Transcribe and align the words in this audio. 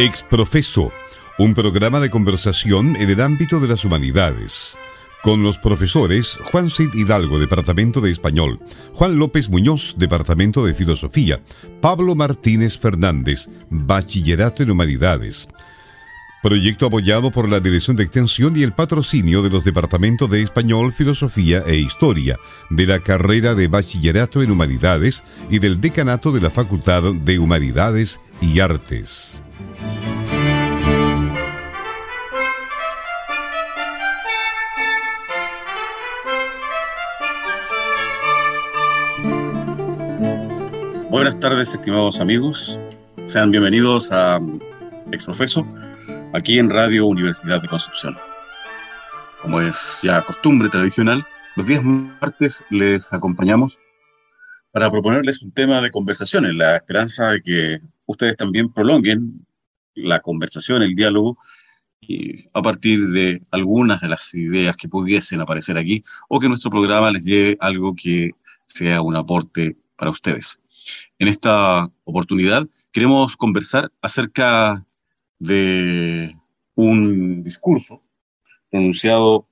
Exprofeso, 0.00 0.90
un 1.38 1.52
programa 1.52 2.00
de 2.00 2.08
conversación 2.08 2.96
en 2.96 3.10
el 3.10 3.20
ámbito 3.20 3.60
de 3.60 3.68
las 3.68 3.84
humanidades. 3.84 4.78
Con 5.22 5.42
los 5.42 5.58
profesores 5.58 6.38
Juan 6.50 6.70
Cid 6.70 6.94
Hidalgo, 6.94 7.38
Departamento 7.38 8.00
de 8.00 8.10
Español, 8.10 8.60
Juan 8.94 9.18
López 9.18 9.50
Muñoz, 9.50 9.96
Departamento 9.98 10.64
de 10.64 10.72
Filosofía, 10.72 11.42
Pablo 11.82 12.14
Martínez 12.14 12.78
Fernández, 12.78 13.50
Bachillerato 13.68 14.62
en 14.62 14.70
Humanidades. 14.70 15.50
Proyecto 16.42 16.86
apoyado 16.86 17.30
por 17.30 17.50
la 17.50 17.60
Dirección 17.60 17.94
de 17.98 18.04
Extensión 18.04 18.56
y 18.56 18.62
el 18.62 18.72
patrocinio 18.72 19.42
de 19.42 19.50
los 19.50 19.64
Departamentos 19.64 20.30
de 20.30 20.40
Español, 20.40 20.94
Filosofía 20.94 21.62
e 21.66 21.76
Historia, 21.76 22.38
de 22.70 22.86
la 22.86 23.00
carrera 23.00 23.54
de 23.54 23.68
Bachillerato 23.68 24.42
en 24.42 24.50
Humanidades 24.50 25.22
y 25.50 25.58
del 25.58 25.78
Decanato 25.78 26.32
de 26.32 26.40
la 26.40 26.48
Facultad 26.48 27.02
de 27.02 27.38
Humanidades 27.38 28.22
y 28.40 28.60
Artes. 28.60 29.44
Buenas 41.10 41.40
tardes, 41.40 41.74
estimados 41.74 42.20
amigos. 42.20 42.78
Sean 43.24 43.50
bienvenidos 43.50 44.12
a 44.12 44.40
Exprofeso, 45.10 45.66
aquí 46.32 46.56
en 46.60 46.70
Radio 46.70 47.04
Universidad 47.06 47.60
de 47.60 47.66
Concepción. 47.66 48.16
Como 49.42 49.60
es 49.60 49.98
ya 50.04 50.22
costumbre 50.22 50.68
tradicional, 50.68 51.26
los 51.56 51.66
días 51.66 51.82
martes 51.82 52.62
les 52.70 53.12
acompañamos 53.12 53.76
para 54.70 54.88
proponerles 54.88 55.42
un 55.42 55.50
tema 55.50 55.80
de 55.80 55.90
conversación 55.90 56.46
en 56.46 56.58
la 56.58 56.76
esperanza 56.76 57.30
de 57.30 57.42
que 57.42 57.80
ustedes 58.06 58.36
también 58.36 58.72
prolonguen 58.72 59.44
la 59.96 60.20
conversación, 60.20 60.84
el 60.84 60.94
diálogo, 60.94 61.38
y 62.00 62.48
a 62.52 62.62
partir 62.62 63.08
de 63.08 63.42
algunas 63.50 64.00
de 64.00 64.08
las 64.10 64.32
ideas 64.32 64.76
que 64.76 64.88
pudiesen 64.88 65.40
aparecer 65.40 65.76
aquí, 65.76 66.04
o 66.28 66.38
que 66.38 66.48
nuestro 66.48 66.70
programa 66.70 67.10
les 67.10 67.24
lleve 67.24 67.56
algo 67.58 67.96
que 67.96 68.30
sea 68.64 69.02
un 69.02 69.16
aporte 69.16 69.72
para 69.96 70.12
ustedes. 70.12 70.59
En 71.18 71.28
esta 71.28 71.90
oportunidad 72.04 72.66
queremos 72.92 73.36
conversar 73.36 73.90
acerca 74.00 74.84
de 75.38 76.36
un 76.74 77.42
discurso 77.42 78.02
pronunciado 78.70 79.48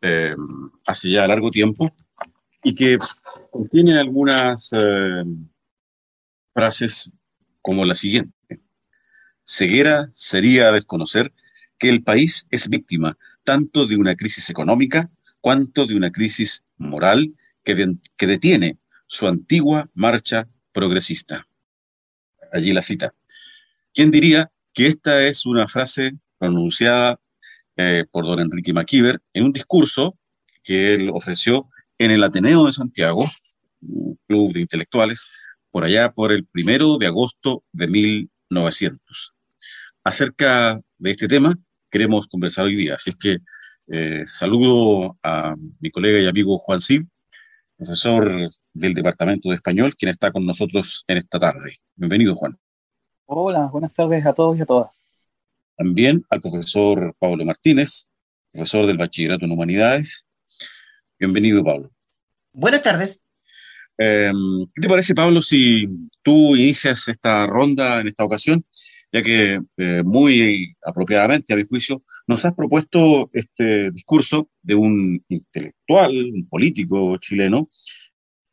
eh, 0.00 0.34
hace 0.86 1.10
ya 1.10 1.26
largo 1.26 1.50
tiempo 1.50 1.94
y 2.62 2.74
que 2.74 2.98
contiene 3.50 3.98
algunas 3.98 4.70
eh, 4.72 5.24
frases 6.52 7.10
como 7.62 7.84
la 7.84 7.94
siguiente. 7.94 8.34
Ceguera 9.44 10.10
sería 10.14 10.72
desconocer 10.72 11.32
que 11.78 11.88
el 11.88 12.02
país 12.02 12.46
es 12.50 12.68
víctima 12.68 13.16
tanto 13.44 13.86
de 13.86 13.96
una 13.96 14.14
crisis 14.14 14.50
económica 14.50 15.10
cuanto 15.40 15.86
de 15.86 15.96
una 15.96 16.10
crisis 16.10 16.64
moral 16.76 17.34
que, 17.62 17.94
que 18.16 18.26
detiene 18.26 18.78
su 19.06 19.26
antigua 19.26 19.88
marcha 19.94 20.48
progresista. 20.78 21.44
Allí 22.52 22.72
la 22.72 22.82
cita. 22.82 23.12
¿Quién 23.92 24.12
diría 24.12 24.48
que 24.72 24.86
esta 24.86 25.26
es 25.26 25.44
una 25.44 25.66
frase 25.66 26.12
pronunciada 26.38 27.18
eh, 27.76 28.04
por 28.08 28.24
don 28.24 28.38
Enrique 28.38 28.72
Maquiver 28.72 29.20
en 29.32 29.46
un 29.46 29.52
discurso 29.52 30.16
que 30.62 30.94
él 30.94 31.10
ofreció 31.12 31.68
en 31.98 32.12
el 32.12 32.22
Ateneo 32.22 32.66
de 32.66 32.72
Santiago, 32.72 33.28
un 33.80 34.16
club 34.28 34.52
de 34.52 34.60
intelectuales, 34.60 35.28
por 35.72 35.82
allá 35.82 36.12
por 36.12 36.30
el 36.30 36.44
primero 36.44 36.96
de 36.96 37.06
agosto 37.06 37.64
de 37.72 37.88
1900. 37.88 39.34
Acerca 40.04 40.80
de 40.98 41.10
este 41.10 41.26
tema 41.26 41.58
queremos 41.90 42.28
conversar 42.28 42.66
hoy 42.66 42.76
día, 42.76 42.94
así 42.94 43.10
es 43.10 43.16
que 43.16 43.38
eh, 43.88 44.22
saludo 44.28 45.18
a 45.24 45.56
mi 45.80 45.90
colega 45.90 46.20
y 46.20 46.26
amigo 46.28 46.56
Juan 46.58 46.80
Cid, 46.80 47.02
profesor 47.78 48.50
del 48.74 48.94
Departamento 48.94 49.48
de 49.48 49.54
Español, 49.54 49.94
quien 49.96 50.10
está 50.10 50.32
con 50.32 50.44
nosotros 50.44 51.04
en 51.06 51.18
esta 51.18 51.38
tarde. 51.38 51.76
Bienvenido, 51.94 52.34
Juan. 52.34 52.58
Hola, 53.26 53.66
buenas 53.66 53.92
tardes 53.92 54.26
a 54.26 54.34
todos 54.34 54.58
y 54.58 54.62
a 54.62 54.66
todas. 54.66 55.00
También 55.76 56.24
al 56.28 56.40
profesor 56.40 57.14
Pablo 57.20 57.44
Martínez, 57.44 58.08
profesor 58.52 58.84
del 58.84 58.98
Bachillerato 58.98 59.44
en 59.44 59.52
Humanidades. 59.52 60.24
Bienvenido, 61.20 61.62
Pablo. 61.62 61.92
Buenas 62.52 62.82
tardes. 62.82 63.24
Em, 63.96 64.66
¿Qué 64.74 64.82
te 64.82 64.88
parece, 64.88 65.14
Pablo, 65.14 65.40
si 65.40 65.88
tú 66.24 66.56
inicias 66.56 67.06
esta 67.06 67.46
ronda 67.46 68.00
en 68.00 68.08
esta 68.08 68.24
ocasión 68.24 68.64
ya 69.12 69.22
que 69.22 69.60
eh, 69.76 70.02
muy 70.04 70.76
apropiadamente, 70.84 71.52
a 71.52 71.56
mi 71.56 71.64
juicio, 71.64 72.02
nos 72.26 72.44
has 72.44 72.54
propuesto 72.54 73.30
este 73.32 73.90
discurso 73.90 74.50
de 74.62 74.74
un 74.74 75.24
intelectual, 75.28 76.12
un 76.12 76.48
político 76.48 77.16
chileno, 77.18 77.68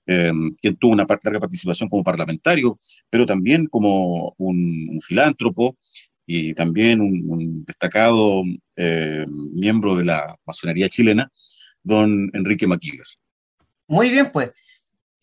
eh, 0.07 0.31
quien 0.61 0.75
tuvo 0.77 0.93
una 0.93 1.05
larga 1.23 1.39
participación 1.39 1.89
como 1.89 2.03
parlamentario, 2.03 2.77
pero 3.09 3.25
también 3.25 3.67
como 3.67 4.33
un, 4.37 4.99
filántropo 5.01 5.77
y 6.25 6.53
también 6.53 7.01
un, 7.01 7.65
destacado 7.65 8.43
eh, 8.75 9.25
miembro 9.27 9.95
de 9.95 10.05
la 10.05 10.35
masonería 10.45 10.89
chilena, 10.89 11.31
don 11.83 12.29
Enrique 12.33 12.67
Maquíver. 12.67 13.05
Muy 13.87 14.09
bien, 14.09 14.31
pues. 14.31 14.51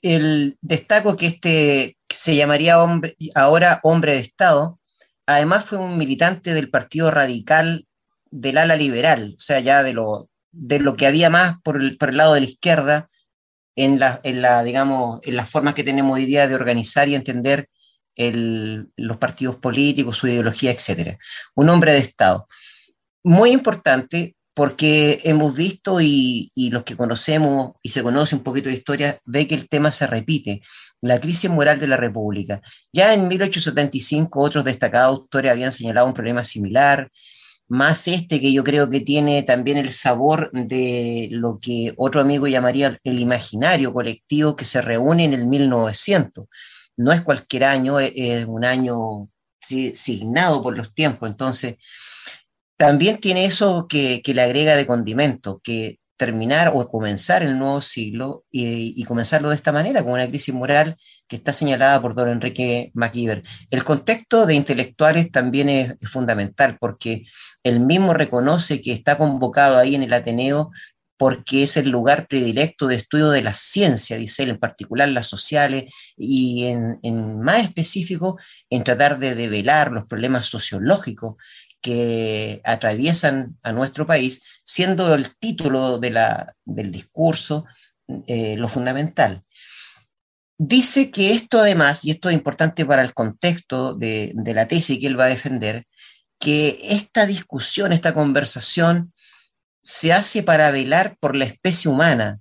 El 0.03 0.59
destaco 0.61 1.17
que 1.17 1.27
este 1.27 1.97
se 2.09 2.35
llamaría 2.35 2.83
hombre, 2.83 3.17
ahora 3.37 3.79
hombre 3.85 4.15
de 4.15 4.19
Estado, 4.19 4.81
además 5.27 5.65
fue 5.65 5.79
un 5.79 5.99
militante 5.99 6.55
del 6.55 6.71
Partido 6.71 7.11
Radical 7.11 7.87
del 8.31 8.59
ala 8.59 8.77
liberal, 8.77 9.35
o 9.37 9.41
sea, 9.41 9.61
ya 9.61 9.83
de 9.83 9.93
lo, 9.93 10.31
de 10.51 10.81
lo 10.81 10.95
que 10.95 11.07
había 11.07 11.31
más 11.31 11.61
por 11.63 11.81
el, 11.81 11.97
por 11.99 12.11
el 12.11 12.17
lado 12.17 12.35
de 12.35 12.41
la 12.41 12.47
izquierda 12.47 13.11
en 13.77 13.99
la, 13.99 14.21
en 14.23 14.43
la, 14.43 14.63
digamos, 14.63 15.21
en 15.23 15.37
las 15.37 15.51
formas 15.51 15.75
que 15.75 15.85
tenemos 15.85 16.15
hoy 16.15 16.27
día 16.27 16.49
de 16.49 16.55
organizar 16.55 17.09
y 17.09 17.15
entender 17.15 17.69
el, 18.17 18.91
los 18.97 19.17
partidos 19.17 19.57
políticos, 19.57 20.17
su 20.17 20.29
ideología, 20.29 20.71
etc. 20.71 21.19
Un 21.55 21.69
hombre 21.69 21.93
de 21.93 21.99
Estado. 21.99 22.49
Muy 23.23 23.51
importante 23.51 24.37
porque 24.55 25.21
hemos 25.25 25.55
visto 25.57 26.01
y, 26.01 26.51
los 26.71 26.83
que 26.85 26.97
conocemos 26.97 27.73
y 27.83 27.91
se 27.91 28.03
conoce 28.03 28.37
un 28.37 28.43
poquito 28.43 28.69
de 28.69 28.75
historia, 28.75 29.19
ve 29.25 29.47
que 29.47 29.55
el 29.55 29.69
tema 29.69 29.91
se 29.91 30.07
repite, 30.07 30.63
la 31.01 31.21
crisis 31.21 31.51
moral 31.51 31.81
de 31.81 31.89
la 31.89 31.97
República. 31.97 32.61
Ya 32.93 33.15
en 33.15 33.29
1875 33.29 34.41
otros 34.41 34.65
destacados 34.65 35.19
autores 35.19 35.51
habían 35.51 35.73
señalado 35.73 36.07
un 36.07 36.15
problema 36.15 36.45
similar, 36.45 37.11
más 37.69 38.07
este 38.07 38.39
que 38.39 38.53
yo 38.53 38.63
creo 38.63 38.91
que 38.91 39.01
tiene 39.01 39.43
también 39.43 39.79
el 39.79 39.91
sabor 39.93 40.51
de 40.53 41.29
lo 41.31 41.59
que 41.59 41.95
otro 41.97 42.21
amigo 42.21 42.47
llamaría 42.47 42.99
el 43.03 43.19
imaginario 43.19 43.95
colectivo 43.95 44.55
que 44.55 44.67
se 44.67 44.83
reúne 44.83 45.25
en 45.25 45.33
el 45.33 45.47
1900. 45.47 46.47
No 46.99 47.13
es 47.13 47.23
cualquier 47.23 47.65
año, 47.65 47.99
es, 47.99 48.45
un 48.45 48.67
año 48.67 49.31
signado 49.61 50.63
por 50.63 50.77
los 50.77 50.93
tiempos, 50.93 51.31
entonces 51.31 51.77
también 52.83 53.19
tiene 53.19 53.45
eso 53.45 53.87
que, 53.87 54.21
le 54.27 54.43
agrega 54.43 54.75
de 54.75 54.89
condimento, 54.89 55.61
que 55.63 56.01
terminar 56.17 56.73
o 56.75 56.89
comenzar 56.89 57.45
el 57.45 57.57
nuevo 57.57 57.81
siglo 57.81 58.45
y, 58.51 59.05
comenzarlo 59.05 59.51
de 59.51 59.55
esta 59.55 59.71
manera, 59.71 60.03
con 60.03 60.15
una 60.15 60.27
crisis 60.27 60.53
moral 60.53 60.97
que 61.29 61.37
está 61.37 61.53
señalada 61.53 62.03
por 62.03 62.17
don 62.17 62.29
Enrique 62.29 62.91
MacIver. 62.95 63.45
El 63.71 63.85
contexto 63.85 64.47
de 64.47 64.55
intelectuales 64.55 65.31
también 65.31 65.69
es, 65.69 65.95
fundamental 66.03 66.77
porque 66.81 67.23
él 67.63 67.79
mismo 67.79 68.15
reconoce 68.15 68.81
que 68.81 68.93
está 68.93 69.17
convocado 69.17 69.79
ahí 69.79 69.95
en 69.95 70.03
el 70.03 70.13
Ateneo 70.13 70.73
porque 71.17 71.63
es 71.63 71.77
el 71.77 71.89
lugar 71.89 72.27
predilecto 72.27 72.89
de 72.89 72.97
estudio 72.97 73.31
de 73.31 73.43
la 73.43 73.53
ciencia, 73.53 74.17
dice 74.17 74.43
él, 74.43 74.51
en 74.51 74.59
particular 74.59 75.09
las 75.09 75.29
sociales, 75.29 75.85
y 76.17 76.65
en, 76.65 76.99
en 77.05 77.39
más 77.39 77.61
específico 77.61 78.39
en 78.71 78.83
tratar 78.83 79.21
de 79.21 79.37
develar 79.37 79.93
los 79.93 80.07
problemas 80.07 80.47
sociológicos 80.47 81.37
que 81.83 82.61
atraviesan 82.65 83.59
a 83.63 83.73
nuestro 83.73 84.07
país, 84.07 84.43
siendo 84.65 85.15
el 85.15 85.37
título 85.37 85.99
de 85.99 86.11
la, 86.11 86.55
del 86.65 86.93
discurso 86.93 87.67
eh, 88.27 88.57
lo 88.57 88.69
fundamental. 88.69 89.45
Dice 90.57 91.11
que 91.11 91.35
esto 91.35 91.59
además, 91.59 92.05
y 92.05 92.13
esto 92.13 92.29
es 92.29 92.35
importante 92.35 92.87
para 92.87 93.03
el 93.03 93.13
contexto 93.13 93.95
de, 93.95 94.33
de 94.35 94.55
la 94.55 94.69
tesis 94.69 94.99
que 94.99 95.09
él 95.09 95.19
va 95.19 95.25
a 95.25 95.29
defender, 95.37 95.87
que 96.39 96.79
esta 96.83 97.27
discusión, 97.27 97.93
esta 97.93 98.15
conversación, 98.15 99.13
se 99.83 100.13
hace 100.13 100.45
para 100.45 100.71
velar 100.71 101.17
por 101.19 101.35
la 101.35 101.45
especie 101.45 101.91
humana, 101.91 102.41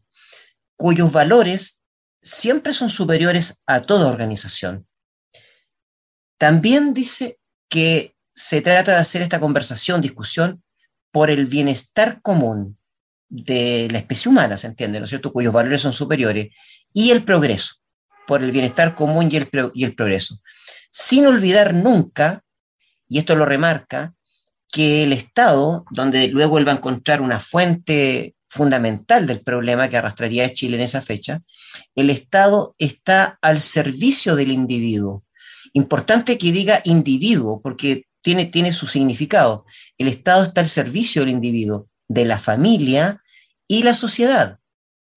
cuyos 0.78 1.12
valores 1.12 1.82
siempre 2.22 2.74
son 2.74 2.92
superiores 2.92 3.62
a 3.66 3.82
toda 3.82 4.12
organización. 4.12 4.88
También 6.38 6.94
dice 6.94 7.40
que 7.70 8.16
se 8.34 8.62
trata 8.62 8.94
de 8.94 8.98
hacer 8.98 9.22
esta 9.22 9.40
conversación, 9.40 10.02
discusión, 10.02 10.64
por 11.12 11.30
el 11.30 11.46
bienestar 11.46 12.22
común 12.22 12.78
de 13.30 13.88
la 13.92 14.00
especie 14.00 14.30
humana, 14.30 14.58
¿se 14.58 14.68
entiende? 14.68 15.00
¿No 15.00 15.06
es 15.06 15.10
cierto? 15.10 15.32
Cuyos 15.32 15.54
valores 15.54 15.82
son 15.82 15.94
superiores, 15.94 16.50
y 16.94 17.12
el 17.12 17.24
progreso, 17.24 17.76
por 18.28 18.44
el 18.44 18.52
bienestar 18.52 18.96
común 18.96 19.30
y 19.32 19.38
el, 19.38 19.96
progreso. 19.96 20.40
Sin 20.90 21.26
olvidar 21.26 21.74
nunca, 21.74 22.44
y 23.08 23.20
esto 23.20 23.36
lo 23.36 23.46
remarca, 23.46 24.14
que 24.70 25.04
el 25.04 25.14
Estado, 25.14 25.86
donde 25.92 26.28
luego 26.30 26.58
él 26.58 26.68
va 26.68 26.74
a 26.74 26.78
encontrar 26.78 27.22
una 27.22 27.40
fuente 27.40 28.36
fundamental 28.50 29.28
del 29.28 29.42
problema 29.42 29.90
que 29.90 29.98
arrastraría 29.98 30.46
a 30.46 30.50
Chile 30.50 30.78
en 30.78 30.84
esa 30.84 31.02
fecha, 31.02 31.42
el 31.96 32.10
Estado 32.10 32.76
está 32.78 33.38
al 33.42 33.62
servicio 33.62 34.36
del 34.36 34.52
individuo. 34.52 35.24
Importante 35.74 36.38
que 36.38 36.52
diga 36.52 36.82
individuo, 36.84 37.62
porque 37.62 38.06
tiene, 38.22 38.46
tiene 38.46 38.72
su 38.72 38.88
significado. 38.88 39.66
El 39.98 40.08
Estado 40.08 40.44
está 40.44 40.62
al 40.62 40.70
servicio 40.70 41.22
del 41.22 41.30
individuo, 41.30 41.88
de 42.08 42.26
la 42.26 42.40
familia 42.40 43.22
y 43.68 43.84
la 43.84 43.94
sociedad, 43.94 44.60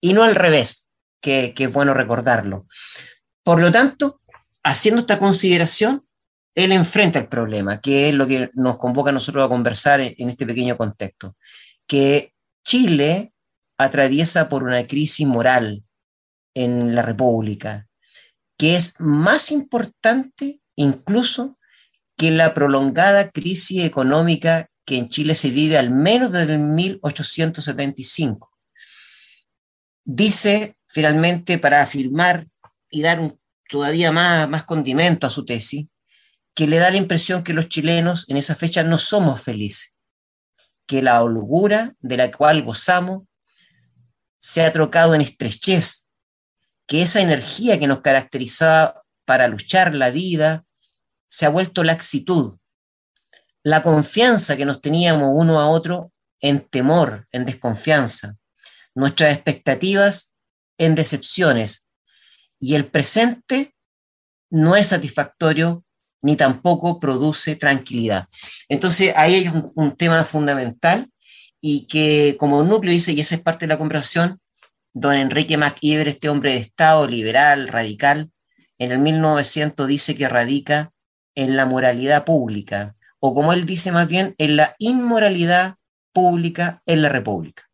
y 0.01 0.12
no 0.12 0.23
al 0.23 0.35
revés, 0.35 0.89
que, 1.21 1.55
es 1.56 1.73
bueno 1.73 1.95
recordarlo. 1.95 2.67
Por 3.43 3.61
lo 3.61 3.73
tanto, 3.73 4.21
haciendo 4.62 5.01
esta 5.01 5.19
consideración, 5.19 6.06
él 6.55 6.71
enfrenta 6.71 7.19
el 7.19 7.29
problema, 7.29 7.81
que 7.81 8.09
es 8.09 8.15
lo 8.15 8.27
que 8.27 8.51
nos 8.55 8.79
convoca 8.79 9.11
a 9.11 9.15
nosotros 9.15 9.45
a 9.45 9.49
conversar 9.49 10.01
en, 10.01 10.29
este 10.29 10.47
pequeño 10.47 10.77
contexto, 10.77 11.37
que 11.87 12.33
Chile 12.65 13.33
atraviesa 13.77 14.49
por 14.49 14.62
una 14.62 14.87
crisis 14.87 15.27
moral 15.27 15.83
en 16.55 16.95
la 16.95 17.03
República, 17.03 17.89
que 18.56 18.77
es 18.77 19.01
más 19.01 19.51
importante 19.51 20.61
incluso 20.77 21.59
que 22.17 22.31
la 22.31 22.55
prolongada 22.55 23.31
crisis 23.31 23.85
económica 23.85 24.71
que 24.85 24.99
en 24.99 25.09
Chile 25.09 25.35
se 25.35 25.51
vive 25.51 25.79
al 25.79 25.91
menos 25.91 26.33
desde 26.33 26.55
el 26.55 26.61
1875. 26.61 28.51
Dice 30.05 30.77
finalmente, 30.95 31.59
para 31.59 31.83
afirmar 31.83 32.47
y 32.89 33.03
dar 33.03 33.21
todavía 33.69 34.13
más, 34.13 34.49
más 34.49 34.63
condimento 34.63 35.27
a 35.27 35.31
su 35.31 35.45
tesis, 35.45 35.87
que 36.55 36.69
le 36.69 36.79
da 36.79 36.93
la 36.93 36.99
impresión 36.99 37.43
que 37.43 37.53
los 37.53 37.69
chilenos 37.69 38.31
en 38.31 38.37
esa 38.37 38.55
fecha 38.55 38.85
no 38.85 38.99
somos 38.99 39.43
felices, 39.43 39.93
que 40.87 41.03
la 41.03 41.21
holgura 41.21 41.97
de 41.99 42.17
la 42.17 42.31
cual 42.31 42.63
gozamos 42.63 43.25
se 44.39 44.63
ha 44.63 44.73
trocado 44.73 45.17
en 45.17 45.21
estrechez, 45.21 46.07
que 46.87 47.03
esa 47.03 47.21
energía 47.21 47.81
que 47.81 47.89
nos 47.89 48.01
caracterizaba 48.01 49.03
para 49.25 49.49
luchar 49.49 49.97
la 49.97 50.11
vida 50.11 50.64
se 51.35 51.47
ha 51.47 51.49
vuelto 51.49 51.83
laxitud, 51.83 52.59
la 53.65 53.83
confianza 53.83 54.57
que 54.57 54.65
nos 54.65 54.81
teníamos 54.81 55.31
uno 55.33 55.59
a 55.59 55.67
otro 55.67 56.13
en 56.41 56.61
temor, 56.61 57.27
en 57.33 57.45
desconfianza, 57.45 58.37
nuestras 58.95 59.35
expectativas 59.35 60.37
en 60.79 60.95
decepciones 60.95 61.89
y 62.61 62.77
el 62.77 62.87
presente 62.87 63.75
no 64.49 64.77
es 64.77 64.87
satisfactorio 64.87 65.85
ni 66.23 66.37
tampoco 66.37 67.01
produce 67.01 67.57
tranquilidad. 67.57 68.29
Entonces, 68.69 69.13
ahí 69.17 69.35
hay 69.35 69.49
un, 69.75 69.97
tema 69.97 70.23
fundamental 70.23 71.11
y 71.61 71.89
que 71.89 72.37
como 72.39 72.63
núcleo 72.63 72.93
dice, 72.93 73.13
y 73.13 73.19
esa 73.19 73.35
es 73.35 73.43
parte 73.43 73.67
de 73.67 73.71
la 73.71 73.79
conversación, 73.79 74.41
don 74.93 75.17
Enrique 75.17 75.57
MacIver, 75.57 76.07
este 76.07 76.29
hombre 76.29 76.53
de 76.53 76.59
Estado 76.59 77.09
liberal, 77.09 77.67
radical, 77.67 78.31
en 78.79 78.93
el 78.93 79.01
1900 79.01 79.89
dice 79.89 80.15
que 80.15 80.29
radica 80.29 80.94
en 81.35 81.57
la 81.57 81.67
moralidad 81.67 82.25
pública, 82.25 82.97
o 83.21 83.35
como 83.35 83.53
él 83.53 83.67
dice 83.67 83.93
más 83.93 84.09
bien, 84.09 84.35
en 84.39 84.57
la 84.57 84.75
inmoralidad 84.79 85.77
pública 86.13 86.83
en 86.87 87.03
la 87.03 87.09
República. 87.09 87.65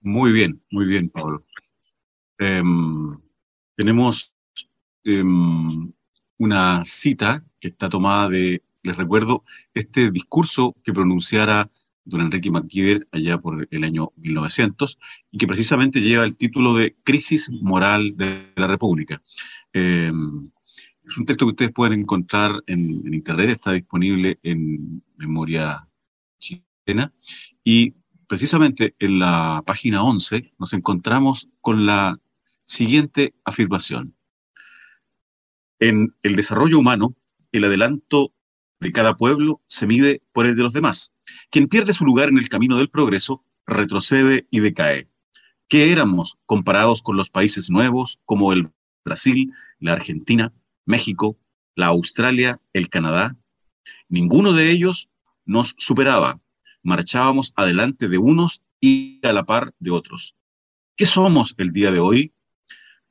Muy 0.00 0.32
bien, 0.32 0.60
muy 0.70 0.86
bien, 0.86 1.10
Pablo. 1.10 1.44
Em, 2.38 3.18
tenemos 3.76 4.32
em, 5.04 5.92
una 6.38 6.84
cita 6.84 7.44
que 7.60 7.68
está 7.68 7.88
tomada 7.88 8.28
de, 8.28 8.62
les 8.82 8.96
recuerdo, 8.96 9.44
este 9.74 10.10
discurso 10.10 10.76
que 10.84 10.92
pronunciara 10.92 11.70
don 12.04 12.20
Enrique 12.22 12.50
McKeever 12.50 13.06
allá 13.12 13.38
por 13.38 13.68
el 13.70 13.84
año 13.84 14.12
1900 14.16 14.98
y 15.30 15.38
que 15.38 15.46
precisamente 15.46 16.00
lleva 16.00 16.24
el 16.24 16.38
título 16.38 16.74
de 16.74 16.96
Crisis 17.02 17.50
Moral 17.50 18.16
de 18.16 18.52
la 18.56 18.66
República. 18.66 19.20
Eh, 19.72 20.10
es 21.08 21.16
un 21.16 21.26
texto 21.26 21.46
que 21.46 21.50
ustedes 21.50 21.72
pueden 21.72 22.00
encontrar 22.00 22.52
en, 22.66 23.12
Internet, 23.12 23.50
está 23.50 23.72
disponible 23.72 24.38
en 24.42 25.02
Memoria 25.16 25.88
Chilena 26.38 27.12
y 27.64 27.94
precisamente 28.26 28.94
en 28.98 29.18
la 29.18 29.62
página 29.66 30.02
11 30.02 30.52
nos 30.58 30.72
encontramos 30.74 31.48
con 31.60 31.86
la 31.86 32.18
siguiente 32.64 33.34
afirmación. 33.44 34.14
En 35.80 36.14
el 36.22 36.36
desarrollo 36.36 36.78
humano, 36.78 37.16
el 37.52 37.64
adelanto 37.64 38.34
de 38.80 38.92
cada 38.92 39.16
pueblo 39.16 39.62
se 39.66 39.86
mide 39.86 40.22
por 40.32 40.46
el 40.46 40.56
de 40.56 40.62
los 40.62 40.72
demás. 40.72 41.14
Quien 41.50 41.68
pierde 41.68 41.92
su 41.92 42.04
lugar 42.04 42.28
en 42.28 42.38
el 42.38 42.48
camino 42.48 42.76
del 42.76 42.90
progreso 42.90 43.44
retrocede 43.66 44.46
y 44.50 44.60
decae. 44.60 45.08
¿Qué 45.68 45.90
éramos 45.90 46.38
comparados 46.46 47.02
con 47.02 47.16
los 47.16 47.30
países 47.30 47.70
nuevos 47.70 48.20
como 48.24 48.52
el 48.52 48.70
Brasil, 49.04 49.52
la 49.78 49.92
Argentina, 49.92 50.52
México, 50.88 51.38
la 51.74 51.88
Australia, 51.88 52.60
el 52.72 52.88
Canadá? 52.88 53.36
Ninguno 54.08 54.54
de 54.54 54.70
ellos 54.70 55.10
nos 55.44 55.74
superaba. 55.76 56.40
Marchábamos 56.82 57.52
adelante 57.56 58.08
de 58.08 58.16
unos 58.16 58.62
y 58.80 59.20
a 59.22 59.34
la 59.34 59.44
par 59.44 59.74
de 59.78 59.90
otros. 59.90 60.34
¿Qué 60.96 61.04
somos 61.04 61.54
el 61.58 61.72
día 61.72 61.92
de 61.92 61.98
hoy? 61.98 62.32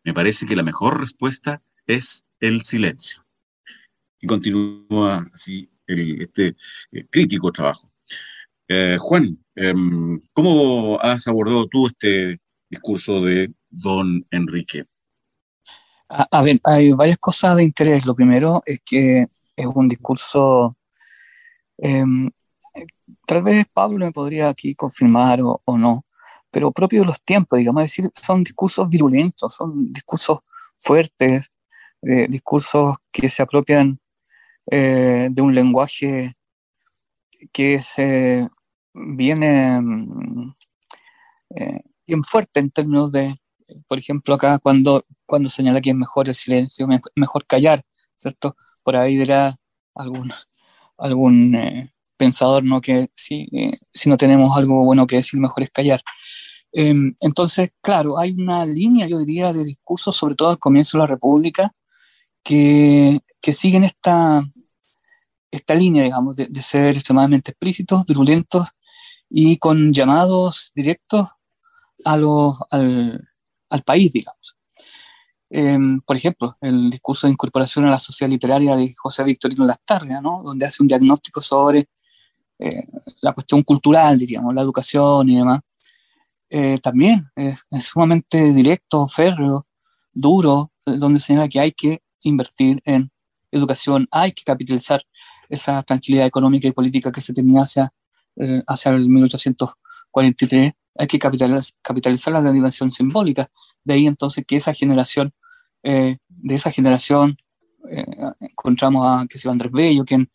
Me 0.03 0.13
parece 0.13 0.47
que 0.47 0.55
la 0.55 0.63
mejor 0.63 0.99
respuesta 0.99 1.61
es 1.85 2.25
el 2.39 2.63
silencio. 2.63 3.23
Y 4.19 4.25
continúa 4.25 5.29
así 5.33 5.69
este 5.85 6.55
eh, 6.91 7.05
crítico 7.11 7.51
trabajo. 7.51 7.91
Eh, 8.67 8.97
Juan, 8.99 9.37
em, 9.55 10.19
¿cómo 10.33 10.99
has 10.99 11.27
abordado 11.27 11.67
tú 11.67 11.85
este 11.87 12.39
discurso 12.69 13.21
de 13.23 13.53
don 13.69 14.25
Enrique? 14.31 14.83
A, 16.09 16.41
ver, 16.41 16.59
hay 16.63 16.91
varias 16.91 17.17
cosas 17.17 17.55
de 17.57 17.63
interés. 17.63 18.05
Lo 18.05 18.15
primero 18.15 18.61
es 18.65 18.79
que 18.85 19.27
es 19.55 19.65
un 19.65 19.87
discurso, 19.89 20.77
em, 21.77 22.29
tal 23.25 23.43
vez 23.43 23.65
Pablo 23.73 24.05
me 24.05 24.11
podría 24.11 24.49
aquí 24.49 24.73
confirmar 24.75 25.39
o, 25.41 25.77
no, 25.77 26.03
pero 26.51 26.71
propio 26.71 27.01
de 27.01 27.07
los 27.07 27.21
tiempos, 27.21 27.59
digamos, 27.59 27.83
es 27.83 27.91
decir, 27.91 28.11
son 28.13 28.43
discursos 28.43 28.87
virulentos, 28.89 29.53
son 29.53 29.91
discursos 29.91 30.39
fuertes, 30.77 31.51
eh, 32.01 32.27
discursos 32.29 32.95
que 33.11 33.27
se 33.29 33.41
apropian 33.43 33.99
eh, 34.71 35.27
de 35.31 35.41
un 35.41 35.53
lenguaje 35.55 36.35
que 37.51 37.79
viene 38.93 39.81
mm, 39.81 40.55
eh, 41.55 41.81
bien 42.05 42.23
fuerte 42.23 42.59
en 42.59 42.71
términos 42.71 43.11
de, 43.11 43.35
por 43.87 43.97
ejemplo, 43.97 44.35
acá 44.35 44.59
cuando, 44.59 45.05
cuando 45.27 45.49
señala 45.49 45.81
que 45.81 45.91
es 45.91 45.95
mejor 45.95 46.27
el 46.29 46.35
silencio, 46.35 46.87
mejor 47.15 47.45
callar, 47.45 47.81
¿cierto? 48.15 48.55
Por 48.83 48.95
ahí 48.95 49.17
dirá 49.17 49.55
algún, 49.95 50.31
algún 50.97 51.91
pensador, 52.17 52.63
¿no? 52.63 52.81
Que 52.81 53.09
si, 53.15 53.47
si 53.93 54.09
no 54.09 54.17
tenemos 54.17 54.57
algo 54.57 54.83
bueno 54.85 55.05
que 55.07 55.17
decir, 55.17 55.39
mejor 55.39 55.63
es 55.63 55.71
callar. 55.71 56.01
Em, 56.71 57.15
entonces, 57.21 57.71
claro, 57.81 58.17
hay 58.19 58.31
una 58.33 58.65
línea, 58.65 59.07
yo 59.07 59.19
diría, 59.19 59.53
de 59.53 59.63
discursos, 59.63 60.15
sobre 60.15 60.35
todo 60.35 60.49
al 60.49 60.59
comienzo 60.59 60.97
de 60.97 61.01
la 61.03 61.07
República, 61.07 61.73
que, 62.43 63.19
que 63.41 63.53
siguen 63.53 63.83
esta, 63.83 64.43
esta 65.51 65.75
línea, 65.75 66.03
digamos, 66.03 66.35
de, 66.35 66.61
ser 66.61 66.87
extremadamente 66.87 67.51
explícitos, 67.51 68.05
virulentos 68.05 68.69
y 69.29 69.57
con 69.57 69.93
llamados 69.93 70.71
directos 70.75 71.29
a 72.05 72.13
al, 72.13 73.27
al, 73.69 73.83
país, 73.83 74.13
digamos. 74.13 74.56
Em, 75.49 76.01
por 76.01 76.15
ejemplo, 76.17 76.57
el 76.61 76.89
discurso 76.89 77.27
de 77.27 77.33
incorporación 77.33 77.85
a 77.85 77.91
la 77.91 77.99
sociedad 77.99 78.29
literaria 78.29 78.75
de 78.75 78.93
José 78.97 79.23
Victorino 79.23 79.65
Lastarria, 79.65 80.21
¿no? 80.21 80.41
donde 80.43 80.65
hace 80.65 80.83
un 80.83 80.87
diagnóstico 80.87 81.39
sobre 81.39 81.87
eh, 82.59 82.87
la 83.21 83.33
cuestión 83.33 83.63
cultural, 83.63 84.17
diríamos, 84.19 84.53
la 84.53 84.61
educación 84.61 85.29
y 85.29 85.37
demás. 85.37 85.61
Eh, 86.49 86.77
también 86.81 87.29
es, 87.35 87.63
es, 87.71 87.85
sumamente 87.85 88.53
directo, 88.53 89.05
férreo, 89.07 89.67
duro, 90.13 90.71
donde 90.85 91.19
señala 91.19 91.47
que 91.47 91.59
hay 91.59 91.71
que 91.71 92.01
invertir 92.23 92.81
en 92.85 93.11
educación, 93.51 94.07
hay 94.11 94.31
que 94.31 94.43
capitalizar 94.43 95.01
esa 95.49 95.83
tranquilidad 95.83 96.25
económica 96.25 96.67
y 96.67 96.71
política 96.71 97.11
que 97.11 97.21
se 97.21 97.33
tenía 97.33 97.61
hacia, 97.61 97.93
eh, 98.35 98.63
hacia 98.67 98.91
el 98.91 99.07
1843, 99.09 100.73
hay 100.99 101.07
que 101.07 101.19
capitalizar, 101.19 101.63
capitalizar 101.81 102.33
la 102.33 102.51
dimensión 102.51 102.91
simbólica. 102.91 103.49
De 103.87 103.93
ahí 103.93 104.05
entonces 104.05 104.43
que 104.45 104.57
esa 104.57 104.73
generación, 104.73 105.33
eh, 105.81 106.17
de 106.27 106.55
esa 106.55 106.71
generación, 106.71 107.37
eh, 107.89 108.05
encontramos 108.41 109.05
a 109.05 109.25
que 109.27 109.39
se 109.39 109.49
Andrés 109.49 109.71
Bello, 109.71 110.03
quien 110.03 110.29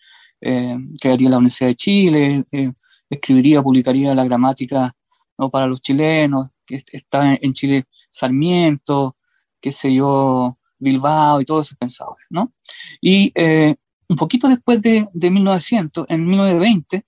crearía 1.01 1.31
la 1.31 1.37
Universidad 1.37 1.69
de 1.69 1.77
Chile, 1.77 2.45
escribiría, 3.09 3.63
publicaría 3.63 4.13
la 4.13 4.25
gramática 4.25 4.93
¿no? 5.39 5.51
para 5.51 5.69
los 5.69 5.81
chilenos, 5.81 6.49
que 6.67 6.83
está 6.93 7.39
en 7.41 7.53
Chile 7.53 7.85
Sarmiento, 8.11 9.17
qué 9.61 9.71
sé 9.71 9.95
yo, 9.95 10.59
Bilbao 10.79 11.41
y 11.41 11.45
todos 11.45 11.67
esos 11.67 11.79
pensadores, 11.79 12.27
¿no? 12.31 12.53
Y, 13.01 13.33
un 14.09 14.17
poquito 14.17 14.49
después 14.49 14.83
de, 14.83 15.09
de 15.13 15.31
1900, 15.31 16.07
en 16.09 16.27
1920, 16.27 17.05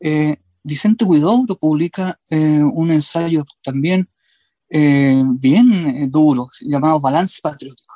eh, 0.00 0.36
Vicente 0.62 1.04
Huidobro 1.04 1.56
publica 1.56 2.18
eh, 2.30 2.60
un 2.62 2.90
ensayo 2.90 3.44
también 3.62 4.08
eh, 4.70 5.22
bien 5.26 6.10
duro, 6.10 6.48
llamado 6.60 7.00
Balance 7.00 7.40
Patriótico, 7.42 7.94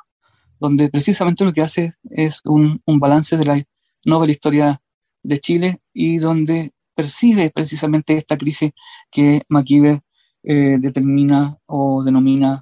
donde 0.59 0.89
precisamente 0.89 1.45
lo 1.45 1.53
que 1.53 1.61
hace 1.61 1.93
es 2.09 2.41
un, 2.45 2.81
un 2.85 2.99
balance 2.99 3.37
de 3.37 3.45
la 3.45 3.61
novela 4.05 4.31
historia 4.31 4.81
de 5.21 5.37
Chile 5.37 5.81
y 5.93 6.17
donde 6.17 6.71
persigue 6.95 7.51
precisamente 7.51 8.15
esta 8.15 8.37
crisis 8.37 8.71
que 9.09 9.41
McKeever 9.49 10.01
determina 10.43 11.57
o 11.67 12.03
denomina 12.03 12.61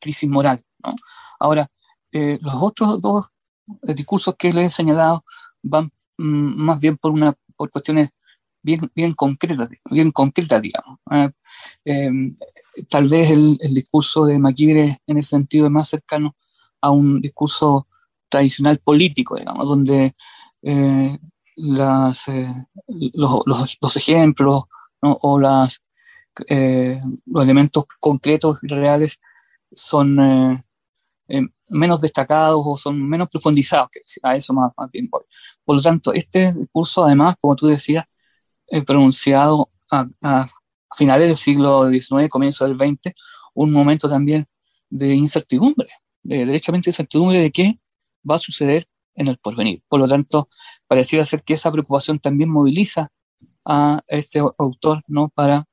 crisis 0.00 0.28
moral. 0.28 0.64
¿no? 0.82 0.96
Ahora, 1.38 1.68
los 2.10 2.54
otros 2.54 3.00
dos 3.02 3.26
discursos 3.82 4.34
que 4.38 4.52
les 4.52 4.66
he 4.66 4.76
señalado 4.76 5.24
van 5.62 5.90
mm, 6.18 6.64
más 6.64 6.78
bien 6.78 6.96
por, 6.96 7.12
una, 7.12 7.34
por 7.56 7.70
cuestiones 7.70 8.10
bien, 8.68 8.90
bien 8.94 9.14
concretas, 9.14 9.68
bien 9.90 10.10
concretas 10.12 10.60
digamos. 10.60 10.98
¿eh? 11.10 11.30
Em, 11.84 12.36
tal 12.88 13.08
vez 13.08 13.30
el, 13.30 13.56
discurso 13.74 14.26
de 14.26 14.38
McKibber 14.38 14.98
en 15.06 15.16
ese 15.18 15.30
sentido 15.30 15.66
es 15.66 15.72
más 15.72 15.88
cercano 15.88 16.36
a 16.82 16.90
un 16.90 17.20
discurso 17.20 17.88
tradicional 18.28 18.78
político, 18.78 19.36
digamos, 19.36 19.66
donde 19.66 20.14
eh, 20.62 21.18
las, 21.56 22.28
eh, 22.28 22.46
los, 23.14 23.42
los, 23.46 23.78
los, 23.80 23.96
ejemplos 23.96 24.64
o 25.00 25.40
las, 25.40 25.80
eh, 26.46 27.00
los 27.26 27.42
elementos 27.42 27.84
concretos 28.00 28.58
y 28.62 28.68
reales 28.68 29.18
son 29.72 30.62
eh, 31.28 31.42
menos 31.70 32.00
destacados 32.00 32.62
o 32.64 32.76
son 32.78 33.06
menos 33.06 33.28
profundizados, 33.28 33.90
a 34.22 34.34
eso 34.34 34.54
más, 34.54 34.72
más 34.76 34.90
bien 34.90 35.08
voy. 35.10 35.24
Por 35.62 35.76
lo 35.76 35.82
tanto, 35.82 36.12
este 36.14 36.54
discurso, 36.54 37.04
además, 37.04 37.36
como 37.38 37.54
tú 37.54 37.66
decías, 37.66 38.04
eh, 38.70 38.82
pronunciado 38.82 39.70
a, 39.90 40.06
a, 40.22 40.48
finales 40.96 41.28
del 41.28 41.36
siglo 41.36 41.90
XIX, 41.90 42.28
comienzo 42.28 42.66
del 42.66 42.78
XX, 42.78 43.14
un 43.54 43.72
momento 43.72 44.08
también 44.08 44.46
de 44.88 45.14
incertidumbre, 45.14 45.88
de 46.22 46.46
derechamente 46.46 46.90
incertidumbre 46.90 47.38
de 47.40 47.50
qué 47.50 47.78
va 48.28 48.36
a 48.36 48.38
suceder 48.38 48.86
en 49.14 49.28
el 49.28 49.36
porvenir. 49.38 49.82
Por 49.88 50.00
lo 50.00 50.08
tanto, 50.08 50.48
pareciera 50.86 51.24
ser 51.24 51.42
que 51.42 51.54
esa 51.54 51.70
preocupación 51.70 52.18
también 52.20 52.50
moviliza 52.50 53.10
a 53.64 54.00
este 54.06 54.40
autor 54.58 55.02
¿no? 55.08 55.28
para 55.28 55.64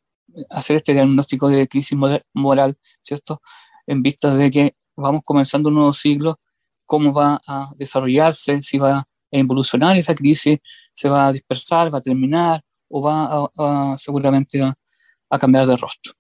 hacer 0.50 0.78
este 0.78 0.94
diagnóstico 0.94 1.48
de 1.48 1.68
crisis 1.68 1.98
moral, 2.34 2.78
¿cierto? 3.02 3.42
En 3.88 4.02
vista 4.02 4.36
de 4.36 4.50
que 4.50 4.76
vamos 4.96 5.22
comenzando 5.24 5.70
un 5.70 5.76
nuevo 5.76 5.94
siglo, 5.94 6.40
cómo 6.86 7.14
va 7.14 7.40
a 7.48 7.72
desarrollarse, 7.78 8.62
si 8.62 8.78
va 8.78 8.98
a 9.00 9.08
evolucionar 9.32 9.96
esa 9.96 10.14
crisis, 10.14 10.60
se 10.94 11.10
va 11.10 11.28
a 11.28 11.32
dispersar, 11.32 11.94
va 11.94 12.00
a 12.00 12.02
terminar 12.02 12.62
o 12.90 13.02
va 13.02 13.26
a, 13.26 13.50
a, 13.58 13.98
seguramente 13.98 14.62
a, 14.62 14.74
a, 15.30 15.40
cambiar 15.40 15.68
de 15.68 15.76
rostro. 15.78 16.14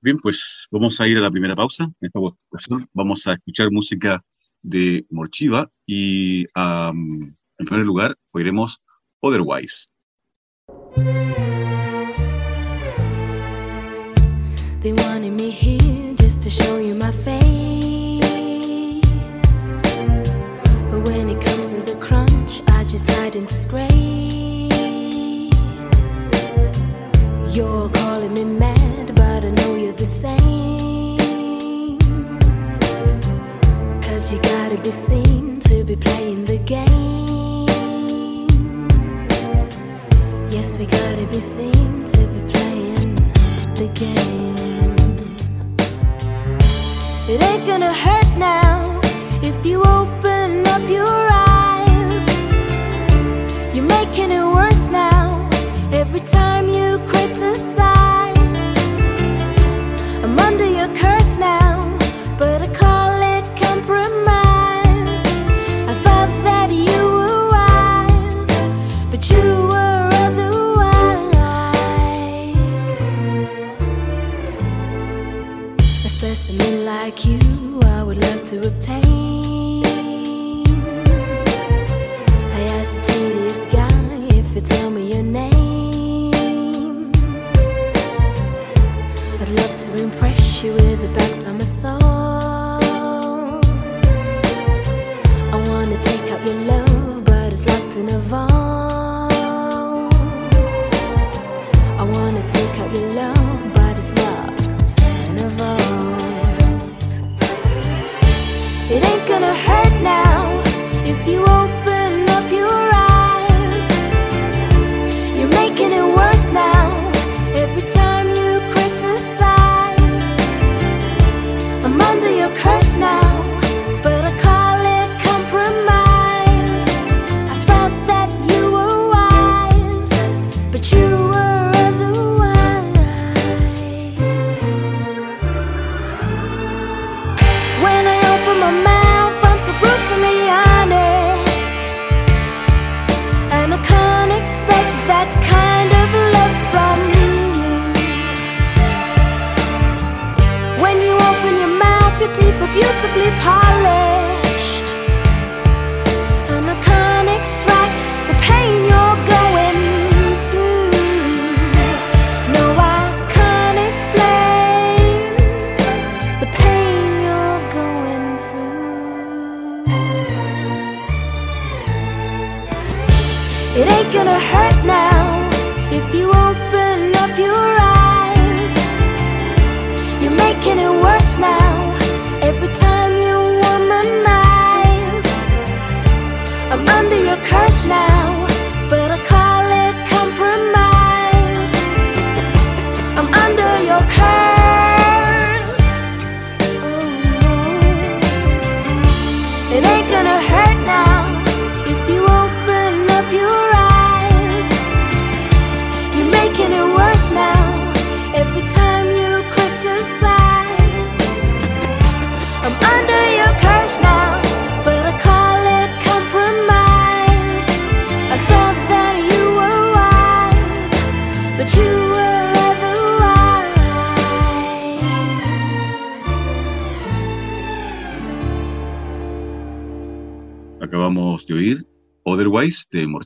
Bien, 0.00 0.18
pues 0.18 0.66
vamos 0.70 1.00
a 1.00 1.06
ir 1.06 1.18
a 1.18 1.20
la 1.20 1.30
primera 1.30 1.56
pausa. 1.56 1.84
En 1.84 2.06
esta 2.06 2.18
ocasión 2.20 2.88
vamos 2.92 3.26
a 3.26 3.34
escuchar 3.34 3.70
música 3.70 4.22
de 4.62 5.06
Morchiva 5.10 5.70
y 5.86 6.46
um, 6.56 7.22
en 7.58 7.66
primer 7.66 7.86
lugar 7.86 8.16
oiremos 8.32 8.80
Otherwise. 9.20 9.88
They 14.80 14.92
wanted 14.92 15.32
me 15.32 15.50
here 15.50 16.14
just 16.14 16.40
to 16.42 16.50
show 16.50 16.78
you 16.78 16.94
my 16.94 17.10
face. 17.24 17.48
hide 23.28 23.36
in 23.36 23.44
disgrace. 23.46 23.87
Be 34.88 34.94
seen 34.94 35.60
to 35.60 35.84
be 35.84 35.94
playing 35.96 36.46
the 36.46 36.56
game. 36.56 36.86
Yes, 40.50 40.78
we 40.78 40.86
gotta 40.86 41.26
be 41.26 41.40
seen 41.42 42.06
to 42.06 42.26
be 42.26 42.40
playing 42.52 43.14
the 43.80 43.88
game. 43.92 45.36
It 47.28 47.42
ain't 47.42 47.66
gonna 47.66 47.92
hurt 47.92 48.30
now 48.38 48.98
if 49.42 49.66
you 49.66 49.82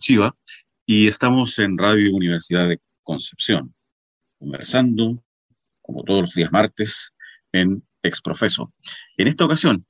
Morchiva 0.02 0.36
y 0.84 1.06
estamos 1.06 1.60
en 1.60 1.78
Radio 1.78 2.12
Universidad 2.12 2.68
de 2.68 2.80
Concepción, 3.04 3.72
conversando, 4.36 5.22
como 5.80 6.02
todos 6.02 6.22
los 6.22 6.34
días 6.34 6.50
martes, 6.50 7.12
en 7.52 7.86
Exprofeso. 8.02 8.74
En 9.16 9.28
esta 9.28 9.44
ocasión, 9.44 9.86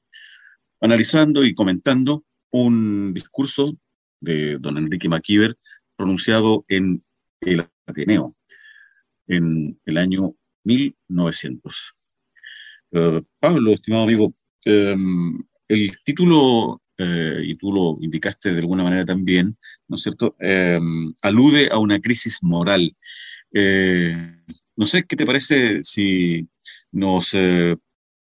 analizando 0.83 1.47
y 1.47 1.55
comentando 1.55 2.27
un 2.51 3.15
discurso 3.15 3.73
de 4.21 4.59
don 4.59 4.77
Enrique 4.77 5.09
Maquiver 5.09 5.57
pronunciado 5.97 6.67
en 6.69 7.03
el 7.41 7.67
Ateneo 7.87 8.37
en 9.29 9.81
el 9.87 9.97
año 9.97 10.35
1900. 10.65 11.93
Eh, 12.91 13.23
Pablo, 13.41 13.73
estimado 13.73 14.03
amigo, 14.03 14.35
em, 14.67 15.43
el 15.69 15.91
título, 16.05 16.82
eh, 16.99 17.43
y 17.45 17.55
tú 17.57 17.73
lo 17.73 17.97
indicaste 18.01 18.53
de 18.53 18.59
alguna 18.59 18.85
manera 18.85 19.05
también, 19.05 19.57
¿no 19.89 19.97
es 19.97 20.03
cierto?, 20.03 20.37
em, 20.39 21.13
alude 21.23 21.69
a 21.73 21.79
una 21.79 21.99
crisis 21.99 22.39
moral. 22.43 22.95
Eh, 23.53 24.37
no 24.77 24.87
sé 24.87 25.05
qué 25.05 25.17
te 25.17 25.27
parece 25.27 25.83
si 25.85 26.47
nos 26.91 27.35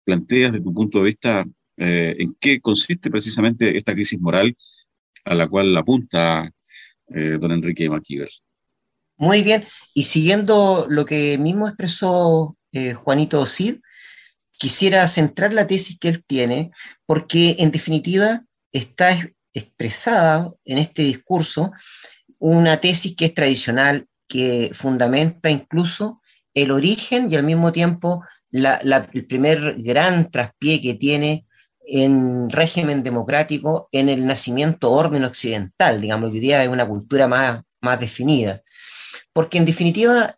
planteas 0.04 0.52
de 0.52 0.60
tu 0.60 0.72
punto 0.72 0.98
de 0.98 1.04
vista 1.06 1.44
en 1.76 2.36
qué 2.38 2.60
consiste 2.60 3.10
precisamente 3.10 3.76
esta 3.76 3.94
crisis 3.94 4.20
moral 4.20 4.56
a 5.24 5.34
la 5.34 5.48
cual 5.48 5.76
apunta 5.76 6.50
don 7.08 7.52
Enrique 7.52 7.88
Maquiver. 7.88 8.30
Muy 9.16 9.42
bien, 9.42 9.64
y 9.94 10.04
siguiendo 10.04 10.86
lo 10.88 11.04
que 11.06 11.38
mismo 11.38 11.66
expresó 11.66 12.56
Juanito 13.02 13.44
Cid, 13.46 13.76
quisiera 14.58 15.06
centrar 15.08 15.52
la 15.54 15.66
tesis 15.66 15.98
que 15.98 16.08
él 16.08 16.24
tiene, 16.24 16.70
porque 17.06 17.56
en 17.58 17.70
definitiva 17.70 18.44
está 18.74 19.16
expresada 19.54 20.52
en 20.66 20.78
este 20.78 21.02
discurso 21.02 21.72
una 22.38 22.80
tesis 22.80 23.16
que 23.16 23.26
es 23.26 23.34
tradicional, 23.34 24.06
que 24.28 24.70
fundamenta 24.74 25.48
incluso 25.48 26.20
el 26.52 26.70
origen 26.70 27.30
y 27.30 27.36
al 27.36 27.44
mismo 27.44 27.72
tiempo 27.72 28.22
el 28.50 29.26
primer 29.26 29.76
gran 29.78 30.30
traspié 30.30 30.80
que 30.80 30.94
tiene 30.94 31.46
en 31.86 32.50
régimen 32.50 33.02
democrático 33.02 33.88
en 33.92 34.08
el 34.08 34.26
nacimiento 34.26 34.90
orden 34.90 35.24
occidental, 35.24 36.00
digamos, 36.00 36.30
que 36.30 36.36
hoy 36.36 36.40
día 36.40 36.62
es 36.62 36.68
una 36.68 36.86
cultura 36.86 37.28
más, 37.28 37.62
más 37.80 38.00
definida. 38.00 38.62
Porque 39.32 39.58
en 39.58 39.64
definitiva, 39.64 40.36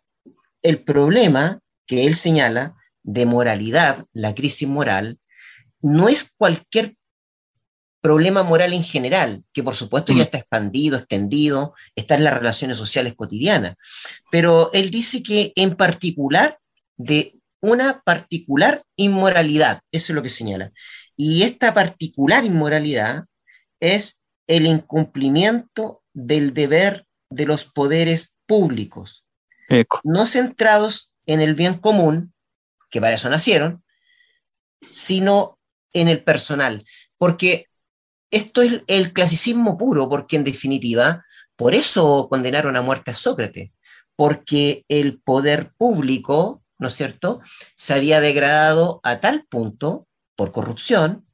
el 0.61 0.83
problema 0.83 1.59
que 1.85 2.05
él 2.05 2.15
señala 2.15 2.75
de 3.03 3.25
moralidad, 3.25 4.05
la 4.11 4.35
crisis 4.35 4.67
moral, 4.67 5.19
no 5.81 6.09
es 6.09 6.33
cualquier 6.37 6.96
problema 8.07 8.41
moral 8.41 8.71
en 8.71 8.85
general, 8.85 9.43
que 9.51 9.63
por 9.63 9.75
supuesto 9.75 10.13
ya 10.13 10.19
mm. 10.19 10.21
está 10.21 10.37
expandido, 10.37 10.97
extendido, 10.97 11.73
está 11.93 12.15
en 12.15 12.23
las 12.23 12.35
relaciones 12.35 12.77
sociales 12.77 13.15
cotidianas, 13.17 13.75
pero 14.31 14.69
él 14.71 14.91
dice 14.91 15.21
que 15.21 15.51
en 15.57 15.75
particular 15.75 16.57
de 16.95 17.35
una 17.59 18.01
particular 18.03 18.81
inmoralidad, 18.95 19.81
eso 19.91 20.13
es 20.13 20.15
lo 20.15 20.23
que 20.23 20.29
señala. 20.29 20.71
Y 21.17 21.43
esta 21.43 21.73
particular 21.73 22.45
inmoralidad 22.45 23.25
es 23.81 24.21
el 24.47 24.67
incumplimiento 24.67 26.01
del 26.13 26.53
deber 26.53 27.05
de 27.29 27.45
los 27.45 27.65
poderes 27.65 28.37
públicos, 28.45 29.25
no 30.05 30.27
centrados 30.27 31.13
en 31.25 31.41
el 31.41 31.55
bien 31.55 31.73
común, 31.73 32.33
que 32.89 33.01
para 33.01 33.15
eso 33.15 33.29
nacieron, 33.29 33.83
sino 34.89 35.59
en 35.91 36.07
el 36.07 36.23
personal. 36.23 36.85
Porque 37.17 37.67
esto 38.31 38.61
es 38.61 38.83
el 38.87 39.13
clasicismo 39.13 39.77
puro, 39.77 40.09
porque 40.09 40.35
en 40.35 40.43
definitiva, 40.43 41.25
por 41.55 41.73
eso 41.73 42.27
condenaron 42.29 42.75
a 42.75 42.81
muerte 42.81 43.11
a 43.11 43.15
Sócrates, 43.15 43.71
porque 44.15 44.85
el 44.87 45.19
poder 45.19 45.71
público, 45.77 46.63
¿no 46.79 46.87
es 46.87 46.93
cierto?, 46.93 47.41
se 47.75 47.93
había 47.93 48.19
degradado 48.21 48.99
a 49.03 49.19
tal 49.19 49.45
punto, 49.49 50.07
por 50.35 50.51
corrupción, 50.51 51.25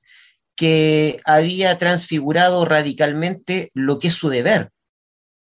que 0.56 1.19
había 1.25 1.77
transfigurado 1.77 2.63
radicalmente 2.65 3.71
lo 3.73 3.99
que 3.99 4.10
es 4.10 4.13
su 4.13 4.29
deber, 4.29 4.69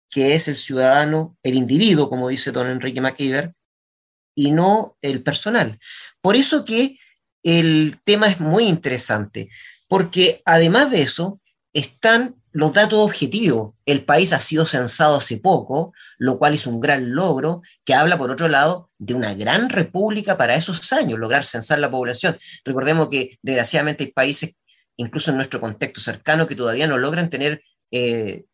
que 0.10 0.36
es 0.36 0.47
el 0.47 0.58
ciudadano, 0.58 1.38
el 1.43 1.56
individuo, 1.56 2.10
como 2.10 2.29
dice 2.29 2.51
don 2.51 2.67
Enrique 2.69 3.01
McKeever, 3.01 3.53
y 4.36 4.51
no 4.51 4.97
el 5.01 5.21
personal. 5.21 5.79
Por 6.21 6.36
eso 6.36 6.65
que 6.65 6.97
el 7.43 7.99
tema 8.03 8.27
es 8.27 8.39
muy 8.39 8.63
interesante, 8.63 9.49
porque 9.93 10.41
además 10.43 10.89
de 10.89 11.03
eso 11.03 11.39
están 11.71 12.41
los 12.51 12.73
datos 12.73 12.97
objetivos. 12.97 13.75
El 13.86 14.03
país 14.03 14.34
ha 14.34 14.39
sido 14.39 14.65
censado 14.65 15.17
hace 15.17 15.38
poco, 15.38 15.93
lo 16.17 16.39
cual 16.39 16.56
es 16.56 16.65
un 16.65 16.79
gran 16.79 17.13
logro, 17.13 17.62
que 17.86 17.93
habla, 17.93 18.17
por 18.17 18.32
otro 18.32 18.47
lado, 18.47 18.89
de 18.97 19.13
una 19.13 19.36
gran 19.36 19.69
república 19.69 20.36
para 20.36 20.56
esos 20.56 20.91
años, 20.93 21.19
lograr 21.19 21.43
censar 21.43 21.77
la 21.77 21.91
población. 21.91 22.39
Recordemos 22.65 23.08
que, 23.10 23.38
desgraciadamente, 23.43 24.06
hay 24.06 24.12
países, 24.12 24.56
incluso 24.97 25.29
en 25.29 25.38
nuestro 25.38 25.62
contexto 25.62 26.01
cercano, 26.01 26.47
que 26.47 26.56
todavía 26.56 26.88
no 26.88 26.97
logran 26.97 27.29
tener 27.29 27.62
eh, 27.91 28.45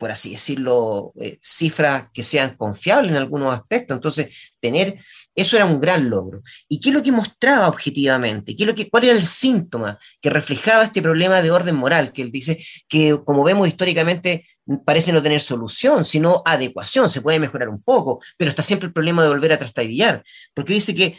por 0.00 0.10
así 0.10 0.30
decirlo, 0.30 1.12
eh, 1.20 1.38
cifras 1.42 2.06
que 2.14 2.22
sean 2.22 2.56
confiables 2.56 3.10
en 3.10 3.18
algunos 3.18 3.54
aspectos. 3.54 3.94
Entonces, 3.94 4.54
tener 4.58 4.98
eso 5.40 5.56
era 5.56 5.64
un 5.64 5.80
gran 5.80 6.10
logro. 6.10 6.40
¿Y 6.68 6.80
qué 6.80 6.90
es 6.90 6.94
lo 6.94 7.02
que 7.02 7.12
mostraba 7.12 7.68
objetivamente? 7.68 8.54
¿Qué 8.54 8.64
es 8.64 8.66
lo 8.66 8.74
que, 8.74 8.88
¿Cuál 8.88 9.04
era 9.04 9.16
el 9.16 9.24
síntoma 9.24 9.98
que 10.20 10.30
reflejaba 10.30 10.84
este 10.84 11.02
problema 11.02 11.40
de 11.40 11.50
orden 11.50 11.76
moral? 11.76 12.12
Que 12.12 12.22
él 12.22 12.30
dice 12.30 12.62
que, 12.88 13.18
como 13.24 13.42
vemos 13.44 13.66
históricamente, 13.66 14.44
parece 14.84 15.12
no 15.12 15.22
tener 15.22 15.40
solución, 15.40 16.04
sino 16.04 16.42
adecuación, 16.44 17.08
se 17.08 17.22
puede 17.22 17.40
mejorar 17.40 17.68
un 17.68 17.82
poco, 17.82 18.20
pero 18.36 18.50
está 18.50 18.62
siempre 18.62 18.88
el 18.88 18.92
problema 18.92 19.22
de 19.22 19.28
volver 19.28 19.52
a 19.52 19.58
trastabillar, 19.58 20.22
porque 20.54 20.74
dice 20.74 20.94
que 20.94 21.16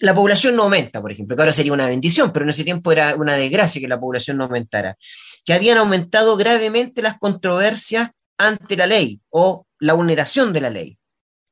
la 0.00 0.14
población 0.14 0.56
no 0.56 0.64
aumenta, 0.64 1.00
por 1.00 1.12
ejemplo, 1.12 1.36
que 1.36 1.42
ahora 1.42 1.52
sería 1.52 1.72
una 1.72 1.88
bendición, 1.88 2.32
pero 2.32 2.44
en 2.44 2.50
ese 2.50 2.64
tiempo 2.64 2.92
era 2.92 3.16
una 3.16 3.34
desgracia 3.34 3.80
que 3.80 3.88
la 3.88 4.00
población 4.00 4.36
no 4.36 4.44
aumentara, 4.44 4.96
que 5.44 5.52
habían 5.52 5.78
aumentado 5.78 6.36
gravemente 6.36 7.02
las 7.02 7.18
controversias 7.18 8.10
ante 8.38 8.76
la 8.76 8.86
ley 8.86 9.20
o 9.30 9.66
la 9.80 9.94
vulneración 9.94 10.52
de 10.52 10.60
la 10.60 10.70
ley, 10.70 10.98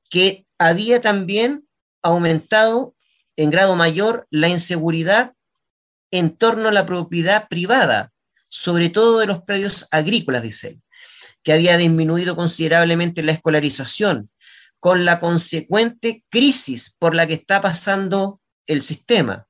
que 0.09 0.47
había 0.59 1.01
también 1.01 1.66
aumentado 2.03 2.95
en 3.37 3.51
grado 3.51 3.77
mayor 3.77 4.27
la 4.31 4.49
inseguridad 4.49 5.35
en 6.11 6.37
torno 6.37 6.69
a 6.69 6.73
la 6.73 6.87
propiedad 6.87 7.49
privada, 7.49 8.13
sobre 8.49 8.89
todo 8.89 9.19
de 9.19 9.27
los 9.27 9.43
predios 9.43 9.89
agrícolas, 9.91 10.43
dice 10.43 10.69
él, 10.69 10.83
que 11.43 11.53
había 11.53 11.77
disminuido 11.77 12.37
considerablemente 12.37 13.23
la 13.23 13.33
escolarización, 13.33 14.31
con 14.81 15.05
la 15.05 15.19
consecuente 15.19 16.25
crisis 16.29 16.95
por 16.99 17.15
la 17.15 17.27
que 17.27 17.35
está 17.35 17.61
pasando 17.61 18.41
el 18.67 18.83
sistema, 18.83 19.47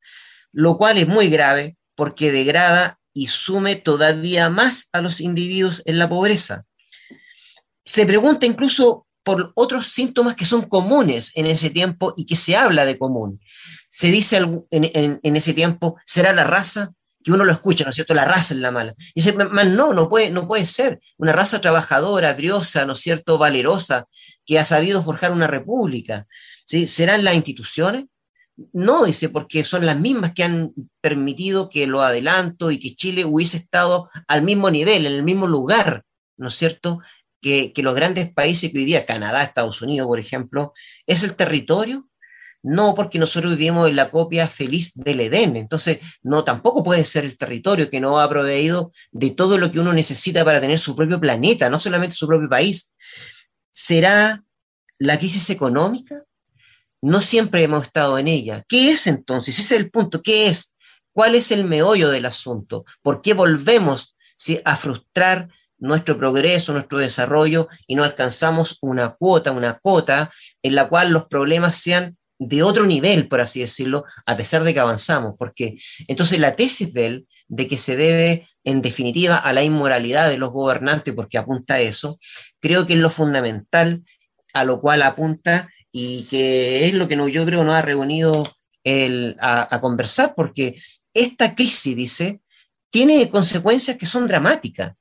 lo 0.52 0.76
cual 0.76 0.98
es 0.98 1.08
muy 1.08 1.28
grave 1.28 1.76
porque 1.94 2.32
degrada 2.32 2.98
y 3.12 3.28
sume 3.28 3.76
todavía 3.76 4.50
más 4.50 4.88
a 4.92 5.00
los 5.00 5.20
individuos 5.20 5.82
en 5.86 5.98
la 5.98 6.08
pobreza. 6.08 6.64
Se 7.84 8.04
pregunta 8.04 8.46
incluso 8.46 9.05
por 9.26 9.50
otros 9.56 9.88
síntomas 9.88 10.36
que 10.36 10.44
son 10.44 10.62
comunes 10.62 11.32
en 11.34 11.46
ese 11.46 11.68
tiempo 11.68 12.14
y 12.16 12.26
que 12.26 12.36
se 12.36 12.54
habla 12.56 12.86
de 12.86 12.96
común. 12.96 13.40
Se 13.88 14.08
dice 14.12 14.36
en, 14.70 15.36
ese 15.36 15.52
tiempo, 15.52 15.96
¿será 16.06 16.32
la 16.32 16.44
raza? 16.44 16.92
Que 17.24 17.32
uno 17.32 17.44
lo 17.44 17.50
escucha, 17.50 17.82
¿no 17.82 17.90
es 17.90 17.96
cierto? 17.96 18.14
La 18.14 18.24
raza 18.24 18.54
es 18.54 18.60
la 18.60 18.70
mala. 18.70 18.94
Dice, 19.16 19.32
más 19.32 19.66
no, 19.66 19.92
no 19.92 20.08
puede, 20.08 20.30
no 20.30 20.46
puede 20.46 20.64
ser. 20.64 21.00
Una 21.16 21.32
raza 21.32 21.60
trabajadora, 21.60 22.34
briosa, 22.34 22.86
¿no 22.86 22.92
es 22.92 23.00
cierto? 23.00 23.36
Valerosa, 23.36 24.06
que 24.44 24.60
ha 24.60 24.64
sabido 24.64 25.02
forjar 25.02 25.32
una 25.32 25.48
república. 25.48 26.28
¿Sí? 26.64 26.86
¿Serán 26.86 27.24
las 27.24 27.34
instituciones? 27.34 28.04
No, 28.72 29.06
dice, 29.06 29.28
porque 29.28 29.64
son 29.64 29.86
las 29.86 29.98
mismas 29.98 30.34
que 30.34 30.44
han 30.44 30.72
permitido 31.00 31.68
que 31.68 31.88
lo 31.88 32.00
adelanto 32.02 32.70
y 32.70 32.78
que 32.78 32.94
Chile 32.94 33.24
hubiese 33.24 33.56
estado 33.56 34.08
al 34.28 34.42
mismo 34.42 34.70
nivel, 34.70 35.04
en 35.04 35.12
el 35.14 35.24
mismo 35.24 35.48
lugar, 35.48 36.04
¿no 36.36 36.46
es 36.46 36.54
cierto?, 36.54 37.00
que, 37.46 37.82
los 37.82 37.94
grandes 37.94 38.32
países 38.32 38.72
que 38.72 38.78
hoy 38.78 38.84
día, 38.84 39.06
Canadá, 39.06 39.42
Estados 39.42 39.80
Unidos, 39.80 40.08
por 40.08 40.18
ejemplo, 40.18 40.72
es 41.06 41.22
el 41.22 41.36
territorio. 41.36 42.08
No, 42.62 42.94
porque 42.94 43.20
nosotros 43.20 43.56
vivimos 43.56 43.88
en 43.88 43.94
la 43.94 44.10
copia 44.10 44.48
feliz 44.48 44.92
del 44.96 45.20
Edén. 45.20 45.54
Entonces, 45.54 45.98
no, 46.24 46.42
tampoco 46.42 46.82
puede 46.82 47.04
ser 47.04 47.24
el 47.24 47.38
territorio 47.38 47.88
que 47.88 48.00
no 48.00 48.18
ha 48.18 48.28
proveído 48.28 48.90
de 49.12 49.30
todo 49.30 49.56
lo 49.58 49.70
que 49.70 49.78
uno 49.78 49.92
necesita 49.92 50.44
para 50.44 50.60
tener 50.60 50.80
su 50.80 50.96
propio 50.96 51.20
planeta, 51.20 51.70
no 51.70 51.78
solamente 51.78 52.16
su 52.16 52.26
propio 52.26 52.48
país. 52.48 52.92
¿Será 53.70 54.42
la 54.98 55.16
crisis 55.16 55.48
económica? 55.50 56.24
No 57.00 57.20
siempre 57.20 57.62
hemos 57.62 57.84
estado 57.84 58.18
en 58.18 58.26
ella. 58.26 58.64
¿Qué 58.68 58.90
es 58.90 59.06
entonces? 59.06 59.56
Ese 59.56 59.74
es 59.74 59.80
el 59.80 59.90
punto. 59.92 60.20
¿Qué 60.20 60.48
es? 60.48 60.74
¿Cuál 61.12 61.36
es 61.36 61.52
el 61.52 61.64
meollo 61.64 62.10
del 62.10 62.26
asunto? 62.26 62.84
¿Por 63.02 63.22
qué 63.22 63.34
volvemos 63.34 64.16
a 64.64 64.74
frustrar 64.74 65.48
nuestro 65.78 66.18
progreso, 66.18 66.72
nuestro 66.72 66.98
desarrollo 66.98 67.68
y 67.86 67.94
no 67.94 68.04
alcanzamos 68.04 68.78
una 68.80 69.10
cuota, 69.10 69.52
una 69.52 69.78
cota 69.78 70.30
en 70.62 70.74
la 70.74 70.88
cual 70.88 71.12
los 71.12 71.28
problemas 71.28 71.76
sean 71.76 72.16
de 72.38 72.62
otro 72.62 72.86
nivel, 72.86 73.28
por 73.28 73.40
así 73.40 73.60
decirlo, 73.60 74.04
a 74.26 74.36
pesar 74.36 74.62
de 74.64 74.74
que 74.74 74.80
avanzamos, 74.80 75.34
porque 75.38 75.76
entonces 76.06 76.38
la 76.38 76.54
tesis 76.54 76.92
de 76.92 77.06
él 77.06 77.26
de 77.48 77.66
que 77.66 77.78
se 77.78 77.96
debe 77.96 78.48
en 78.64 78.82
definitiva 78.82 79.36
a 79.36 79.52
la 79.52 79.62
inmoralidad 79.62 80.28
de 80.28 80.38
los 80.38 80.50
gobernantes, 80.50 81.14
porque 81.14 81.38
apunta 81.38 81.74
a 81.74 81.80
eso, 81.80 82.18
creo 82.60 82.86
que 82.86 82.94
es 82.94 82.98
lo 82.98 83.10
fundamental 83.10 84.02
a 84.52 84.64
lo 84.64 84.80
cual 84.80 85.02
apunta 85.02 85.68
y 85.92 86.24
que 86.24 86.86
es 86.86 86.94
lo 86.94 87.08
que 87.08 87.16
yo 87.30 87.46
creo 87.46 87.64
nos 87.64 87.74
ha 87.74 87.82
reunido 87.82 88.46
a, 89.40 89.78
conversar, 89.80 90.34
porque 90.34 90.80
esta 91.14 91.54
crisis, 91.54 91.96
dice, 91.96 92.40
tiene 92.90 93.28
consecuencias 93.28 93.96
que 93.96 94.06
son 94.06 94.28
dramáticas. 94.28 94.94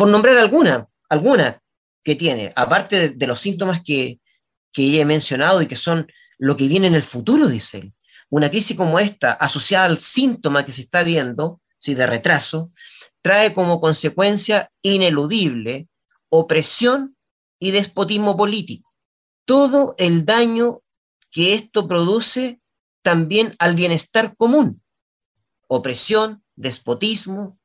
Por 0.00 0.08
nombrar 0.08 0.38
alguna, 0.38 0.88
alguna 1.10 1.62
que 2.02 2.14
tiene, 2.14 2.54
aparte 2.56 3.10
de, 3.10 3.26
los 3.26 3.38
síntomas 3.38 3.82
que, 3.82 4.18
que 4.72 4.98
he 4.98 5.04
mencionado 5.04 5.60
y 5.60 5.66
que 5.66 5.76
son 5.76 6.10
lo 6.38 6.56
que 6.56 6.68
viene 6.68 6.86
en 6.86 6.94
el 6.94 7.02
futuro, 7.02 7.48
dice 7.48 7.76
él. 7.80 7.94
Una 8.30 8.48
crisis 8.48 8.78
como 8.78 8.98
esta, 8.98 9.32
asociada 9.32 9.84
al 9.84 10.00
síntoma 10.00 10.64
que 10.64 10.72
se 10.72 10.80
está 10.80 11.02
viendo, 11.02 11.60
¿sí? 11.78 11.92
de 11.92 12.06
retraso, 12.06 12.72
trae 13.20 13.52
como 13.52 13.78
consecuencia 13.78 14.72
ineludible 14.80 15.86
opresión 16.30 17.14
y 17.58 17.70
despotismo 17.70 18.38
político. 18.38 18.94
Todo 19.44 19.94
el 19.98 20.24
daño 20.24 20.80
que 21.30 21.52
esto 21.52 21.86
produce 21.86 22.62
también 23.02 23.54
al 23.58 23.74
bienestar 23.74 24.34
común. 24.34 24.82
Opresión, 25.68 26.42
despotismo, 26.56 27.58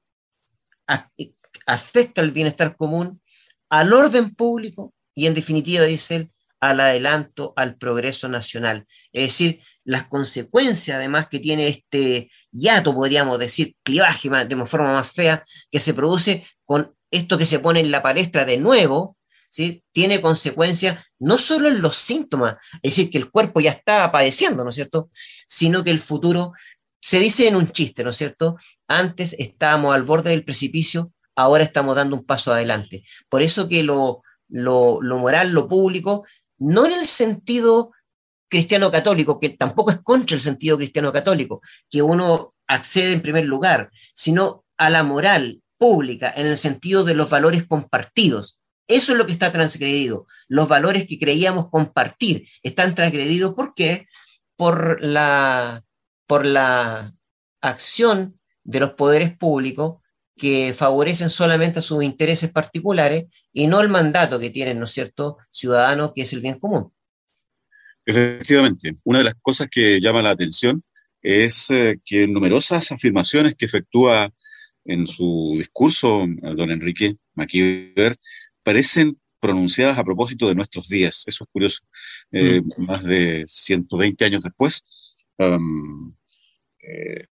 afecta 1.66 2.22
al 2.22 2.32
bienestar 2.32 2.76
común, 2.76 3.22
al 3.70 3.94
orden 3.94 4.36
público 4.36 4.94
y 5.14 5.28
en 5.28 5.34
definitiva, 5.34 5.86
dice 5.86 6.16
él, 6.16 6.32
al 6.60 6.80
adelanto, 6.80 7.54
al 7.56 7.78
progreso 7.78 8.28
nacional. 8.28 8.86
Es 9.12 9.24
decir, 9.24 9.62
las 9.84 10.08
consecuencias 10.08 10.98
además 10.98 11.28
que 11.30 11.40
tiene 11.40 11.68
este 11.68 12.32
hiato, 12.52 12.94
podríamos 12.94 13.40
decir, 13.40 13.76
clivaje 13.84 14.30
de 14.30 14.66
forma 14.66 14.94
más 14.94 15.12
fea, 15.12 15.46
que 15.72 15.80
se 15.80 15.94
produce 15.94 16.46
con 16.66 16.94
esto 17.12 17.38
que 17.38 17.46
se 17.46 17.60
pone 17.60 17.80
en 17.80 17.92
la 17.92 18.02
palestra 18.02 18.46
de 18.46 18.58
nuevo, 18.58 19.18
¿sí? 19.50 19.84
tiene 19.92 20.22
consecuencias 20.22 21.04
no 21.20 21.38
solo 21.38 21.70
en 21.70 21.82
los 21.82 21.96
síntomas, 21.96 22.56
es 22.82 22.96
decir, 22.96 23.10
que 23.10 23.20
el 23.20 23.30
cuerpo 23.30 23.62
ya 23.62 23.72
está 23.72 24.12
padeciendo, 24.12 24.64
¿no 24.64 24.72
es 24.72 24.76
cierto?, 24.76 25.10
sino 25.48 25.84
que 25.84 25.92
el 25.92 26.00
futuro 26.00 26.54
se 27.00 27.20
dice 27.20 27.48
en 27.48 27.56
un 27.56 27.72
chiste, 27.72 28.04
¿no 28.04 28.10
es 28.10 28.18
cierto? 28.18 28.58
Antes 28.88 29.34
estábamos 29.38 29.94
al 29.96 30.04
borde 30.04 30.32
del 30.32 30.44
precipicio, 30.44 31.14
ahora 31.36 31.64
estamos 31.64 31.96
dando 31.96 32.16
un 32.16 32.26
paso 32.26 32.54
adelante. 32.54 33.04
Por 33.30 33.42
eso 33.42 33.68
que 33.68 33.84
lo, 33.84 34.22
lo, 34.48 35.02
lo 35.02 35.18
moral, 35.18 35.52
lo 35.52 35.68
público, 35.68 36.26
no 36.58 36.86
en 36.86 36.94
el 36.94 37.06
sentido 37.08 37.92
cristiano 38.48 38.92
católico, 38.92 39.40
que 39.40 39.50
tampoco 39.50 39.92
es 39.92 40.02
contra 40.02 40.36
el 40.36 40.42
sentido 40.42 40.78
cristiano 40.78 41.12
católico, 41.12 41.62
que 41.90 42.02
uno 42.02 42.54
accede 42.68 43.14
en 43.14 43.22
primer 43.22 43.46
lugar, 43.46 43.90
sino 44.14 44.66
a 44.78 44.90
la 44.90 45.04
moral 45.04 45.62
pública 45.78 46.32
en 46.36 46.48
el 46.48 46.58
sentido 46.58 47.04
de 47.04 47.16
los 47.16 47.30
valores 47.30 47.66
compartidos. 47.66 48.60
Eso 48.88 49.12
es 49.12 49.18
lo 49.18 49.26
que 49.26 49.34
está 49.34 49.52
transgredido. 49.52 50.28
Los 50.48 50.68
valores 50.68 51.06
que 51.08 51.20
creíamos 51.20 51.70
compartir 51.70 52.48
están 52.62 52.96
transgredidos. 52.96 53.56
¿Por 53.56 53.74
qué? 53.74 54.08
Por 54.56 55.02
la, 55.02 55.84
por 56.28 56.46
la 56.46 57.14
acción 57.62 58.40
de 58.64 58.80
los 58.80 58.92
poderes 58.92 59.36
públicos 59.36 59.98
que 60.38 60.74
favorecen 60.74 61.30
solamente 61.30 61.80
a 61.80 61.82
sus 61.82 62.04
intereses 62.04 62.52
particulares 62.52 63.26
y 63.54 63.68
no 63.68 63.82
el 63.82 63.90
mandato 63.90 64.40
que 64.40 64.50
tienen, 64.50 64.80
¿no 64.80 64.86
es 64.86 64.92
cierto?, 64.92 65.38
ciudadanos, 65.50 66.12
que 66.14 66.24
es 66.24 66.34
el 66.34 66.42
bien 66.42 66.60
común. 66.60 66.92
Efectivamente, 68.06 68.92
una 69.04 69.20
de 69.20 69.26
las 69.26 69.36
cosas 69.42 69.68
que 69.72 70.00
llama 70.00 70.22
la 70.22 70.32
atención 70.32 70.84
es 71.22 71.72
eh, 71.72 72.00
que 72.06 72.28
numerosas 72.28 72.92
afirmaciones 72.92 73.56
que 73.56 73.66
efectúa 73.66 74.32
en 74.84 75.08
su 75.08 75.56
discurso 75.58 76.26
don 76.56 76.70
Enrique 76.70 77.16
Maquiver 77.34 78.16
parecen 78.62 79.20
pronunciadas 79.40 79.98
a 79.98 80.04
propósito 80.04 80.48
de 80.48 80.56
nuestros 80.56 80.88
días. 80.88 81.24
Eso 81.26 81.44
es 81.44 81.50
curioso. 81.52 81.80
Eh, 82.32 82.62
mm. 82.62 82.86
Más 82.86 83.04
de 83.04 83.46
120 83.48 84.26
años 84.26 84.44
después, 84.44 84.84
um, 85.38 86.16
eh, 86.80 87.26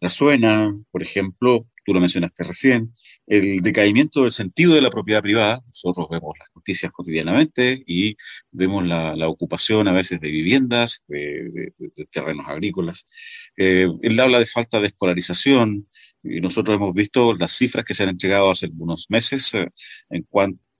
la 0.00 0.10
suena, 0.10 0.76
por 0.90 1.02
ejemplo, 1.02 1.66
tú 1.84 1.94
lo 1.94 2.00
mencionaste 2.00 2.44
recién, 2.44 2.94
el 3.26 3.60
decaimiento 3.60 4.22
del 4.22 4.32
sentido 4.32 4.74
de 4.74 4.82
la 4.82 4.90
propiedad 4.90 5.22
privada. 5.22 5.60
Nosotros 5.66 6.08
vemos 6.10 6.34
las 6.38 6.48
noticias 6.54 6.92
cotidianamente 6.92 7.82
y 7.86 8.16
vemos 8.50 8.84
la, 8.86 9.14
ocupación 9.28 9.88
a 9.88 9.92
veces 9.92 10.20
de 10.20 10.30
viviendas, 10.30 11.02
de, 11.08 11.72
terrenos 12.10 12.46
agrícolas. 12.48 13.08
Eh, 13.56 13.88
él 14.02 14.20
habla 14.20 14.38
de 14.38 14.46
falta 14.46 14.80
de 14.80 14.88
escolarización 14.88 15.88
y 16.22 16.40
nosotros 16.40 16.76
hemos 16.76 16.94
visto 16.94 17.34
las 17.34 17.52
cifras 17.52 17.84
que 17.84 17.94
se 17.94 18.02
han 18.02 18.10
entregado 18.10 18.50
hace 18.50 18.66
algunos 18.66 19.06
meses 19.10 19.54
eh, 19.54 19.68
en 20.10 20.26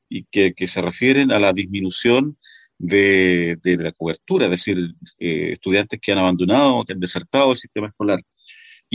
y 0.08 0.24
que, 0.24 0.66
se 0.66 0.80
refieren 0.80 1.32
a 1.32 1.38
la 1.38 1.52
disminución 1.52 2.38
de, 2.78 3.58
la 3.64 3.92
cobertura, 3.92 4.46
es 4.46 4.50
decir, 4.50 4.78
eh, 5.18 5.50
estudiantes 5.52 5.98
que 6.00 6.12
han 6.12 6.18
abandonado, 6.18 6.84
que 6.84 6.92
han 6.92 7.00
desertado 7.00 7.52
el 7.52 7.56
sistema 7.56 7.88
escolar. 7.88 8.20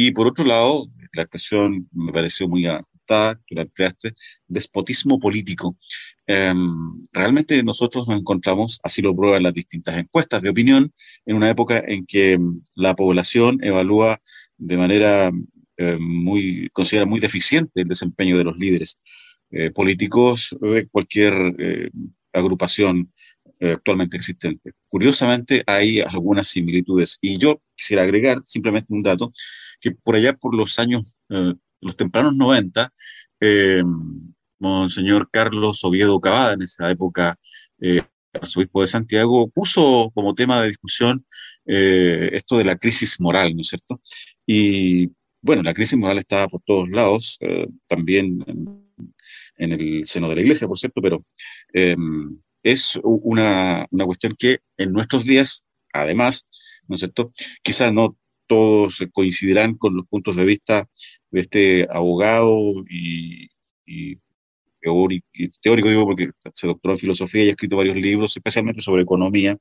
Y 0.02 0.12
por 0.12 0.28
otro 0.28 0.46
lado, 0.46 0.88
la 1.12 1.24
expresión 1.24 1.90
me 1.92 2.14
pareció 2.14 2.48
muy 2.48 2.66
ajustada, 2.66 3.38
que 3.46 3.56
la 3.56 3.64
empleaste, 3.64 4.14
despotismo 4.48 5.20
político. 5.20 5.76
Em, 6.26 7.06
realmente 7.12 7.62
nosotros 7.64 8.08
nos 8.08 8.18
encontramos, 8.18 8.80
así 8.82 9.02
lo 9.02 9.14
prueban 9.14 9.44
las 9.44 9.54
distintas 9.54 9.98
encuestas 9.98 10.42
de 10.42 10.52
opinión, 10.52 10.94
en 11.26 11.36
una 11.36 11.50
época 11.50 11.84
en 11.86 12.06
que 12.06 12.32
em, 12.32 12.62
la 12.76 12.96
población 12.96 13.60
evalúa 13.62 14.22
de 14.58 14.78
manera 14.78 15.32
em, 15.76 16.02
muy, 16.02 16.70
considera 16.72 17.06
muy 17.06 17.20
deficiente 17.20 17.82
el 17.82 17.90
desempeño 17.90 18.38
de 18.38 18.46
los 18.46 18.58
líderes 18.58 19.00
eh, 19.52 19.70
políticos 19.70 20.56
de 20.62 20.88
cualquier 20.88 21.34
eh, 21.60 21.90
agrupación 22.32 23.12
eh, 23.60 23.74
actualmente 23.74 24.16
existente. 24.16 24.72
Curiosamente, 24.88 25.64
hay 25.68 26.00
algunas 26.00 26.48
similitudes. 26.48 27.18
Y 27.20 27.38
yo 27.38 27.62
quisiera 27.76 28.04
agregar 28.04 28.42
simplemente 28.46 28.94
un 28.94 29.04
dato 29.04 29.34
que 29.80 29.92
por 29.92 30.16
allá 30.16 30.34
por 30.34 30.56
los 30.56 30.80
años, 30.80 31.18
eh, 31.30 31.54
los 31.82 31.96
tempranos 31.96 32.36
90, 32.36 32.92
eh, 33.40 33.84
Monseñor 34.60 35.30
Carlos 35.32 35.84
Oviedo 35.84 36.20
Cavada, 36.20 36.54
en 36.54 36.64
esa 36.64 36.92
época 36.92 37.40
eh, 37.80 38.02
arzobispo 38.34 38.82
de 38.82 38.88
Santiago, 38.88 39.50
puso 39.50 40.12
como 40.14 40.36
tema 40.36 40.62
de 40.62 40.68
discusión 40.68 41.26
eh, 41.66 42.30
esto 42.34 42.58
de 42.58 42.66
la 42.66 42.76
crisis 42.76 43.20
moral, 43.22 43.56
¿no 43.56 43.62
es 43.62 43.70
cierto? 43.70 44.02
Y 44.46 45.10
bueno, 45.42 45.64
la 45.64 45.74
crisis 45.74 45.98
moral 45.98 46.18
estaba 46.18 46.48
por 46.48 46.62
todos 46.66 46.90
lados, 46.90 47.40
también 47.88 48.44
en, 49.56 49.72
el 49.72 50.06
seno 50.06 50.28
de 50.28 50.36
la 50.36 50.42
iglesia, 50.42 50.68
por 50.68 50.78
cierto, 50.78 51.02
pero 51.02 51.24
es 52.64 53.00
una, 53.04 53.86
una 53.90 54.06
cuestión 54.06 54.36
que 54.38 54.60
en 54.78 54.92
nuestros 54.92 55.24
días, 55.24 55.64
además, 55.94 56.46
¿no 56.88 56.96
es 56.96 57.00
cierto? 57.00 57.32
Quizás 57.64 57.94
no 57.94 58.18
todos 58.50 59.06
coincidirán 59.14 59.76
con 59.76 59.96
los 59.96 60.08
puntos 60.08 60.36
de 60.36 60.44
vista 60.44 60.90
de 61.32 61.42
este 61.42 61.88
abogado 61.90 62.84
y, 62.90 63.48
teórico, 65.62 65.90
digo 65.90 66.06
porque 66.06 66.32
se 66.54 66.68
doctoró 66.68 66.96
en 66.96 67.00
filosofía 67.00 67.44
y 67.44 67.48
ha 67.50 67.52
escrito 67.52 67.78
varios 67.78 67.96
libros, 67.96 68.36
especialmente 68.36 68.82
sobre 68.82 69.04
economía, 69.04 69.58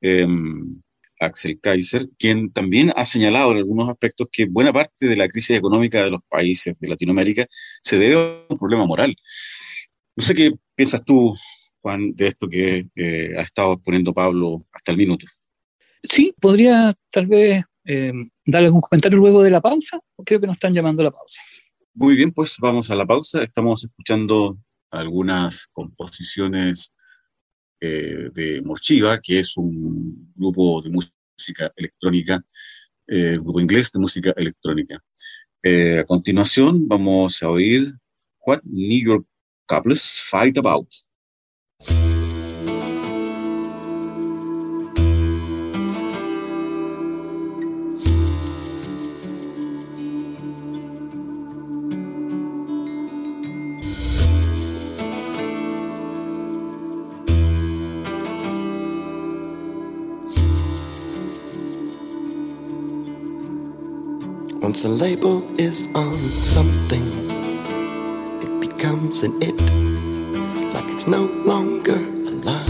em, 0.00 0.80
Axel 1.20 1.58
Kaiser, 1.60 2.08
quien 2.18 2.50
también 2.50 2.92
ha 2.96 3.06
señalado 3.06 3.52
en 3.52 3.58
algunos 3.58 3.88
aspectos 3.88 4.28
que 4.30 4.46
buena 4.46 4.72
parte 4.72 5.06
de 5.06 5.16
la 5.16 5.28
crisis 5.28 5.56
económica 5.56 6.04
de 6.04 6.10
los 6.10 6.20
países 6.28 6.78
de 6.78 6.88
Latinoamérica 6.88 7.46
se 7.80 7.98
debe 7.98 8.14
a 8.16 8.52
un 8.52 8.58
problema 8.58 8.86
moral. 8.86 9.14
No 10.16 10.24
sé 10.24 10.34
qué 10.34 10.50
piensas 10.74 11.02
tú, 11.04 11.34
Juan, 11.80 12.14
de 12.14 12.28
esto 12.28 12.48
que 12.48 12.88
eh, 12.96 13.34
ha 13.36 13.42
estado 13.42 13.74
exponiendo 13.74 14.12
Pablo 14.12 14.62
hasta 14.72 14.92
el 14.92 14.98
minuto. 14.98 15.26
Sí, 16.02 16.34
podría 16.40 16.94
tal 17.10 17.26
vez 17.26 17.64
eh, 17.86 18.12
darle 18.44 18.66
algún 18.66 18.80
comentario 18.80 19.18
luego 19.18 19.42
de 19.42 19.50
la 19.50 19.60
pausa. 19.60 20.00
Creo 20.24 20.40
que 20.40 20.46
nos 20.46 20.56
están 20.56 20.74
llamando 20.74 21.02
a 21.02 21.04
la 21.04 21.10
pausa. 21.10 21.40
Muy 21.94 22.16
bien, 22.16 22.32
pues 22.32 22.56
vamos 22.60 22.90
a 22.90 22.94
la 22.94 23.06
pausa. 23.06 23.42
Estamos 23.42 23.84
escuchando 23.84 24.58
algunas 24.90 25.66
composiciones 25.68 26.92
eh, 27.80 28.30
de 28.34 28.60
Morchiva, 28.62 29.20
que 29.20 29.40
es 29.40 29.56
un 29.56 30.32
grupo 30.34 30.82
de 30.82 30.90
música 30.90 31.72
electrónica, 31.76 32.44
eh, 33.06 33.38
grupo 33.40 33.60
inglés 33.60 33.92
de 33.92 34.00
música 34.00 34.32
electrónica. 34.36 35.02
A 35.64 36.04
continuación 36.04 36.86
vamos 36.86 37.42
a 37.42 37.50
oír 37.50 37.92
What 38.46 38.60
New 38.62 39.04
York 39.04 39.26
Couples 39.66 40.22
Fight 40.30 40.56
About. 40.58 40.86
a 64.86 64.88
label 64.88 65.42
is 65.58 65.82
on 65.96 66.16
something, 66.44 67.02
it 68.40 68.60
becomes 68.60 69.24
an 69.24 69.36
it, 69.42 69.60
like 70.72 70.84
it's 70.94 71.08
no 71.08 71.24
longer 71.44 71.98
alive. 72.30 72.68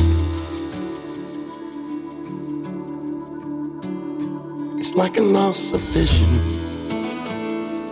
It's 4.80 4.94
like 4.94 5.18
a 5.18 5.20
loss 5.20 5.72
of 5.72 5.82
vision, 5.92 6.32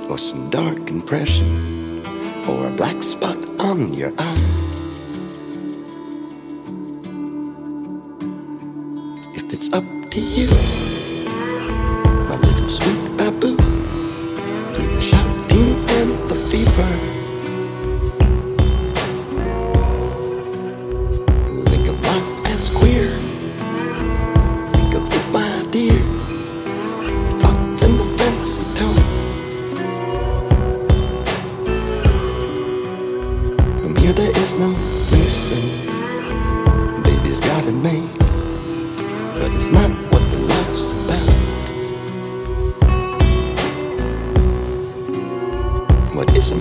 or 0.08 0.16
some 0.16 0.48
dark 0.48 0.88
impression, 0.88 2.00
or 2.48 2.68
a 2.68 2.70
black 2.70 3.02
spot 3.02 3.37
on 3.60 3.92
your 3.92 4.14
eye. 4.16 4.44
If 9.34 9.52
it's 9.52 9.70
up 9.74 9.84
to 10.12 10.20
you. 10.20 10.84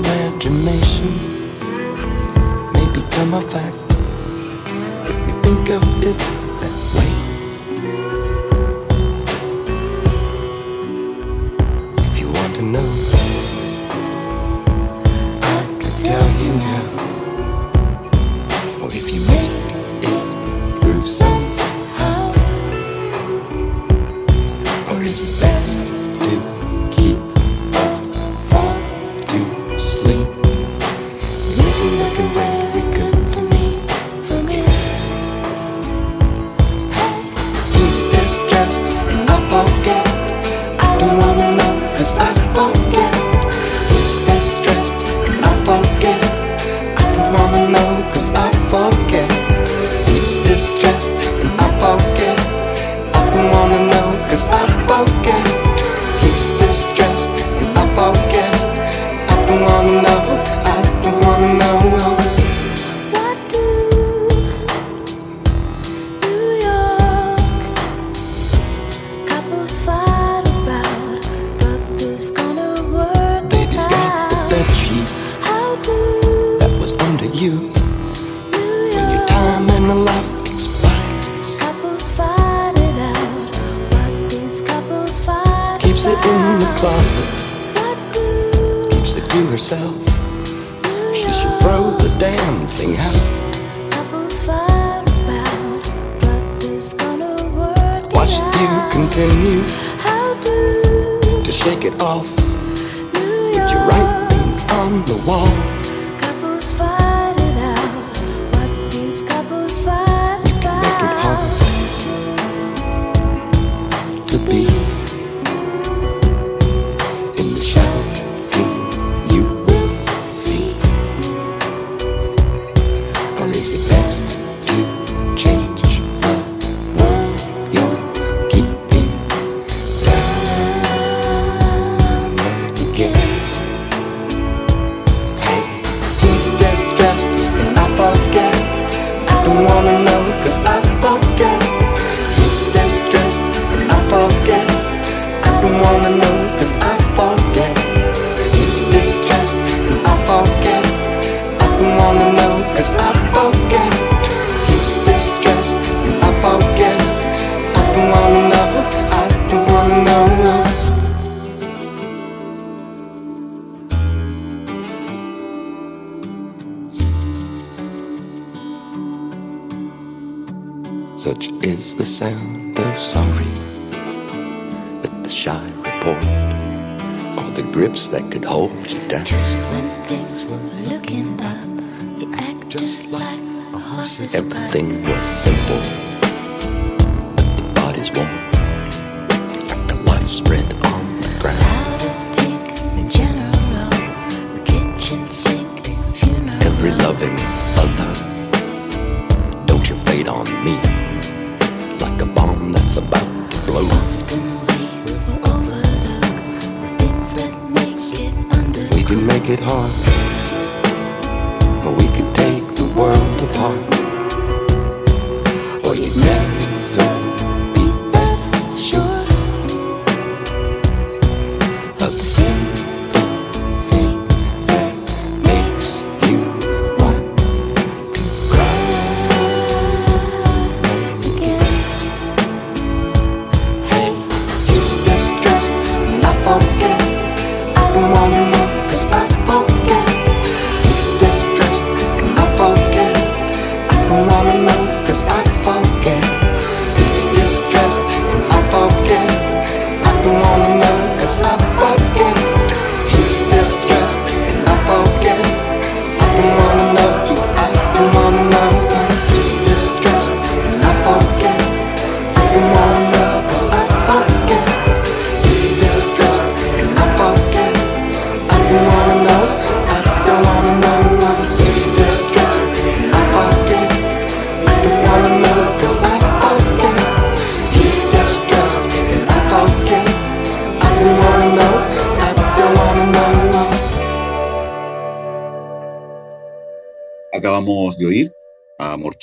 imagination 0.03 1.11
may 2.73 2.85
become 2.93 3.33
a 3.35 3.41
fact. 3.41 3.75
If 5.09 5.15
we 5.25 5.31
think 5.41 5.69
of 5.69 5.83
it 6.03 6.42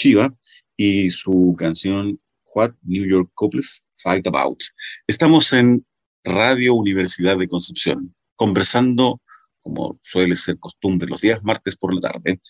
a 0.01 0.09
Morchiva 0.09 0.35
y 0.77 1.11
su 1.11 1.55
canción 1.59 2.19
What 2.55 2.73
New 2.83 3.07
York 3.07 3.31
Couples 3.35 3.85
Fight 4.03 4.27
About. 4.27 4.63
Estamos 5.07 5.53
en 5.53 5.85
Radio 6.25 6.75
Universidad 6.75 7.39
de 7.39 7.49
Concepción, 7.49 8.15
conversando, 8.35 9.21
como 9.61 9.99
suele 10.03 10.37
ser 10.37 10.59
costumbre, 10.59 11.09
los 11.09 11.21
días 11.21 11.43
martes 11.45 11.77
por 11.77 11.95
la 11.95 12.01
tarde, 12.01 12.31
en 12.31 12.41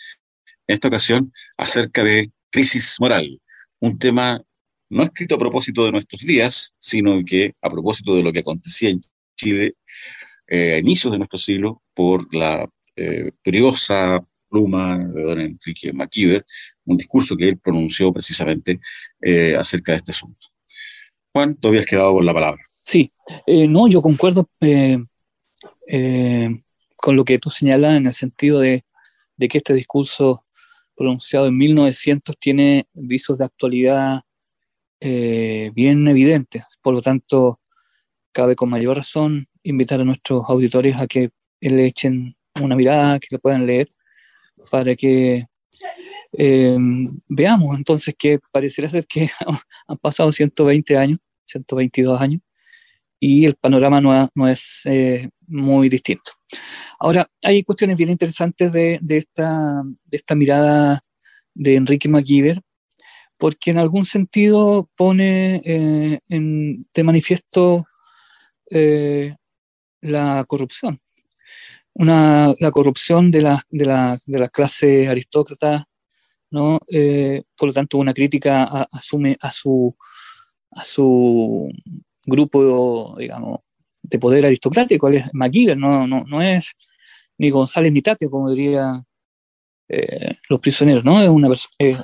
esta 0.66 0.88
ocasión 0.88 1.32
acerca 1.58 2.04
de 2.04 2.30
crisis 2.50 2.96
moral, 3.00 3.40
un 3.80 3.98
tema 3.98 4.40
no 4.88 5.02
escrito 5.02 5.34
a 5.34 5.38
propósito 5.38 5.84
de 5.84 5.92
nuestros 5.92 6.22
días, 6.22 6.72
sino 6.78 7.20
que 7.24 7.54
a 7.62 7.70
propósito 7.70 8.14
de 8.14 8.22
lo 8.22 8.32
que 8.32 8.40
acontecía 8.40 8.90
en 8.90 9.04
Chile 9.36 9.74
eh, 10.46 10.74
a 10.74 10.78
inicios 10.78 11.12
de 11.12 11.18
nuestro 11.18 11.38
siglo 11.38 11.82
por 11.94 12.32
la 12.34 12.68
eh, 12.96 13.30
pluma 14.50 14.98
de 14.98 15.22
don 15.22 15.40
Enrique 15.40 15.92
McKeever, 15.92 16.44
un 16.84 16.96
discurso 16.96 17.36
que 17.36 17.48
él 17.48 17.58
pronunció 17.58 18.12
precisamente 18.12 18.80
eh, 19.20 19.54
acerca 19.56 19.92
de 19.92 19.98
este 19.98 20.10
asunto. 20.10 20.46
Juan, 21.32 21.54
tú 21.54 21.68
habías 21.68 21.86
quedado 21.86 22.14
con 22.14 22.26
la 22.26 22.34
palabra. 22.34 22.62
Sí, 22.84 23.10
eh, 23.46 23.68
no, 23.68 23.88
yo 23.88 24.02
concuerdo 24.02 24.48
eh, 24.60 24.98
con 26.96 27.16
lo 27.16 27.24
que 27.24 27.38
tú 27.38 27.50
señalas 27.50 27.96
en 27.96 28.06
el 28.06 28.12
sentido 28.12 28.60
de, 28.60 28.84
que 29.38 29.58
este 29.58 29.74
discurso 29.74 30.44
pronunciado 30.96 31.46
en 31.46 31.56
1900 31.56 32.36
tiene 32.38 32.86
visos 32.92 33.38
de 33.38 33.44
actualidad 33.44 34.22
bien 35.00 36.06
evidentes. 36.08 36.64
Por 36.82 36.92
lo 36.92 37.00
tanto, 37.00 37.58
cabe 38.32 38.54
con 38.54 38.68
mayor 38.68 38.96
razón 38.96 39.46
invitar 39.62 40.00
a 40.00 40.04
nuestros 40.04 40.44
auditores 40.48 40.96
a 40.96 41.06
que 41.06 41.30
le 41.60 41.86
echen 41.86 42.36
una 42.60 42.76
mirada, 42.76 43.18
que 43.18 43.28
le 43.30 43.38
puedan 43.38 43.66
leer, 43.66 43.90
para 44.70 44.94
que 44.94 45.46
eh, 46.32 46.76
veamos 47.28 47.76
entonces 47.76 48.14
que 48.18 48.38
pareciera 48.52 48.88
ser 48.88 49.06
que 49.06 49.28
han 49.86 49.98
pasado 49.98 50.32
120 50.32 50.96
años, 50.96 51.18
122 51.46 52.20
años, 52.20 52.40
y 53.20 53.44
el 53.44 53.54
panorama 53.54 54.00
no, 54.00 54.48
es 54.48 54.80
eh, 54.86 55.28
muy 55.46 55.90
distinto. 55.90 56.32
Ahora, 56.98 57.30
hay 57.42 57.62
cuestiones 57.62 57.98
bien 57.98 58.08
interesantes 58.08 58.72
de, 58.72 58.98
esta, 59.08 59.82
de 60.04 60.16
esta 60.16 60.34
mirada 60.34 61.00
de 61.54 61.76
Enrique 61.76 62.08
McGiver, 62.08 62.60
porque 63.38 63.70
en 63.70 63.78
algún 63.78 64.06
sentido 64.06 64.88
pone 64.96 65.60
eh, 65.64 66.20
en, 66.28 66.86
de 66.94 67.04
manifiesto 67.04 67.84
eh, 68.70 69.36
la 70.00 70.44
corrupción. 70.46 71.00
Una, 71.92 72.54
la 72.58 72.70
corrupción 72.70 73.30
de 73.30 73.42
la, 73.42 73.62
de 73.68 73.84
la, 73.84 74.18
de 74.26 74.38
la 74.38 74.48
clase 74.48 75.08
aristócrata, 75.08 75.86
¿no? 76.50 76.80
Eh, 76.88 77.42
por 77.56 77.68
lo 77.68 77.72
tanto, 77.72 77.98
una 77.98 78.14
crítica 78.14 78.64
a, 78.64 78.88
asume 78.92 79.36
a 79.40 79.50
su, 79.50 79.94
a 80.72 80.84
su 80.84 81.70
grupo, 82.26 83.16
digamos, 83.18 83.60
de 84.02 84.18
poder 84.18 84.46
aristocrático, 84.46 85.08
es 85.08 85.24
McGiver, 85.32 85.76
no, 85.76 86.06
no, 86.06 86.24
no 86.24 86.42
es 86.42 86.72
ni 87.38 87.50
González 87.50 87.92
ni 87.92 88.02
Tapia, 88.02 88.28
como 88.28 88.50
diría 88.50 89.02
eh, 89.88 90.36
los 90.48 90.60
prisioneros, 90.60 91.04
¿no? 91.04 91.20
Es, 91.20 91.28
una, 91.28 91.48
es 91.78 91.98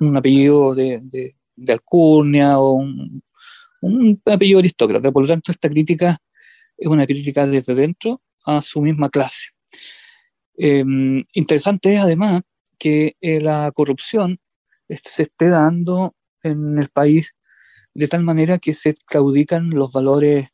un, 0.00 0.16
apellido 0.16 0.74
de, 0.74 1.00
de, 1.02 1.72
alcurnia 1.72 2.58
o 2.58 2.74
un, 3.82 4.22
apellido 4.24 4.60
aristócrata. 4.60 5.12
Por 5.12 5.24
lo 5.24 5.28
tanto, 5.28 5.52
esta 5.52 5.68
crítica 5.68 6.18
es 6.76 6.86
una 6.86 7.06
crítica 7.06 7.46
desde 7.46 7.74
dentro 7.74 8.22
a 8.46 8.62
su 8.62 8.80
misma 8.80 9.10
clase. 9.10 9.48
Eh, 10.56 10.84
interesante 11.34 11.94
es 11.94 12.00
además 12.00 12.40
que 12.78 13.16
eh, 13.20 13.40
la 13.40 13.70
corrupción 13.72 14.40
se 14.88 15.24
esté 15.24 15.48
dando 15.48 16.14
en 16.42 16.78
el 16.78 16.88
país 16.88 17.34
de 17.94 18.08
tal 18.08 18.22
manera 18.22 18.58
que 18.58 18.74
se 18.74 18.94
claudican 19.06 19.70
los 19.70 19.92
valores 19.92 20.48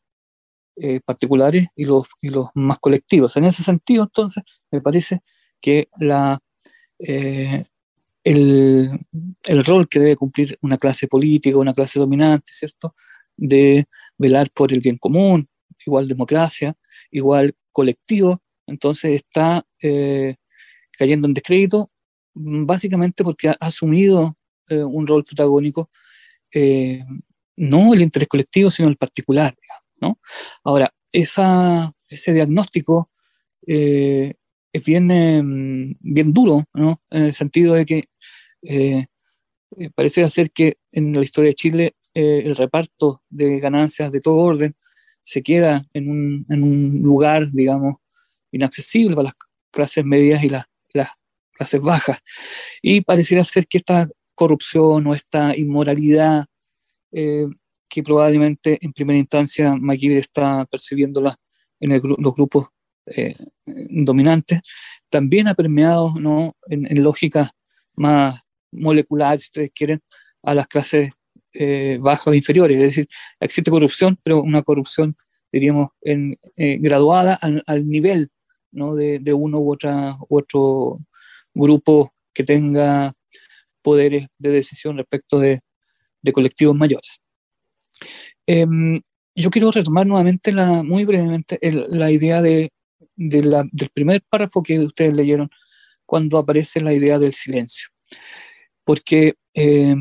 eh, 0.77 0.99
particulares 1.05 1.67
y 1.75 1.85
los, 1.85 2.07
y 2.21 2.29
los 2.29 2.49
más 2.55 2.79
colectivos. 2.79 3.37
En 3.37 3.45
ese 3.45 3.63
sentido, 3.63 4.03
entonces, 4.03 4.43
me 4.71 4.81
parece 4.81 5.21
que 5.61 5.87
la, 5.99 6.39
eh, 6.99 7.65
el, 8.23 8.99
el, 9.43 9.65
rol 9.65 9.87
que 9.87 9.99
debe 9.99 10.15
cumplir 10.15 10.57
una 10.61 10.77
clase 10.77 11.07
política, 11.07 11.57
una 11.57 11.73
clase 11.73 11.99
dominante, 11.99 12.51
¿cierto? 12.53 12.95
De 13.37 13.85
velar 14.17 14.49
por 14.51 14.73
el 14.73 14.79
bien 14.79 14.97
común, 14.97 15.47
igual 15.85 16.07
democracia, 16.07 16.75
igual 17.11 17.55
colectivo, 17.71 18.41
entonces 18.67 19.13
está 19.13 19.65
cayendo 20.97 21.27
en 21.27 21.33
descrédito 21.33 21.91
básicamente 22.35 23.23
porque 23.23 23.49
ha 23.49 23.57
asumido 23.59 24.37
eh, 24.69 24.83
un 24.83 25.07
rol 25.07 25.23
protagónico, 25.23 25.89
eh, 26.53 27.03
no 27.55 27.93
el 27.93 28.01
interés 28.01 28.27
colectivo, 28.27 28.69
sino 28.69 28.89
el 28.89 28.97
particular. 28.97 29.55
¿no? 30.01 30.19
Ahora, 30.63 30.93
esa, 31.11 31.91
ese 32.09 32.33
diagnóstico 32.33 33.09
eh, 33.65 34.33
es 34.71 34.85
bien, 34.85 35.09
em, 35.11 35.95
bien 35.99 36.33
duro, 36.33 36.65
¿no? 36.73 37.01
en 37.09 37.23
el 37.23 37.33
sentido 37.33 37.75
de 37.75 37.85
que 37.85 38.09
parece 39.93 40.27
ser 40.29 40.51
que 40.51 40.77
en 40.91 41.13
la 41.13 41.21
historia 41.21 41.49
de 41.49 41.55
Chile 41.55 41.95
el 42.13 42.55
reparto 42.55 43.23
de 43.29 43.59
ganancias 43.59 44.11
de 44.11 44.21
todo 44.21 44.37
orden 44.37 44.75
se 45.23 45.43
queda 45.43 45.85
en 45.93 46.09
un, 46.09 46.45
en 46.49 46.63
un 46.63 47.01
lugar, 47.01 47.51
digamos, 47.51 47.95
inaccesible 48.51 49.15
para 49.15 49.25
las 49.25 49.35
clases 49.71 50.05
medias 50.05 50.43
y 50.43 50.49
las, 50.49 50.65
las 50.93 51.09
clases 51.55 51.81
bajas. 51.81 52.19
Y 52.81 53.01
pareciera 53.01 53.43
ser 53.43 53.67
que 53.67 53.79
esta 53.79 54.07
corrupción 54.35 55.07
o 55.07 55.15
esta 55.15 55.57
inmoralidad 55.57 56.45
eh, 57.11 57.47
que 57.87 58.03
probablemente 58.03 58.77
en 58.81 58.91
primera 58.91 59.17
instancia 59.17 59.73
McGill 59.73 60.17
está 60.17 60.65
percibiéndola 60.65 61.35
en 61.79 61.91
los 61.91 62.35
grupos 62.35 62.67
eh, 63.05 63.35
dominantes, 63.65 64.59
también 65.09 65.47
ha 65.47 65.53
permeado 65.53 66.13
¿no? 66.19 66.55
en, 66.67 66.85
en 66.85 67.03
lógicas 67.03 67.51
más 67.95 68.41
moleculares, 68.71 69.43
si 69.43 69.47
ustedes 69.47 69.71
quieren, 69.73 70.01
a 70.43 70.53
las 70.53 70.67
clases 70.67 71.11
eh, 71.53 71.97
bajas 72.01 72.27
o 72.27 72.33
inferiores. 72.33 72.77
Es 72.77 72.83
decir, 72.83 73.07
existe 73.39 73.71
corrupción, 73.71 74.19
pero 74.23 74.41
una 74.41 74.61
corrupción, 74.63 75.15
diríamos, 75.51 75.89
graduada 76.55 77.35
al, 77.35 77.63
al 77.65 77.87
nivel 77.87 78.29
¿no? 78.71 78.95
de, 78.95 79.19
de, 79.19 79.33
uno 79.33 79.59
u, 79.59 79.71
otra, 79.71 80.17
u 80.27 80.37
otro 80.37 80.99
grupo 81.55 82.13
que 82.33 82.43
tenga 82.43 83.13
poderes 83.81 84.27
de 84.37 84.49
decisión 84.49 84.97
respecto 84.97 85.39
de, 85.39 85.61
de 86.21 86.31
colectivos 86.33 86.75
mayores. 86.75 87.19
Eh, 88.47 88.65
yo 89.35 89.49
quiero 89.49 89.71
retomar 89.71 90.07
nuevamente 90.07 90.51
la, 90.51 90.83
muy 90.83 91.05
brevemente 91.05 91.59
la 91.61 92.11
idea 92.11 92.41
de, 92.41 92.71
del 93.15 93.89
primer 93.93 94.21
párrafo 94.29 94.63
que 94.63 94.79
ustedes 94.79 95.13
leyeron 95.13 95.49
cuando 96.05 96.37
aparece 96.37 96.79
la 96.81 96.93
idea 96.93 97.19
del 97.19 97.33
silencio. 97.33 97.89
Porque 98.83 99.35
eh, 99.53 99.95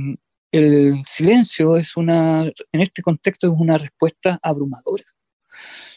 el 0.53 1.03
silencio 1.07 1.77
es 1.77 1.97
una, 1.97 2.45
en 2.45 2.81
este 2.81 3.03
contexto 3.03 3.49
es 3.49 3.55
una 3.57 3.77
respuesta 3.77 4.39
abrumadora, 4.43 5.05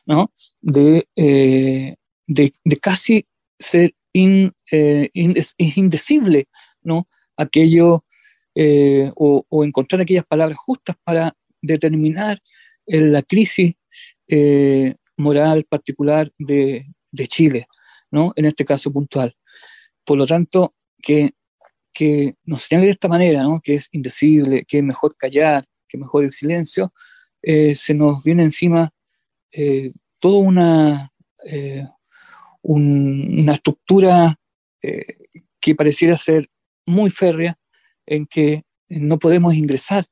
¿no? 0.05 0.31
De, 0.61 1.07
eh, 1.15 1.95
de, 2.25 2.51
casi 2.81 3.27
ser 3.59 3.93
in, 4.13 4.51
eh, 4.71 5.09
es, 5.13 5.55
indecible, 5.57 6.47
¿no? 6.81 7.07
Aquello, 7.35 8.05
eh, 8.55 9.11
o, 9.15 9.45
o, 9.47 9.63
encontrar 9.63 10.01
aquellas 10.01 10.25
palabras 10.25 10.57
justas 10.57 10.95
para 11.03 11.33
determinar 11.61 12.39
la 12.87 13.21
crisis 13.21 13.75
eh, 14.27 14.95
moral 15.17 15.65
particular 15.65 16.31
de, 16.37 16.85
Chile, 17.27 17.67
¿no? 18.11 18.31
En 18.35 18.45
este 18.45 18.63
caso 18.63 18.91
puntual. 18.91 19.35
Por 20.03 20.17
lo 20.17 20.27
tanto, 20.27 20.75
que, 21.01 21.31
que 21.93 22.35
nos 22.45 22.61
señale 22.61 22.85
de 22.85 22.91
esta 22.91 23.07
manera, 23.07 23.43
¿no? 23.43 23.59
Que 23.61 23.75
es 23.75 23.89
indecible, 23.91 24.63
que 24.65 24.77
es 24.77 24.83
mejor 24.83 25.15
callar, 25.17 25.65
que 25.87 25.97
mejor 25.97 26.23
el 26.23 26.31
silencio, 26.31 26.93
eh, 27.41 27.75
se 27.75 27.93
nos 27.93 28.23
viene 28.23 28.43
encima 28.43 28.89
toda 30.19 30.39
una, 30.39 31.11
eh, 31.45 31.87
una 32.67 33.53
estructura 33.53 34.35
eh, 34.81 35.05
que 35.61 35.73
pareciera 35.73 36.17
ser 36.17 36.49
muy 36.85 37.09
férrea, 37.09 37.55
en 38.05 38.25
que 38.25 38.63
no 38.89 39.17
podemos 39.19 39.53
ingresar 39.55 40.05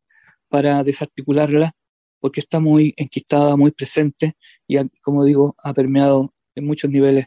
para 0.50 0.84
desarticularla 0.84 1.74
porque 2.20 2.40
está 2.40 2.60
muy 2.60 2.94
enquistada, 2.98 3.56
muy 3.56 3.72
presente 3.72 4.34
y, 4.68 4.78
como 5.02 5.24
digo, 5.24 5.56
ha 5.64 5.74
permeado 5.74 6.34
en 6.56 6.66
muchos 6.66 6.90
niveles 6.90 7.26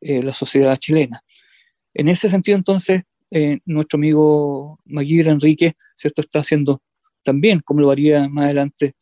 la 0.00 0.34
sociedad 0.34 0.76
chilena. 0.76 1.22
En 1.94 2.08
ese 2.08 2.28
sentido, 2.28 2.58
entonces, 2.58 3.02
nuestro 3.64 3.96
amigo 3.96 4.80
Maguire 4.84 5.30
Enrique, 5.30 5.74
¿cierto? 5.96 6.20
Está 6.20 6.40
haciendo 6.40 6.82
también, 7.22 7.60
como 7.60 7.80
lo 7.80 7.90
haría 7.90 8.28
más 8.28 8.44
adelante 8.44 8.94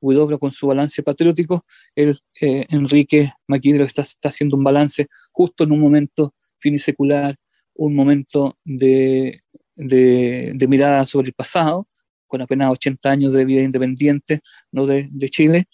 Huidobro 0.00 0.38
con 0.38 0.50
su 0.50 0.66
balance 0.66 1.02
patriótico, 1.02 1.64
el 1.94 2.20
eh, 2.40 2.66
Enrique 2.70 3.32
Maquidro 3.46 3.84
está, 3.84 4.02
está 4.02 4.30
haciendo 4.30 4.56
un 4.56 4.64
balance 4.64 5.08
justo 5.32 5.64
en 5.64 5.72
un 5.72 5.80
momento 5.80 6.34
finisecular, 6.58 7.36
un 7.74 7.94
momento 7.94 8.58
de, 8.64 9.42
de, 9.74 10.66
mirada 10.68 11.06
sobre 11.06 11.28
el 11.28 11.34
pasado, 11.34 11.88
con 12.26 12.42
apenas 12.42 12.70
80 12.70 13.10
años 13.10 13.32
de 13.32 13.44
vida 13.44 13.62
independiente 13.62 14.40
¿no? 14.72 14.86
de, 14.86 15.08
de 15.10 15.28
Chile, 15.28 15.64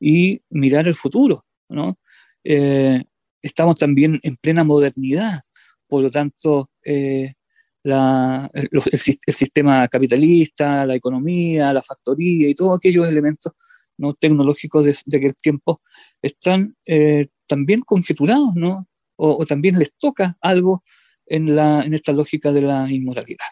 y 0.00 0.40
mirar 0.50 0.86
el 0.88 0.94
futuro. 0.94 1.44
¿no? 1.68 1.98
Eh, 2.44 3.02
estamos 3.42 3.76
también 3.76 4.18
en 4.22 4.36
plena 4.36 4.64
modernidad, 4.64 5.42
por 5.88 6.02
lo 6.02 6.10
tanto, 6.10 6.70
eh, 6.84 7.34
la, 7.82 8.50
el, 8.52 8.68
el, 8.72 9.34
sistema 9.34 9.86
capitalista, 9.86 10.84
la 10.86 10.96
economía, 10.96 11.72
la 11.72 11.82
factoría 11.82 12.48
y 12.48 12.54
todos 12.54 12.76
aquellos 12.76 13.08
elementos 13.08 13.52
¿no? 13.98 14.12
tecnológicos 14.14 14.84
de, 14.84 14.96
aquel 15.16 15.34
tiempo 15.36 15.80
están 16.22 16.76
eh, 16.84 17.28
también 17.46 17.80
conjeturados, 17.80 18.54
¿no? 18.54 18.88
O, 19.16 19.46
también 19.46 19.78
les 19.78 19.94
toca 19.94 20.36
algo 20.42 20.84
en, 21.26 21.56
la, 21.56 21.82
en 21.82 21.94
esta 21.94 22.12
lógica 22.12 22.52
de 22.52 22.62
la 22.62 22.90
inmoralidad. 22.92 23.46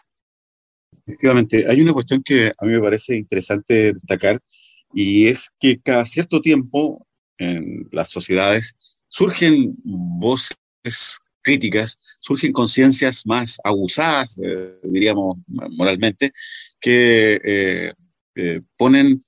Efectivamente, 1.07 1.65
hay 1.67 1.81
una 1.81 1.93
cuestión 1.93 2.21
que 2.23 2.51
a 2.55 2.65
mí 2.65 2.73
me 2.73 2.81
parece 2.81 3.15
interesante 3.15 3.93
destacar 3.93 4.39
y 4.93 5.27
es 5.27 5.49
que 5.59 5.79
cada 5.79 6.05
cierto 6.05 6.41
tiempo 6.41 7.05
en 7.37 7.87
las 7.91 8.09
sociedades 8.09 8.75
surgen 9.07 9.75
voces 9.83 11.19
críticas, 11.41 11.99
surgen 12.19 12.51
conciencias 12.51 13.25
más 13.25 13.59
abusadas, 13.63 14.39
eh, 14.43 14.79
diríamos 14.83 15.37
moralmente, 15.47 16.31
que 16.79 17.39
eh, 18.35 18.61
ponen 18.77 19.21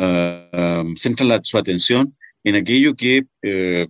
uh, 0.00 0.94
centran 0.96 1.44
su 1.44 1.58
atención 1.58 2.16
en 2.44 2.54
aquello 2.56 2.94
que 2.94 3.26
eh, 3.42 3.86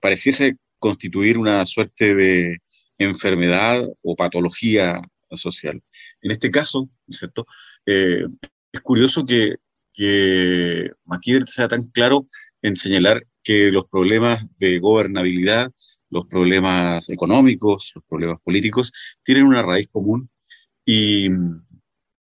pareciese 0.00 0.56
constituir 0.78 1.38
una 1.38 1.64
suerte 1.64 2.14
de 2.14 2.58
enfermedad 2.98 3.82
o 4.02 4.16
patología 4.16 5.00
social. 5.32 5.82
En 6.22 6.30
este 6.30 6.50
caso, 6.50 6.88
¿cierto? 7.10 7.46
Eh, 7.86 8.24
es 8.72 8.80
curioso 8.80 9.24
que, 9.24 9.56
que 9.92 10.90
sea 11.46 11.68
tan 11.68 11.84
claro 11.84 12.26
en 12.62 12.76
señalar 12.76 13.26
que 13.42 13.70
los 13.72 13.86
problemas 13.86 14.44
de 14.58 14.78
gobernabilidad, 14.78 15.72
los 16.10 16.26
problemas 16.26 17.08
económicos, 17.10 17.92
los 17.94 18.04
problemas 18.04 18.40
políticos, 18.42 18.92
tienen 19.22 19.44
una 19.44 19.62
raíz 19.62 19.88
común 19.88 20.28
y, 20.84 21.28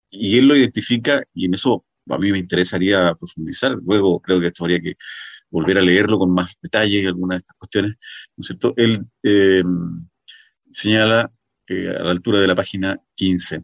y 0.10 0.38
él 0.38 0.48
lo 0.48 0.56
identifica 0.56 1.24
y 1.34 1.46
en 1.46 1.56
eso 1.56 1.85
a 2.10 2.18
mí 2.18 2.32
me 2.32 2.40
interesaría 2.40 3.14
profundizar. 3.16 3.78
Luego 3.86 4.20
creo 4.20 4.40
que 4.40 4.48
esto 4.48 4.64
habría 4.64 4.80
que 4.80 4.96
volver 5.50 5.78
a 5.78 5.82
leerlo 5.82 6.20
con 6.20 6.34
más 6.34 6.56
detalle, 6.62 7.08
algunas 7.08 7.38
de 7.38 7.40
estas 7.40 7.56
cuestiones, 7.58 7.96
¿no 8.36 8.42
es 8.42 8.48
cierto? 8.48 8.74
Él 8.78 9.06
eh, 9.24 9.64
señala 10.72 11.32
eh, 11.68 11.96
a 11.98 12.04
la 12.04 12.12
altura 12.12 12.40
de 12.40 12.48
la 12.48 12.56
página 12.56 13.00
15. 13.16 13.64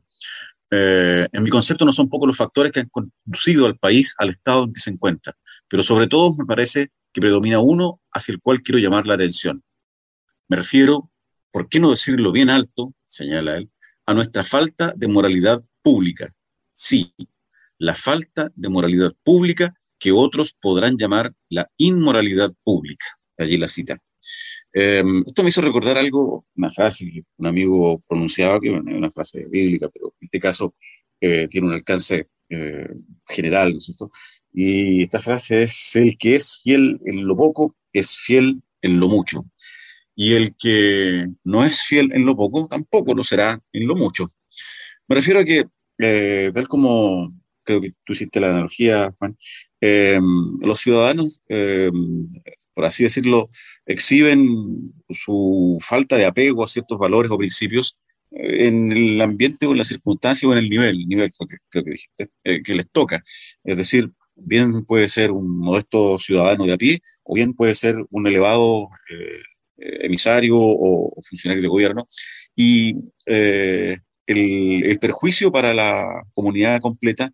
Eh, 0.71 1.27
en 1.31 1.43
mi 1.43 1.49
concepto 1.49 1.83
no 1.83 1.91
son 1.91 2.07
pocos 2.07 2.27
los 2.27 2.37
factores 2.37 2.71
que 2.71 2.79
han 2.79 2.89
conducido 2.89 3.65
al 3.65 3.77
país 3.77 4.15
al 4.17 4.29
estado 4.29 4.63
en 4.63 4.73
que 4.73 4.79
se 4.79 4.89
encuentra, 4.89 5.35
pero 5.67 5.83
sobre 5.83 6.07
todo 6.07 6.33
me 6.37 6.45
parece 6.45 6.91
que 7.11 7.19
predomina 7.19 7.59
uno 7.59 7.99
hacia 8.13 8.31
el 8.31 8.39
cual 8.39 8.61
quiero 8.61 8.79
llamar 8.79 9.05
la 9.05 9.15
atención. 9.15 9.61
Me 10.47 10.55
refiero, 10.55 11.11
¿por 11.51 11.67
qué 11.67 11.81
no 11.81 11.91
decirlo 11.91 12.31
bien 12.31 12.49
alto, 12.49 12.93
señala 13.05 13.57
él, 13.57 13.69
a 14.05 14.13
nuestra 14.13 14.45
falta 14.45 14.93
de 14.95 15.07
moralidad 15.09 15.61
pública? 15.81 16.33
Sí, 16.71 17.13
la 17.81 17.95
falta 17.95 18.51
de 18.55 18.69
moralidad 18.69 19.11
pública 19.23 19.73
que 19.97 20.11
otros 20.11 20.53
podrán 20.53 20.97
llamar 20.97 21.33
la 21.49 21.67
inmoralidad 21.77 22.51
pública. 22.63 23.07
Allí 23.39 23.57
la 23.57 23.67
cita. 23.67 23.97
Em, 24.71 25.23
esto 25.25 25.41
me 25.41 25.49
hizo 25.49 25.61
recordar 25.61 25.97
algo, 25.97 26.45
una 26.55 26.69
frase 26.69 27.05
que 27.05 27.23
un 27.37 27.47
amigo 27.47 27.99
pronunciaba, 28.07 28.59
que 28.59 28.67
es 28.67 28.73
una 28.73 29.09
frase 29.09 29.45
bíblica, 29.49 29.89
pero 29.89 30.13
en 30.19 30.25
este 30.27 30.39
caso 30.39 30.75
eh, 31.19 31.47
tiene 31.49 31.67
un 31.67 31.73
alcance 31.73 32.29
eh, 32.49 32.87
general, 33.27 33.71
¿no 33.71 33.79
es 33.79 33.85
cierto? 33.85 34.11
Y 34.53 35.01
esta 35.03 35.19
frase 35.19 35.63
es, 35.63 35.95
el 35.95 36.19
que 36.19 36.35
es 36.35 36.61
fiel 36.63 36.99
en 37.05 37.25
lo 37.25 37.35
poco, 37.35 37.75
es 37.93 38.15
fiel 38.15 38.61
en 38.83 38.99
lo 38.99 39.07
mucho. 39.07 39.45
Y 40.15 40.33
el 40.33 40.55
que 40.55 41.27
no 41.43 41.63
es 41.63 41.81
fiel 41.81 42.11
en 42.13 42.27
lo 42.27 42.35
poco, 42.35 42.67
tampoco 42.67 43.15
lo 43.15 43.23
será 43.23 43.59
en 43.73 43.87
lo 43.87 43.95
mucho. 43.95 44.27
Me 45.07 45.15
refiero 45.15 45.39
a 45.39 45.45
que, 45.45 45.65
eh, 45.97 46.51
tal 46.53 46.67
como 46.67 47.40
creo 47.63 47.81
que 47.81 47.91
tú 48.03 48.13
hiciste 48.13 48.39
la 48.39 48.49
analogía, 48.49 49.13
Juan, 49.19 49.37
em, 49.81 50.59
los 50.61 50.79
ciudadanos, 50.81 51.43
em, 51.47 52.27
por 52.73 52.85
así 52.85 53.03
decirlo, 53.03 53.49
exhiben 53.85 54.93
su 55.09 55.77
falta 55.81 56.15
de 56.17 56.25
apego 56.25 56.63
a 56.63 56.67
ciertos 56.67 56.97
valores 56.97 57.31
o 57.31 57.37
principios 57.37 58.03
eh, 58.31 58.67
en 58.67 58.91
el 58.91 59.21
ambiente 59.21 59.65
o 59.65 59.71
en 59.71 59.79
la 59.79 59.85
circunstancia 59.85 60.47
o 60.47 60.53
en 60.53 60.59
el 60.59 60.69
nivel, 60.69 61.01
el 61.01 61.07
nivel 61.07 61.31
que 61.31 61.57
creo 61.69 61.83
que 61.83 61.91
dijiste, 61.91 62.29
eh, 62.43 62.63
que 62.63 62.75
les 62.75 62.89
toca. 62.89 63.23
Es 63.63 63.77
decir, 63.77 64.11
bien 64.35 64.85
puede 64.85 65.09
ser 65.09 65.31
un 65.31 65.57
modesto 65.59 66.17
ciudadano 66.19 66.65
de 66.65 66.73
a 66.73 66.77
pie 66.77 67.01
o 67.23 67.35
bien 67.35 67.53
puede 67.53 67.75
ser 67.75 67.95
un 68.09 68.27
elevado 68.27 68.89
eh, 69.09 69.41
emisario 70.05 70.55
o, 70.57 71.11
o, 71.17 71.21
funcionario 71.21 71.61
de 71.61 71.67
gobierno. 71.67 72.05
Y 72.55 72.95
el, 74.31 74.83
el, 74.85 74.99
perjuicio 74.99 75.51
para 75.51 75.73
la 75.73 76.23
comunidad 76.33 76.79
completa 76.79 77.31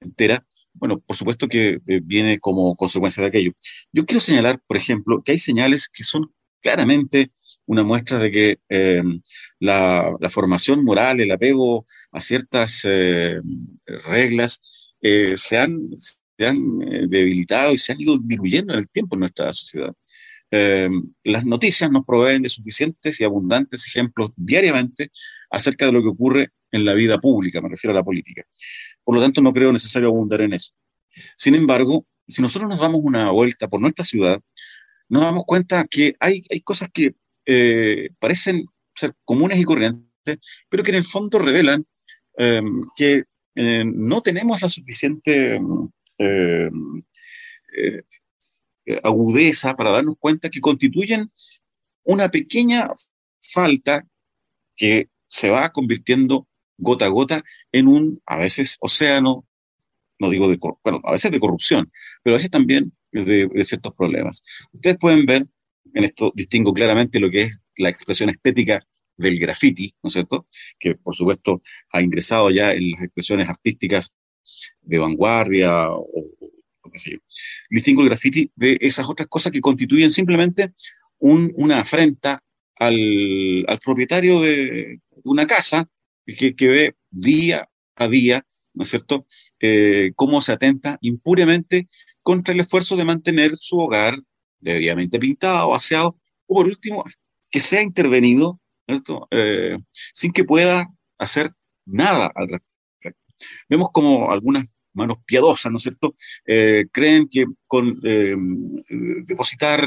entera, 0.00 0.44
bueno, 0.74 1.00
por 1.00 1.16
supuesto 1.16 1.48
que 1.48 1.80
eh, 1.86 2.00
viene 2.02 2.38
como 2.38 2.74
consecuencia 2.76 3.22
de 3.22 3.28
aquello. 3.28 3.52
Yo 3.92 4.06
quiero 4.06 4.20
señalar, 4.20 4.60
por 4.66 4.76
ejemplo, 4.76 5.22
que 5.22 5.32
hay 5.32 5.38
señales 5.38 5.88
que 5.88 6.04
son 6.04 6.32
claramente 6.60 7.30
una 7.66 7.84
muestra 7.84 8.18
de 8.18 8.30
que 8.30 8.58
eh, 8.68 9.02
la, 9.60 10.16
la, 10.20 10.30
formación 10.30 10.84
moral, 10.84 11.20
el 11.20 11.30
apego 11.30 11.86
a 12.10 12.20
ciertas 12.20 12.82
eh, 12.84 13.40
reglas, 14.08 14.60
eh, 15.00 15.36
se 15.36 15.58
han, 15.58 15.88
se 15.96 16.46
han 16.46 16.82
eh, 16.82 17.06
debilitado 17.08 17.72
y 17.72 17.78
se 17.78 17.92
han 17.92 18.00
ido 18.00 18.18
diluyendo 18.18 18.72
en 18.72 18.80
el 18.80 18.88
tiempo 18.88 19.16
en 19.16 19.20
nuestra 19.20 19.52
sociedad. 19.52 19.94
las 21.24 21.44
noticias 21.46 21.90
nos 21.90 22.04
proveen 22.04 22.42
de 22.42 22.48
suficientes 22.48 23.20
y 23.20 23.24
abundantes 23.24 23.86
ejemplos 23.86 24.32
diariamente 24.36 25.10
acerca 25.52 25.86
de 25.86 25.92
lo 25.92 26.02
que 26.02 26.08
ocurre 26.08 26.48
en 26.72 26.84
la 26.84 26.94
vida 26.94 27.18
pública, 27.18 27.60
me 27.60 27.68
refiero 27.68 27.92
a 27.92 28.00
la 28.00 28.02
política. 28.02 28.42
Por 29.04 29.14
lo 29.14 29.20
tanto, 29.20 29.40
no 29.40 29.52
creo 29.52 29.72
necesario 29.72 30.08
abundar 30.08 30.40
en 30.40 30.54
eso. 30.54 30.72
Sin 31.36 31.54
embargo, 31.54 32.06
si 32.26 32.42
nosotros 32.42 32.68
nos 32.68 32.80
damos 32.80 33.02
una 33.04 33.30
vuelta 33.30 33.68
por 33.68 33.80
nuestra 33.80 34.04
ciudad, 34.04 34.40
nos 35.08 35.22
damos 35.22 35.44
cuenta 35.46 35.86
que 35.88 36.16
hay, 36.18 36.42
cosas 36.64 36.88
que 36.92 37.14
eh, 37.44 38.10
parecen 38.18 38.64
ser 38.94 39.12
comunes 39.24 39.58
y 39.58 39.64
corrientes, 39.64 40.38
pero 40.68 40.82
que 40.82 40.90
en 40.90 40.96
el 40.96 41.04
fondo 41.04 41.38
revelan 41.38 41.86
eh, 42.38 42.62
que 42.96 43.24
eh, 43.54 43.84
no 43.84 44.22
tenemos 44.22 44.62
la 44.62 44.68
suficiente 44.68 45.60
em, 46.18 47.02
eh, 48.84 48.98
agudeza 49.02 49.74
para 49.74 49.92
darnos 49.92 50.16
cuenta 50.18 50.50
que 50.50 50.60
constituyen 50.60 51.30
una 52.04 52.28
pequeña 52.30 52.88
falta 53.40 54.04
que 54.76 55.08
se 55.32 55.48
va 55.48 55.72
convirtiendo 55.72 56.46
gota 56.76 57.06
a 57.06 57.08
gota 57.08 57.42
en 57.72 57.88
un, 57.88 58.20
a 58.26 58.36
veces, 58.36 58.76
océano, 58.80 59.46
no 60.18 60.28
digo 60.28 60.46
de, 60.46 60.58
bueno, 60.84 61.00
a 61.04 61.12
veces 61.12 61.30
de 61.30 61.40
corrupción, 61.40 61.90
pero 62.22 62.34
a 62.34 62.38
veces 62.38 62.50
también 62.50 62.92
de, 63.12 63.48
ciertos 63.64 63.94
problemas. 63.94 64.42
Ustedes 64.72 64.98
pueden 64.98 65.24
ver, 65.24 65.46
en 65.94 66.04
esto 66.04 66.32
distingo 66.34 66.74
claramente 66.74 67.18
lo 67.18 67.30
que 67.30 67.42
es 67.42 67.58
la 67.76 67.88
expresión 67.88 68.28
estética 68.28 68.86
del 69.16 69.38
graffiti, 69.38 69.94
¿no 70.02 70.08
es 70.08 70.12
cierto? 70.12 70.46
Que 70.78 70.96
por 70.96 71.14
supuesto 71.14 71.62
ha 71.92 72.02
ingresado 72.02 72.50
ya 72.50 72.72
en 72.72 72.90
las 72.90 73.02
expresiones 73.02 73.48
artísticas 73.48 74.12
de 74.82 74.98
vanguardia 74.98 75.88
o, 75.90 76.06
o 76.82 76.90
qué 76.90 76.98
sé 76.98 77.12
yo. 77.12 77.18
Distingo 77.70 78.02
el 78.02 78.08
graffiti 78.10 78.52
de 78.54 78.76
esas 78.82 79.06
otras 79.08 79.28
cosas 79.28 79.50
que 79.50 79.62
constituyen 79.62 80.10
simplemente 80.10 80.74
un, 81.18 81.50
una 81.56 81.80
afrenta 81.80 82.42
al, 82.86 83.64
al 83.68 83.78
propietario 83.78 84.40
de 84.40 84.98
una 85.24 85.46
casa 85.46 85.88
que, 86.26 86.54
que 86.54 86.68
ve 86.68 86.96
día 87.10 87.68
a 87.96 88.08
día, 88.08 88.44
¿no 88.74 88.82
es 88.82 88.90
cierto?, 88.90 89.24
eh, 89.60 90.12
cómo 90.16 90.40
se 90.40 90.52
atenta 90.52 90.98
impunemente 91.00 91.88
contra 92.22 92.54
el 92.54 92.60
esfuerzo 92.60 92.96
de 92.96 93.04
mantener 93.04 93.52
su 93.58 93.78
hogar 93.78 94.18
debidamente 94.60 95.18
pintado, 95.18 95.74
aseado, 95.74 96.16
o 96.46 96.54
por 96.54 96.66
último, 96.66 97.04
que 97.50 97.60
sea 97.60 97.82
intervenido 97.82 98.60
eh, 99.30 99.78
sin 100.12 100.32
que 100.32 100.44
pueda 100.44 100.86
hacer 101.18 101.52
nada 101.84 102.30
al 102.34 102.48
respecto. 102.48 103.20
Vemos 103.68 103.88
como 103.92 104.30
algunas 104.30 104.64
manos 104.94 105.18
piadosas, 105.26 105.70
¿no 105.70 105.78
es 105.78 105.82
cierto?, 105.82 106.14
eh, 106.46 106.86
creen 106.92 107.28
que 107.28 107.46
con 107.66 108.00
depositar 109.26 109.84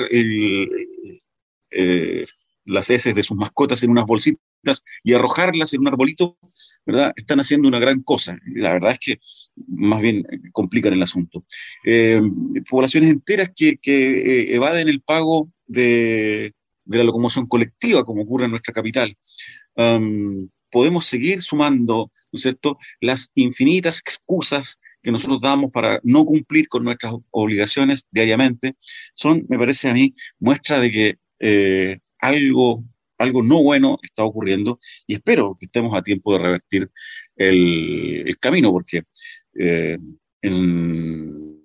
las 2.65 2.89
heces 2.89 3.15
de 3.15 3.23
sus 3.23 3.37
mascotas 3.37 3.83
en 3.83 3.91
unas 3.91 4.05
bolsitas 4.05 4.83
y 5.03 5.13
arrojarlas 5.13 5.73
en 5.73 5.81
un 5.81 5.87
arbolito, 5.87 6.37
¿verdad? 6.85 7.13
Están 7.15 7.39
haciendo 7.39 7.67
una 7.67 7.79
gran 7.79 8.01
cosa. 8.01 8.37
La 8.45 8.73
verdad 8.73 8.91
es 8.91 8.99
que 8.99 9.19
más 9.67 10.01
bien 10.01 10.25
complican 10.51 10.93
el 10.93 11.03
asunto. 11.03 11.43
poblaciones 12.69 13.11
enteras 13.11 13.51
que, 13.55 13.79
evaden 14.55 14.89
el 14.89 15.01
pago 15.01 15.49
de, 15.67 16.53
la 16.85 17.03
locomoción 17.03 17.47
colectiva, 17.47 18.03
como 18.03 18.23
ocurre 18.23 18.45
en 18.45 18.51
nuestra 18.51 18.73
capital. 18.73 19.15
podemos 20.71 21.05
seguir 21.05 21.41
sumando, 21.41 22.11
¿no 22.31 22.37
es 22.37 22.41
cierto?, 22.41 22.77
las 22.99 23.31
infinitas 23.35 23.99
excusas 23.99 24.79
que 25.05 25.11
nosotros 25.11 25.39
damos 25.39 25.69
para 25.71 25.99
no 26.03 26.25
cumplir 26.25 26.67
con 26.67 26.83
nuestras 26.83 27.13
obligaciones 27.29 28.07
diariamente, 28.09 28.75
son, 29.13 29.45
me 29.47 29.57
parece 29.59 29.87
a 29.87 29.93
mí, 29.93 30.15
muestra 30.39 30.79
de 30.81 30.91
que 30.91 31.15
eh, 31.39 31.99
algo, 32.27 32.83
algo 33.17 33.43
no 33.43 33.63
bueno 33.63 33.97
está 34.03 34.23
ocurriendo 34.23 34.79
y 35.07 35.15
espero 35.15 35.57
que 35.59 35.65
estemos 35.65 35.97
a 35.97 36.01
tiempo 36.01 36.33
de 36.33 36.39
revertir 36.39 36.91
el, 37.35 38.37
camino, 38.39 38.71
porque 38.71 39.03
eh, 39.59 39.97
en, 40.41 41.55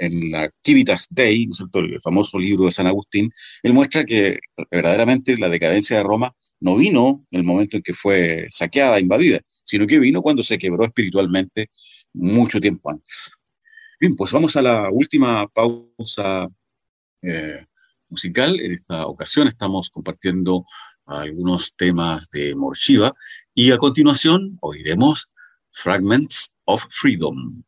en 0.00 0.30
la 0.30 0.50
Civitas 0.64 1.08
Dei, 1.10 1.48
el 1.74 2.00
famoso 2.00 2.38
libro 2.38 2.64
de 2.64 2.72
San 2.72 2.86
Agustín, 2.86 3.30
él 3.62 3.74
muestra 3.74 4.04
que 4.04 4.38
verdaderamente 4.70 5.36
la 5.36 5.48
decadencia 5.48 5.98
de 5.98 6.02
Roma 6.02 6.34
no 6.60 6.76
vino 6.76 7.26
en 7.30 7.40
el 7.40 7.44
momento 7.44 7.76
en 7.76 7.82
que 7.82 7.92
fue 7.92 8.46
saqueada, 8.50 8.98
invadida, 8.98 9.40
sino 9.64 9.86
que 9.86 9.98
vino 9.98 10.22
cuando 10.22 10.42
se 10.42 10.58
quebró 10.58 10.84
espiritualmente 10.84 11.70
mucho 12.14 12.60
tiempo 12.60 12.90
antes. 12.90 13.30
Bien, 14.00 14.16
pues 14.16 14.32
vamos 14.32 14.56
a 14.56 14.62
la 14.62 14.90
última 14.90 15.46
pausa 15.48 16.48
eh, 17.22 17.66
musical. 18.10 18.60
En 18.60 18.72
esta 18.72 19.06
ocasión 19.06 19.48
estamos 19.48 19.90
compartiendo 19.90 20.64
algunos 21.06 21.74
temas 21.76 22.30
de 22.30 22.54
Morshiva 22.54 23.14
y 23.54 23.72
a 23.72 23.78
continuación 23.78 24.58
oiremos 24.60 25.30
Fragments 25.72 26.54
of 26.64 26.84
Freedom. 26.90 27.62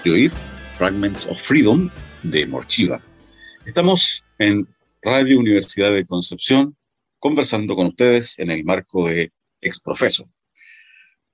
Acabamos 0.00 0.04
de 0.04 0.10
oír 0.10 0.32
Fragments 0.78 1.26
of 1.26 1.38
Freedom 1.38 1.90
de 2.22 2.46
Morchiva. 2.46 3.02
Estamos 3.66 4.24
en 4.38 4.66
Radio 5.02 5.38
Universidad 5.38 5.92
de 5.92 6.06
Concepción 6.06 6.74
conversando 7.18 7.76
con 7.76 7.88
ustedes 7.88 8.38
en 8.38 8.50
el 8.50 8.64
marco 8.64 9.08
de 9.08 9.30
Exprofeso. 9.60 10.30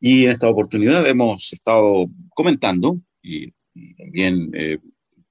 Y 0.01 0.25
en 0.25 0.33
esta 0.33 0.49
oportunidad 0.49 1.07
hemos 1.07 1.53
estado 1.53 2.07
comentando 2.35 3.01
y, 3.23 3.53
y 3.73 3.95
también 3.95 4.51
eh, 4.55 4.79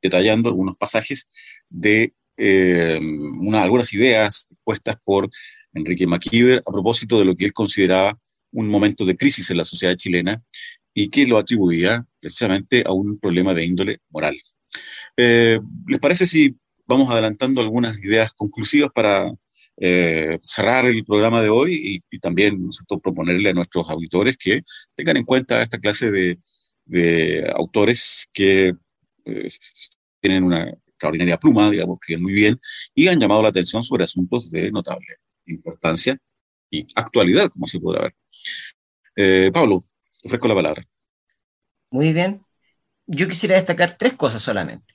detallando 0.02 0.48
algunos 0.48 0.78
pasajes 0.78 1.28
de 1.70 2.14
eh, 2.38 3.00
una, 3.02 3.64
algunas 3.64 3.94
ideas 3.94 4.48
puestas 4.64 4.96
por 5.04 5.30
Enrique 5.74 6.08
McKeever 6.08 6.60
a 6.60 6.72
propósito 6.72 7.20
de 7.20 7.26
lo 7.26 7.36
que 7.36 7.46
él 7.46 7.54
consideraba 7.54 8.18
un 8.52 8.70
momento 8.70 9.04
de 9.04 9.18
crisis 9.18 9.52
en 9.52 9.58
la 9.58 9.66
sociedad 9.66 9.96
chilena 9.98 10.42
y 10.96 11.10
que 11.10 11.28
lo 11.28 11.38
atribuía 11.38 12.04
precisamente 12.20 12.84
a 12.88 12.94
un 12.94 13.20
problema 13.20 13.54
de 13.54 13.66
índole 13.66 14.00
moral. 14.10 14.36
Eh, 15.18 15.60
¿Les 15.88 16.00
parece 16.00 16.26
si 16.26 16.56
vamos 16.88 17.12
adelantando 17.12 17.62
algunas 17.62 18.02
ideas 18.04 18.34
conclusivas 18.34 18.90
para 18.96 19.32
eh, 19.78 20.40
cerrar 20.42 20.86
el 20.86 21.04
programa 21.04 21.42
de 21.42 21.50
hoy 21.50 21.74
y, 21.76 22.16
y 22.16 22.20
también 22.20 22.66
nosotros 22.66 23.02
proponerle 23.04 23.50
a 23.50 23.54
nuestros 23.54 23.90
auditores 23.90 24.38
que 24.38 24.64
tengan 24.96 25.18
en 25.18 25.26
cuenta 25.26 25.62
esta 25.62 25.80
clase 25.80 26.10
de, 26.12 26.40
de 26.86 27.52
autores 27.54 28.28
que 28.34 28.74
eh, 29.26 29.50
tienen 30.22 30.44
una 30.44 30.70
extraordinaria 30.88 31.38
pluma, 31.38 31.70
digamos, 31.70 31.98
que 32.06 32.18
muy 32.18 32.34
bien, 32.34 32.60
y 32.94 33.10
han 33.10 33.20
llamado 33.20 33.42
la 33.44 33.50
atención 33.50 33.84
sobre 33.84 34.06
asuntos 34.06 34.50
de 34.50 34.72
notable 34.72 35.18
importancia 35.48 36.18
y 36.72 36.88
actualidad, 36.96 37.50
como 37.50 37.68
se 37.68 37.80
podrá 37.80 38.04
ver. 38.04 38.16
Eh, 39.18 39.52
Pablo, 39.54 39.82
ofrezco 40.26 40.48
la 40.48 40.56
palabra. 40.56 40.84
Muy 41.92 42.14
bien. 42.14 42.44
Yo 43.08 43.28
quisiera 43.28 43.56
destacar 43.56 43.98
tres 43.98 44.14
cosas 44.14 44.42
solamente. 44.42 44.94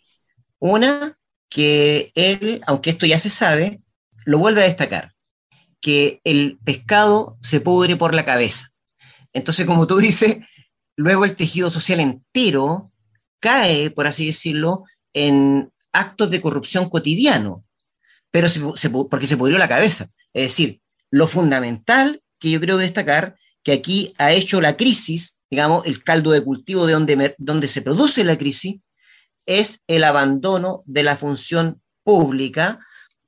Una, 0.58 1.18
que 1.48 2.12
él, 2.14 2.60
aunque 2.66 2.90
esto 2.90 3.06
ya 3.06 3.18
se 3.18 3.30
sabe, 3.30 3.82
lo 4.24 4.38
vuelve 4.38 4.62
a 4.62 4.64
destacar, 4.64 5.14
que 5.80 6.20
el 6.24 6.58
pescado 6.64 7.38
se 7.40 7.60
pudre 7.60 7.96
por 7.96 8.14
la 8.14 8.24
cabeza. 8.24 8.70
Entonces, 9.32 9.66
como 9.66 9.86
tú 9.86 9.98
dices, 9.98 10.38
luego 10.96 11.24
el 11.24 11.36
tejido 11.36 11.70
social 11.70 12.00
entero 12.00 12.92
cae, 13.40 13.90
por 13.90 14.06
así 14.06 14.26
decirlo, 14.26 14.84
en 15.12 15.72
actos 15.92 16.30
de 16.30 16.40
corrupción 16.40 16.88
cotidiano, 16.88 17.64
pero 18.30 18.48
se, 18.48 18.60
porque 19.10 19.26
se 19.26 19.36
pudrió 19.36 19.58
la 19.58 19.68
cabeza. 19.68 20.08
Es 20.32 20.44
decir, 20.44 20.80
lo 21.10 21.26
fundamental 21.26 22.22
que 22.38 22.50
yo 22.50 22.60
creo 22.60 22.76
destacar, 22.76 23.36
que 23.62 23.72
aquí 23.72 24.12
ha 24.18 24.32
hecho 24.32 24.60
la 24.60 24.76
crisis, 24.76 25.40
digamos, 25.50 25.86
el 25.86 26.02
caldo 26.02 26.30
de 26.30 26.42
cultivo 26.42 26.86
de 26.86 26.92
donde, 27.38 27.68
se 27.68 27.82
produce 27.82 28.24
la 28.24 28.38
crisis, 28.38 28.76
es 29.46 29.82
el 29.86 30.04
abandono 30.04 30.82
de 30.86 31.02
la 31.02 31.16
función 31.16 31.82
pública 32.02 32.80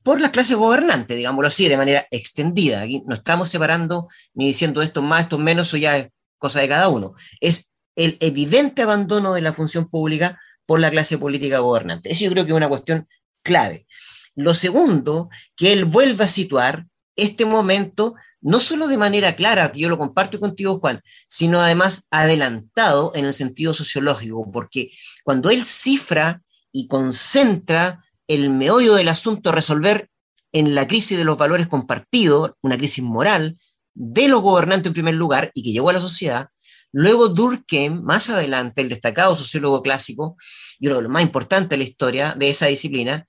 por 0.02 0.20
las 0.20 0.30
clases 0.30 0.56
gobernantes, 0.56 1.16
digámoslo 1.16 1.48
así, 1.48 1.68
de 1.68 1.76
manera 1.76 2.06
extendida. 2.10 2.82
Aquí 2.82 3.02
no 3.06 3.14
estamos 3.14 3.48
separando 3.48 4.08
ni 4.34 4.46
diciendo 4.46 4.82
esto 4.82 5.02
más, 5.02 5.22
esto 5.22 5.38
menos, 5.38 5.72
o 5.74 5.76
ya 5.76 5.96
es 5.96 6.08
cosa 6.38 6.60
de 6.60 6.68
cada 6.68 6.88
uno. 6.88 7.14
Es 7.40 7.72
el 7.94 8.16
evidente 8.20 8.82
abandono 8.82 9.34
de 9.34 9.42
la 9.42 9.52
función 9.52 9.88
pública 9.88 10.40
por 10.66 10.80
la 10.80 10.90
clase 10.90 11.18
política 11.18 11.58
gobernante. 11.58 12.10
Eso 12.10 12.24
yo 12.24 12.30
creo 12.30 12.44
que 12.44 12.52
es 12.52 12.56
una 12.56 12.68
cuestión 12.68 13.06
clave. 13.42 13.86
Lo 14.34 14.54
segundo, 14.54 15.28
que 15.56 15.72
él 15.72 15.84
vuelva 15.84 16.24
a 16.24 16.28
situar 16.28 16.86
este 17.16 17.44
momento 17.44 18.14
no 18.42 18.60
solo 18.60 18.88
de 18.88 18.98
manera 18.98 19.34
clara, 19.36 19.70
que 19.72 19.80
yo 19.80 19.88
lo 19.88 19.98
comparto 19.98 20.38
contigo, 20.40 20.78
Juan, 20.80 21.00
sino 21.28 21.60
además 21.60 22.08
adelantado 22.10 23.12
en 23.14 23.24
el 23.24 23.32
sentido 23.32 23.72
sociológico, 23.72 24.50
porque 24.52 24.90
cuando 25.24 25.48
él 25.48 25.64
cifra 25.64 26.42
y 26.72 26.88
concentra 26.88 28.04
el 28.26 28.50
meollo 28.50 28.94
del 28.94 29.08
asunto 29.08 29.50
a 29.50 29.54
resolver 29.54 30.10
en 30.52 30.74
la 30.74 30.86
crisis 30.86 31.16
de 31.16 31.24
los 31.24 31.38
valores 31.38 31.68
compartidos, 31.68 32.52
una 32.60 32.76
crisis 32.76 33.02
moral 33.02 33.58
de 33.94 34.28
los 34.28 34.42
gobernantes 34.42 34.88
en 34.88 34.94
primer 34.94 35.14
lugar 35.14 35.50
y 35.54 35.62
que 35.62 35.72
llegó 35.72 35.90
a 35.90 35.94
la 35.94 36.00
sociedad, 36.00 36.48
luego 36.90 37.28
Durkheim, 37.28 38.02
más 38.02 38.28
adelante, 38.28 38.82
el 38.82 38.88
destacado 38.88 39.36
sociólogo 39.36 39.82
clásico, 39.82 40.36
yo 40.80 40.90
creo 40.90 40.96
que 40.98 41.04
lo 41.04 41.08
más 41.10 41.22
importante 41.22 41.70
de 41.70 41.78
la 41.78 41.88
historia 41.88 42.34
de 42.36 42.50
esa 42.50 42.66
disciplina, 42.66 43.26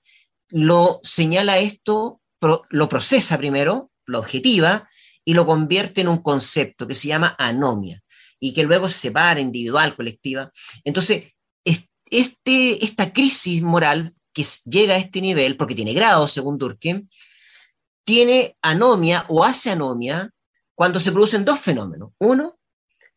lo 0.48 1.00
señala 1.02 1.58
esto, 1.58 2.20
lo 2.70 2.88
procesa 2.88 3.38
primero, 3.38 3.90
lo 4.06 4.18
objetiva, 4.18 4.88
y 5.24 5.34
lo 5.34 5.46
convierte 5.46 6.00
en 6.02 6.08
un 6.08 6.18
concepto 6.18 6.86
que 6.86 6.94
se 6.94 7.08
llama 7.08 7.34
anomia 7.38 8.02
y 8.38 8.52
que 8.52 8.64
luego 8.64 8.88
se 8.88 8.98
separa 8.98 9.40
individual, 9.40 9.96
colectiva. 9.96 10.50
Entonces, 10.84 11.32
este, 12.10 12.84
esta 12.84 13.12
crisis 13.12 13.62
moral 13.62 14.14
que 14.32 14.44
llega 14.66 14.94
a 14.94 14.98
este 14.98 15.20
nivel, 15.20 15.56
porque 15.56 15.74
tiene 15.74 15.94
grados 15.94 16.32
según 16.32 16.58
Durkheim, 16.58 17.08
tiene 18.04 18.56
anomia 18.62 19.24
o 19.28 19.44
hace 19.44 19.70
anomia 19.70 20.30
cuando 20.74 21.00
se 21.00 21.12
producen 21.12 21.44
dos 21.44 21.60
fenómenos. 21.60 22.10
Uno, 22.18 22.58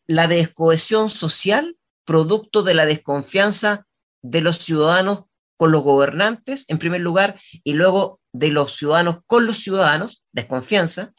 la 0.05 0.27
descohesión 0.27 1.09
social, 1.09 1.77
producto 2.05 2.63
de 2.63 2.73
la 2.73 2.85
desconfianza 2.85 3.85
de 4.21 4.41
los 4.41 4.59
ciudadanos 4.59 5.25
con 5.57 5.71
los 5.71 5.83
gobernantes, 5.83 6.65
en 6.69 6.77
primer 6.77 7.01
lugar, 7.01 7.39
y 7.63 7.73
luego 7.73 8.21
de 8.31 8.49
los 8.49 8.77
ciudadanos 8.77 9.17
con 9.25 9.45
los 9.45 9.57
ciudadanos, 9.57 10.23
desconfianza. 10.31 11.13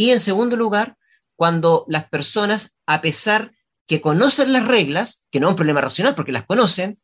Y 0.00 0.12
en 0.12 0.20
segundo 0.20 0.56
lugar, 0.56 0.96
cuando 1.36 1.84
las 1.86 2.08
personas, 2.08 2.78
a 2.86 3.02
pesar 3.02 3.52
que 3.86 4.00
conocen 4.00 4.50
las 4.50 4.66
reglas, 4.66 5.26
que 5.30 5.40
no 5.40 5.48
es 5.48 5.50
un 5.50 5.56
problema 5.56 5.82
racional 5.82 6.14
porque 6.14 6.32
las 6.32 6.46
conocen, 6.46 6.98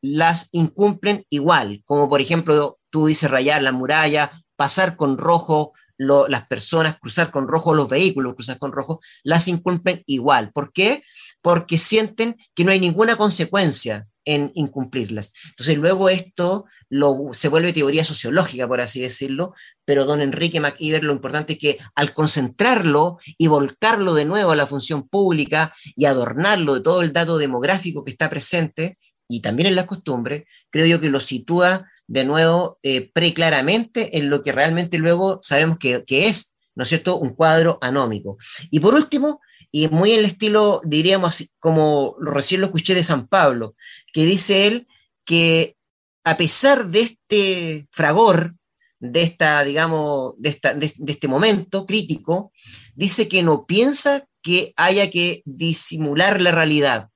las 0.00 0.48
incumplen 0.50 1.24
igual, 1.30 1.82
como 1.84 2.08
por 2.08 2.20
ejemplo 2.20 2.80
tú 2.90 3.06
dices 3.06 3.30
rayar 3.30 3.62
la 3.62 3.70
muralla, 3.70 4.32
pasar 4.56 4.96
con 4.96 5.18
rojo 5.18 5.72
las 5.98 6.48
personas, 6.48 6.98
cruzar 6.98 7.30
con 7.30 7.46
rojo 7.46 7.76
los 7.76 7.88
vehículos, 7.88 8.34
cruzar 8.34 8.58
con 8.58 8.72
rojo, 8.72 8.98
las 9.22 9.46
incumplen 9.46 10.02
igual. 10.06 10.50
¿Por 10.50 10.72
qué? 10.72 11.04
Porque 11.40 11.78
sienten 11.78 12.34
que 12.56 12.64
no 12.64 12.72
hay 12.72 12.80
ninguna 12.80 13.14
consecuencia 13.14 14.08
en 14.26 14.50
incumplirlas. 14.54 15.32
Entonces 15.50 15.78
luego 15.78 16.10
esto 16.10 16.66
lo, 16.90 17.30
se 17.32 17.48
vuelve 17.48 17.72
teoría 17.72 18.04
sociológica, 18.04 18.68
por 18.68 18.82
así 18.82 19.00
decirlo, 19.00 19.54
pero 19.86 20.04
don 20.04 20.20
Enrique 20.20 20.60
McIver 20.60 21.02
lo 21.04 21.12
importante 21.12 21.54
es 21.54 21.58
que 21.58 21.78
al 21.94 22.12
concentrarlo 22.12 23.18
y 23.38 23.46
volcarlo 23.46 24.12
de 24.14 24.26
nuevo 24.26 24.50
a 24.50 24.56
la 24.56 24.66
función 24.66 25.08
pública 25.08 25.72
y 25.94 26.04
adornarlo 26.04 26.74
de 26.74 26.80
todo 26.80 27.00
el 27.00 27.12
dato 27.12 27.38
demográfico 27.38 28.04
que 28.04 28.10
está 28.10 28.28
presente 28.28 28.98
y 29.28 29.40
también 29.40 29.68
en 29.68 29.76
las 29.76 29.86
costumbres, 29.86 30.44
creo 30.70 30.86
yo 30.86 31.00
que 31.00 31.08
lo 31.08 31.20
sitúa 31.20 31.86
de 32.06 32.24
nuevo 32.24 32.78
eh, 32.82 33.10
preclaramente 33.12 34.18
en 34.18 34.30
lo 34.30 34.42
que 34.42 34.52
realmente 34.52 34.98
luego 34.98 35.40
sabemos 35.42 35.78
que, 35.78 36.04
que 36.04 36.28
es, 36.28 36.56
¿no 36.74 36.82
es 36.82 36.88
cierto?, 36.88 37.16
un 37.16 37.34
cuadro 37.34 37.78
anómico. 37.80 38.38
Y 38.70 38.80
por 38.80 38.94
último, 38.94 39.40
y 39.70 39.88
muy 39.88 40.12
en 40.12 40.20
el 40.20 40.24
estilo, 40.26 40.80
diríamos, 40.84 41.52
como 41.58 42.16
recién 42.20 42.60
lo 42.60 42.66
escuché 42.66 42.94
de 42.94 43.02
San 43.02 43.26
Pablo, 43.26 43.74
que 44.12 44.24
dice 44.24 44.66
él 44.66 44.88
que 45.24 45.76
a 46.24 46.36
pesar 46.36 46.88
de 46.88 47.00
este 47.00 47.88
fragor, 47.90 48.56
de 48.98 49.22
esta, 49.22 49.62
digamos, 49.62 50.34
de, 50.38 50.48
esta, 50.48 50.74
de, 50.74 50.92
de 50.96 51.12
este 51.12 51.28
momento 51.28 51.86
crítico, 51.86 52.52
dice 52.94 53.28
que 53.28 53.42
no 53.42 53.66
piensa 53.66 54.26
que 54.42 54.72
haya 54.76 55.10
que 55.10 55.42
disimular 55.44 56.40
la 56.40 56.52
realidad. 56.52 57.10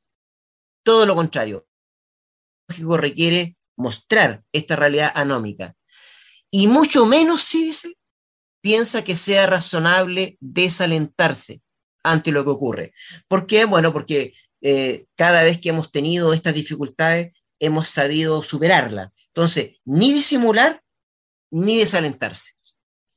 Todo 0.82 1.06
lo 1.06 1.14
contrario. 1.14 1.66
Lógico 2.68 2.96
requiere 2.96 3.56
mostrar 3.76 4.44
esta 4.52 4.76
realidad 4.76 5.12
anómica. 5.14 5.74
Y 6.50 6.66
mucho 6.66 7.06
menos, 7.06 7.42
si 7.42 7.64
dice, 7.64 7.96
piensa 8.60 9.02
que 9.02 9.16
sea 9.16 9.46
razonable 9.46 10.36
desalentarse 10.40 11.62
ante 12.02 12.32
lo 12.32 12.44
que 12.44 12.50
ocurre. 12.50 12.92
¿Por 13.28 13.46
qué? 13.46 13.64
Bueno, 13.64 13.92
porque 13.92 14.32
eh, 14.60 15.06
cada 15.16 15.44
vez 15.44 15.60
que 15.60 15.70
hemos 15.70 15.90
tenido 15.90 16.32
estas 16.32 16.54
dificultades, 16.54 17.32
hemos 17.58 17.88
sabido 17.88 18.42
superarla. 18.42 19.12
Entonces, 19.28 19.76
ni 19.84 20.12
disimular, 20.12 20.82
ni 21.50 21.78
desalentarse. 21.78 22.52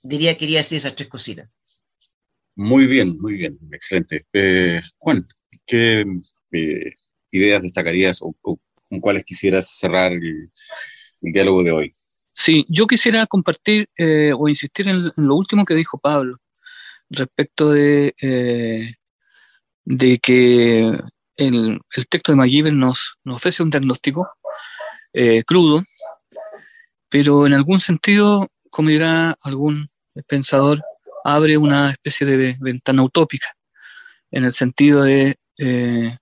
Diría, 0.02 0.38
quería 0.38 0.60
decir 0.60 0.78
esas 0.78 0.96
tres 0.96 1.10
cositas. 1.10 1.50
Muy 2.56 2.86
bien, 2.86 3.18
muy 3.20 3.34
bien, 3.34 3.58
excelente. 3.72 4.26
Eh, 4.34 4.82
Juan, 4.98 5.24
¿qué 5.66 6.06
eh, 6.52 6.94
ideas 7.32 7.64
destacarías 7.64 8.22
o, 8.22 8.36
o, 8.42 8.60
con 8.90 9.00
cuáles 9.00 9.24
quisieras 9.24 9.78
cerrar 9.80 10.12
el, 10.12 10.52
el, 11.22 11.32
diálogo 11.32 11.64
de 11.64 11.72
hoy? 11.72 11.94
Sí, 12.34 12.66
yo 12.70 12.86
quisiera 12.86 13.26
compartir 13.26 13.88
eh, 13.98 14.34
o 14.38 14.48
insistir 14.48 14.88
en, 14.88 15.12
lo 15.16 15.36
último 15.36 15.66
que 15.66 15.74
dijo 15.74 15.98
Pablo 15.98 16.40
respecto 17.14 17.72
de, 17.72 18.14
eh, 18.22 18.94
de 19.86 20.20
que 20.20 21.00
el, 21.38 21.82
el, 21.96 22.08
texto 22.08 22.32
de 22.32 22.38
McGibbon 22.38 22.80
nos, 22.80 23.16
nos 23.24 23.38
ofrece 23.38 23.64
un 23.64 23.70
diagnóstico 23.70 24.30
eh, 25.14 25.44
crudo, 25.44 25.84
pero 27.10 27.46
en 27.48 27.54
algún 27.54 27.80
sentido, 27.80 28.50
como 28.70 28.90
dirá 28.90 29.36
algún 29.44 29.88
pensador, 30.28 30.84
abre 31.24 31.58
una 31.58 31.92
especie 31.92 32.26
de 32.28 32.58
ventana 32.60 33.04
utópica, 33.04 33.56
en 34.32 34.46
el 34.46 34.54
sentido 34.54 35.04
de, 35.04 35.38
eh, 35.58 36.18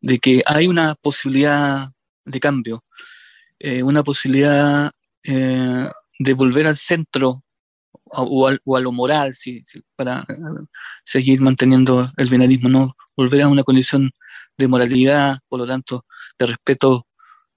de 0.00 0.18
que 0.18 0.42
hay 0.46 0.68
una 0.68 0.94
posibilidad 0.94 1.88
de 2.24 2.40
cambio, 2.40 2.84
una 3.84 4.02
posibilidad 4.02 4.90
de 5.22 6.34
volver 6.34 6.66
al 6.66 6.76
centro 6.76 7.41
o, 8.12 8.48
a, 8.48 8.80
lo 8.80 8.92
moral, 8.92 9.34
si, 9.34 9.62
para 9.96 10.20
eh, 10.20 10.34
seguir 11.04 11.40
manteniendo 11.40 12.06
el 12.16 12.28
binarismo, 12.28 12.68
¿no? 12.68 12.96
volver 13.16 13.42
a 13.42 13.48
una 13.48 13.64
condición 13.64 14.10
de 14.56 14.68
moralidad, 14.68 15.38
por 15.48 15.60
lo 15.60 15.66
tanto, 15.66 16.06
de 16.38 16.46
respeto 16.46 17.06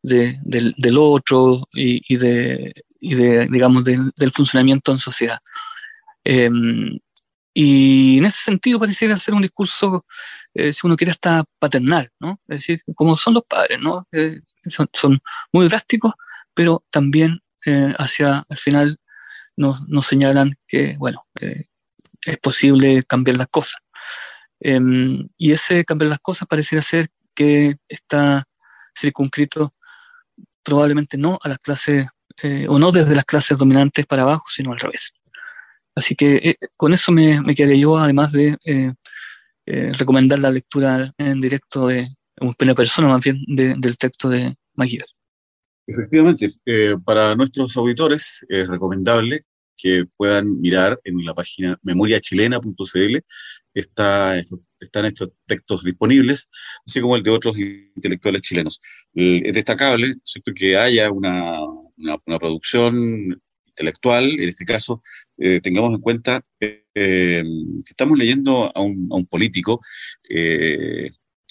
del, 0.01 0.97
otro 0.97 1.61
y, 1.73 2.15
de, 2.17 2.73
digamos, 2.99 3.83
del, 3.83 4.31
funcionamiento 4.33 4.91
en 4.91 4.99
sociedad. 4.99 5.39
Em, 6.23 6.99
y 7.53 8.17
en 8.17 8.25
ese 8.25 8.43
sentido 8.43 8.79
pareciera 8.79 9.17
ser 9.17 9.33
un 9.33 9.41
discurso, 9.41 10.05
eh, 10.53 10.73
si 10.73 10.85
uno 10.85 10.97
quiere, 10.97 11.11
hasta 11.11 11.45
paternal, 11.57 12.09
¿no? 12.19 12.41
Es 12.47 12.59
decir, 12.59 12.79
como 12.95 13.15
son 13.15 13.35
los 13.35 13.43
padres, 13.47 13.79
¿no? 13.79 14.05
Eh, 14.11 14.41
son, 14.93 15.19
muy 15.53 15.67
drásticos, 15.67 16.13
pero 16.53 16.83
también 16.89 17.41
eh, 17.65 17.93
hacia 17.97 18.45
el 18.49 18.57
final 18.57 18.97
nos, 19.57 19.83
señalan 20.05 20.57
que, 20.67 20.95
bueno, 20.97 21.25
es 21.35 22.37
posible 22.39 23.03
cambiar 23.03 23.37
las 23.37 23.47
cosas. 23.47 23.79
Em, 24.59 25.27
y 25.37 25.51
ese 25.51 25.85
cambiar 25.85 26.09
las 26.09 26.19
cosas 26.19 26.47
pareciera 26.47 26.81
ser 26.81 27.07
que 27.35 27.75
está 27.87 28.45
circunscrito 28.97 29.73
probablemente 30.63 31.17
no 31.17 31.37
a 31.41 31.49
las 31.49 31.59
clases, 31.59 32.07
o 32.67 32.79
no 32.79 32.91
desde 32.91 33.15
las 33.15 33.25
clases 33.25 33.57
dominantes 33.57 34.05
para 34.05 34.23
abajo, 34.23 34.45
sino 34.49 34.73
al 34.73 34.79
revés. 34.79 35.13
Así 35.95 36.15
que 36.15 36.35
eh, 36.35 36.57
con 36.77 36.93
eso 36.93 37.11
me, 37.11 37.41
me 37.41 37.55
quedaría 37.55 37.81
yo, 37.81 37.97
además 37.97 38.33
de 38.33 38.57
eh, 38.65 38.93
eh, 39.65 39.91
recomendar 39.97 40.39
la 40.39 40.51
lectura 40.51 41.11
en 41.17 41.41
directo 41.41 41.87
de 41.87 42.07
una 42.37 42.75
persona 42.75 43.07
más 43.07 43.23
bien 43.23 43.41
del 43.47 43.97
texto 43.97 44.29
de 44.29 44.55
McGiver. 44.75 45.07
Efectivamente, 45.87 46.49
para 47.05 47.35
nuestros 47.35 47.77
auditores 47.77 48.43
es 48.49 48.67
recomendable 48.67 49.45
que 49.77 50.05
puedan 50.17 50.59
mirar 50.61 50.99
en 51.03 51.23
la 51.25 51.33
página 51.33 51.77
memoriachilena.cl, 51.83 53.17
está, 53.73 54.39
están 54.79 55.05
estos 55.05 55.31
textos 55.45 55.83
disponibles, 55.83 56.49
así 56.85 57.01
como 57.01 57.15
el 57.15 57.23
de 57.23 57.31
otros 57.31 57.55
intelectuales 57.57 58.41
chilenos. 58.41 58.79
es 59.13 59.53
destacable 59.53 60.15
¿cierto? 60.23 60.53
que 60.53 60.77
haya 60.77 61.11
una, 61.11 61.59
una, 61.97 62.39
producción 62.39 63.41
intelectual, 63.67 64.39
en 64.39 64.49
este 64.49 64.63
caso, 64.65 65.01
eh, 65.37 65.59
tengamos 65.61 65.93
en 65.93 66.01
cuenta 66.01 66.41
eh, 66.59 66.79
que 66.93 67.43
estamos 67.89 68.17
leyendo 68.17 68.71
a 68.73 68.81
un, 68.81 69.09
a 69.11 69.15
un 69.15 69.25
político 69.25 69.81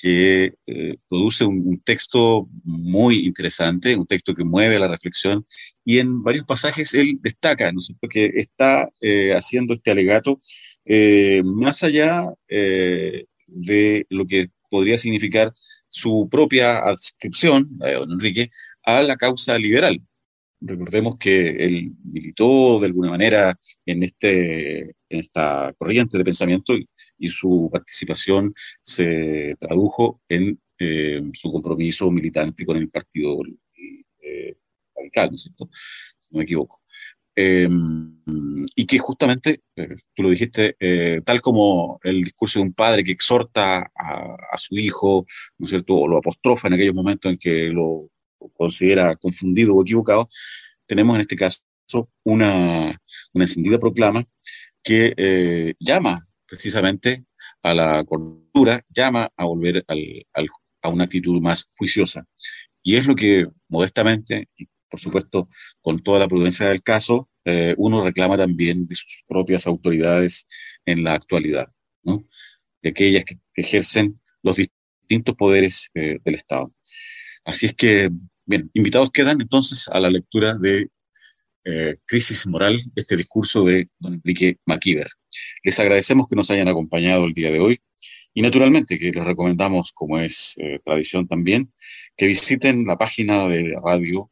eh, 0.02 0.52
que 0.66 0.98
produce 1.08 1.44
un, 1.44 1.80
texto 1.84 2.48
muy 2.64 3.26
interesante, 3.26 3.96
un 3.96 4.06
texto 4.06 4.34
que 4.34 4.44
mueve 4.44 4.78
la 4.78 4.88
reflexión, 4.88 5.46
y 5.84 5.98
en 5.98 6.22
varios 6.22 6.46
pasajes 6.46 6.94
él 6.94 7.18
destaca, 7.20 7.70
¿no 7.72 7.78
es 7.78 7.86
cierto?, 7.86 8.08
que 8.08 8.32
está 8.34 8.88
haciendo 9.36 9.74
este 9.74 9.90
alegato 9.90 10.40
más 11.44 11.82
allá 11.82 12.24
de 12.48 14.06
lo 14.10 14.26
que 14.26 14.48
podría 14.70 14.98
significar 14.98 15.52
su 15.88 16.28
propia 16.30 16.78
adscripción, 16.78 17.78
don 17.78 18.12
Enrique, 18.12 18.50
a 18.82 19.02
la 19.02 19.16
causa 19.16 19.58
liberal. 19.58 20.00
Recordemos 20.60 21.16
que 21.18 21.50
él 21.50 21.92
militó 22.04 22.80
de 22.80 22.86
alguna 22.86 23.10
manera 23.10 23.58
en, 23.84 24.02
este, 24.02 24.80
en 24.82 25.20
esta 25.20 25.74
corriente 25.76 26.16
de 26.16 26.24
pensamiento 26.24 26.74
su 27.20 27.68
participación 27.72 28.54
se 28.80 29.54
tradujo 29.58 30.20
en 30.28 30.60
eh, 30.78 31.22
su 31.32 31.50
compromiso 31.50 32.10
militante 32.10 32.66
con 32.66 32.76
el 32.76 32.88
Partido 32.90 33.38
eh, 34.22 34.56
Radical, 34.96 35.30
¿no 35.30 35.36
es 35.36 35.42
cierto? 35.42 35.68
Si 36.18 36.32
no 36.32 36.38
me 36.38 36.44
equivoco. 36.44 36.80
Em, 37.36 38.22
y 38.76 38.86
que 38.86 38.98
justamente, 38.98 39.62
eh, 39.76 39.96
tú 40.14 40.22
lo 40.22 40.30
dijiste, 40.30 40.76
tal 41.24 41.40
como 41.40 41.98
el 42.04 42.22
discurso 42.22 42.58
de 42.58 42.64
un 42.66 42.72
padre 42.74 43.02
que 43.02 43.12
exhorta 43.12 43.90
a, 43.94 44.36
a, 44.52 44.58
su 44.58 44.76
hijo, 44.76 45.26
¿no 45.58 45.64
es 45.64 45.70
cierto?, 45.70 45.94
o 45.96 46.08
lo 46.08 46.18
apostrofa 46.18 46.68
en 46.68 46.74
aquellos 46.74 46.94
momentos 46.94 47.32
en 47.32 47.38
que 47.38 47.68
lo 47.70 48.10
considera 48.52 49.16
confundido 49.16 49.74
o 49.74 49.82
equivocado, 49.82 50.28
tenemos 50.86 51.14
en 51.16 51.22
este 51.22 51.36
caso 51.36 51.62
una, 52.24 53.00
una 53.32 53.44
encendida 53.44 53.78
proclama 53.78 54.24
que 54.82 55.14
eh, 55.16 55.74
llama 55.78 56.26
precisamente 56.54 57.24
a 57.62 57.74
la 57.74 58.04
cordura, 58.04 58.80
llama 58.88 59.28
a 59.36 59.44
volver 59.44 59.84
a 59.88 60.88
una 60.88 61.04
actitud 61.04 61.40
más 61.40 61.68
juiciosa. 61.76 62.24
Y 62.82 62.94
es 62.96 63.06
lo 63.06 63.16
que 63.16 63.48
modestamente, 63.68 64.48
y 64.56 64.66
por 64.88 65.00
supuesto 65.00 65.48
con 65.82 65.98
toda 65.98 66.20
la 66.20 66.28
prudencia 66.28 66.68
del 66.68 66.82
caso, 66.82 67.28
eh, 67.44 67.74
uno 67.76 68.04
reclama 68.04 68.36
también 68.36 68.86
de 68.86 68.94
sus 68.94 69.24
propias 69.26 69.66
autoridades 69.66 70.46
en 70.86 71.02
la 71.02 71.14
actualidad, 71.14 71.68
de 72.82 72.90
aquellas 72.90 73.24
que 73.24 73.38
ejercen 73.56 74.20
los 74.42 74.56
distintos 74.56 75.34
poderes 75.34 75.90
eh, 75.94 76.18
del 76.24 76.36
Estado. 76.36 76.68
Así 77.44 77.66
es 77.66 77.74
que 77.74 78.10
Bien, 78.46 78.70
invitados 78.74 79.10
quedan 79.10 79.40
entonces 79.40 79.88
a 79.88 79.98
la 80.00 80.10
lectura 80.10 80.54
de 80.58 80.88
eh, 81.64 81.96
Crisis 82.06 82.46
Moral, 82.46 82.82
este 82.94 83.16
discurso 83.16 83.64
de 83.64 83.88
don 83.98 84.14
Enrique 84.14 84.58
McKeever. 84.66 85.08
Les 85.62 85.78
agradecemos 85.80 86.26
que 86.28 86.36
nos 86.36 86.50
hayan 86.50 86.68
acompañado 86.68 87.24
el 87.24 87.32
día 87.32 87.50
de 87.50 87.60
hoy 87.60 87.80
y 88.34 88.42
naturalmente 88.42 88.98
que 88.98 89.12
les 89.12 89.24
recomendamos, 89.24 89.92
como 89.92 90.18
es 90.18 90.54
eh, 90.58 90.80
tradición 90.84 91.26
también, 91.26 91.72
que 92.16 92.26
visiten 92.26 92.84
la 92.86 92.98
página 92.98 93.48
de 93.48 93.74
radio 93.82 94.30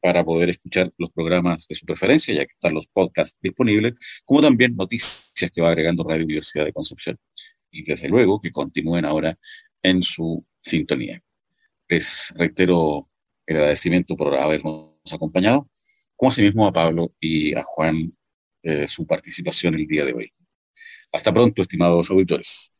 para 0.00 0.24
poder 0.24 0.50
escuchar 0.50 0.92
los 0.98 1.10
programas 1.10 1.66
de 1.66 1.74
su 1.74 1.84
preferencia, 1.84 2.34
ya 2.34 2.44
que 2.44 2.52
están 2.52 2.74
los 2.74 2.86
podcasts 2.88 3.38
disponibles, 3.40 3.94
como 4.24 4.40
también 4.40 4.76
noticias 4.76 5.50
que 5.52 5.60
va 5.60 5.70
agregando 5.70 6.04
Radio 6.04 6.24
Universidad 6.24 6.64
de 6.64 6.72
Concepción. 6.72 7.18
Y 7.70 7.82
desde 7.82 8.08
luego 8.08 8.40
que 8.40 8.52
continúen 8.52 9.04
ahora 9.04 9.36
en 9.82 10.02
su 10.02 10.46
sintonía. 10.60 11.22
Les 11.88 12.32
reitero 12.36 13.06
el 13.46 13.56
agradecimiento 13.56 14.16
por 14.16 14.34
habernos 14.36 14.90
acompañado, 15.12 15.68
como 16.16 16.30
asimismo 16.30 16.66
a 16.66 16.72
Pablo 16.72 17.12
y 17.20 17.54
a 17.54 17.62
Juan 17.62 18.12
eh, 18.62 18.88
su 18.88 19.06
participación 19.06 19.74
el 19.74 19.86
día 19.86 20.04
de 20.04 20.12
hoy. 20.12 20.30
Hasta 21.12 21.32
pronto, 21.32 21.62
estimados 21.62 22.10
auditores. 22.10 22.72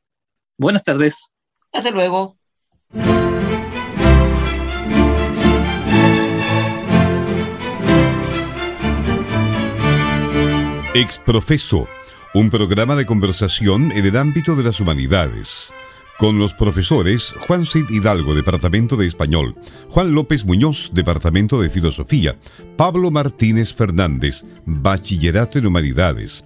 Buenas 0.59 0.83
tardes. 0.83 1.31
Hasta 1.73 1.91
luego. 1.91 2.37
Exprofeso, 10.95 11.87
un 12.33 12.49
programa 12.49 12.97
de 12.97 13.05
conversación 13.05 13.93
en 13.93 14.07
el 14.07 14.17
ámbito 14.17 14.57
de 14.57 14.65
las 14.65 14.81
humanidades 14.81 15.75
con 16.19 16.39
los 16.39 16.55
profesores 16.55 17.35
Juan 17.47 17.67
Cid 17.67 17.91
Hidalgo, 17.91 18.35
Departamento 18.35 18.97
de 18.97 19.07
Español, 19.07 19.57
Juan 19.89 20.15
López 20.15 20.45
Muñoz, 20.45 20.91
Departamento 20.93 21.61
de 21.61 21.71
Filosofía, 21.71 22.37
Pablo 22.77 23.11
Martínez 23.11 23.75
Fernández, 23.75 24.45
Bachillerato 24.65 25.59
en 25.59 25.67
Humanidades. 25.67 26.45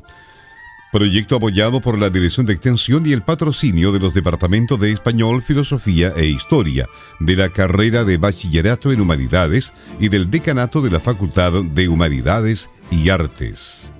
Proyecto 0.92 1.36
apoyado 1.36 1.80
por 1.80 2.00
la 2.00 2.10
Dirección 2.10 2.46
de 2.46 2.52
Extensión 2.52 3.06
y 3.06 3.12
el 3.12 3.22
patrocinio 3.22 3.92
de 3.92 4.00
los 4.00 4.12
Departamentos 4.12 4.80
de 4.80 4.90
Español, 4.90 5.40
Filosofía 5.40 6.12
e 6.16 6.26
Historia, 6.26 6.86
de 7.20 7.36
la 7.36 7.48
carrera 7.48 8.04
de 8.04 8.18
Bachillerato 8.18 8.90
en 8.90 9.00
Humanidades 9.00 9.72
y 10.00 10.08
del 10.08 10.30
Decanato 10.30 10.82
de 10.82 10.90
la 10.90 10.98
Facultad 10.98 11.52
de 11.62 11.88
Humanidades 11.88 12.70
y 12.90 13.08
Artes. 13.10 13.94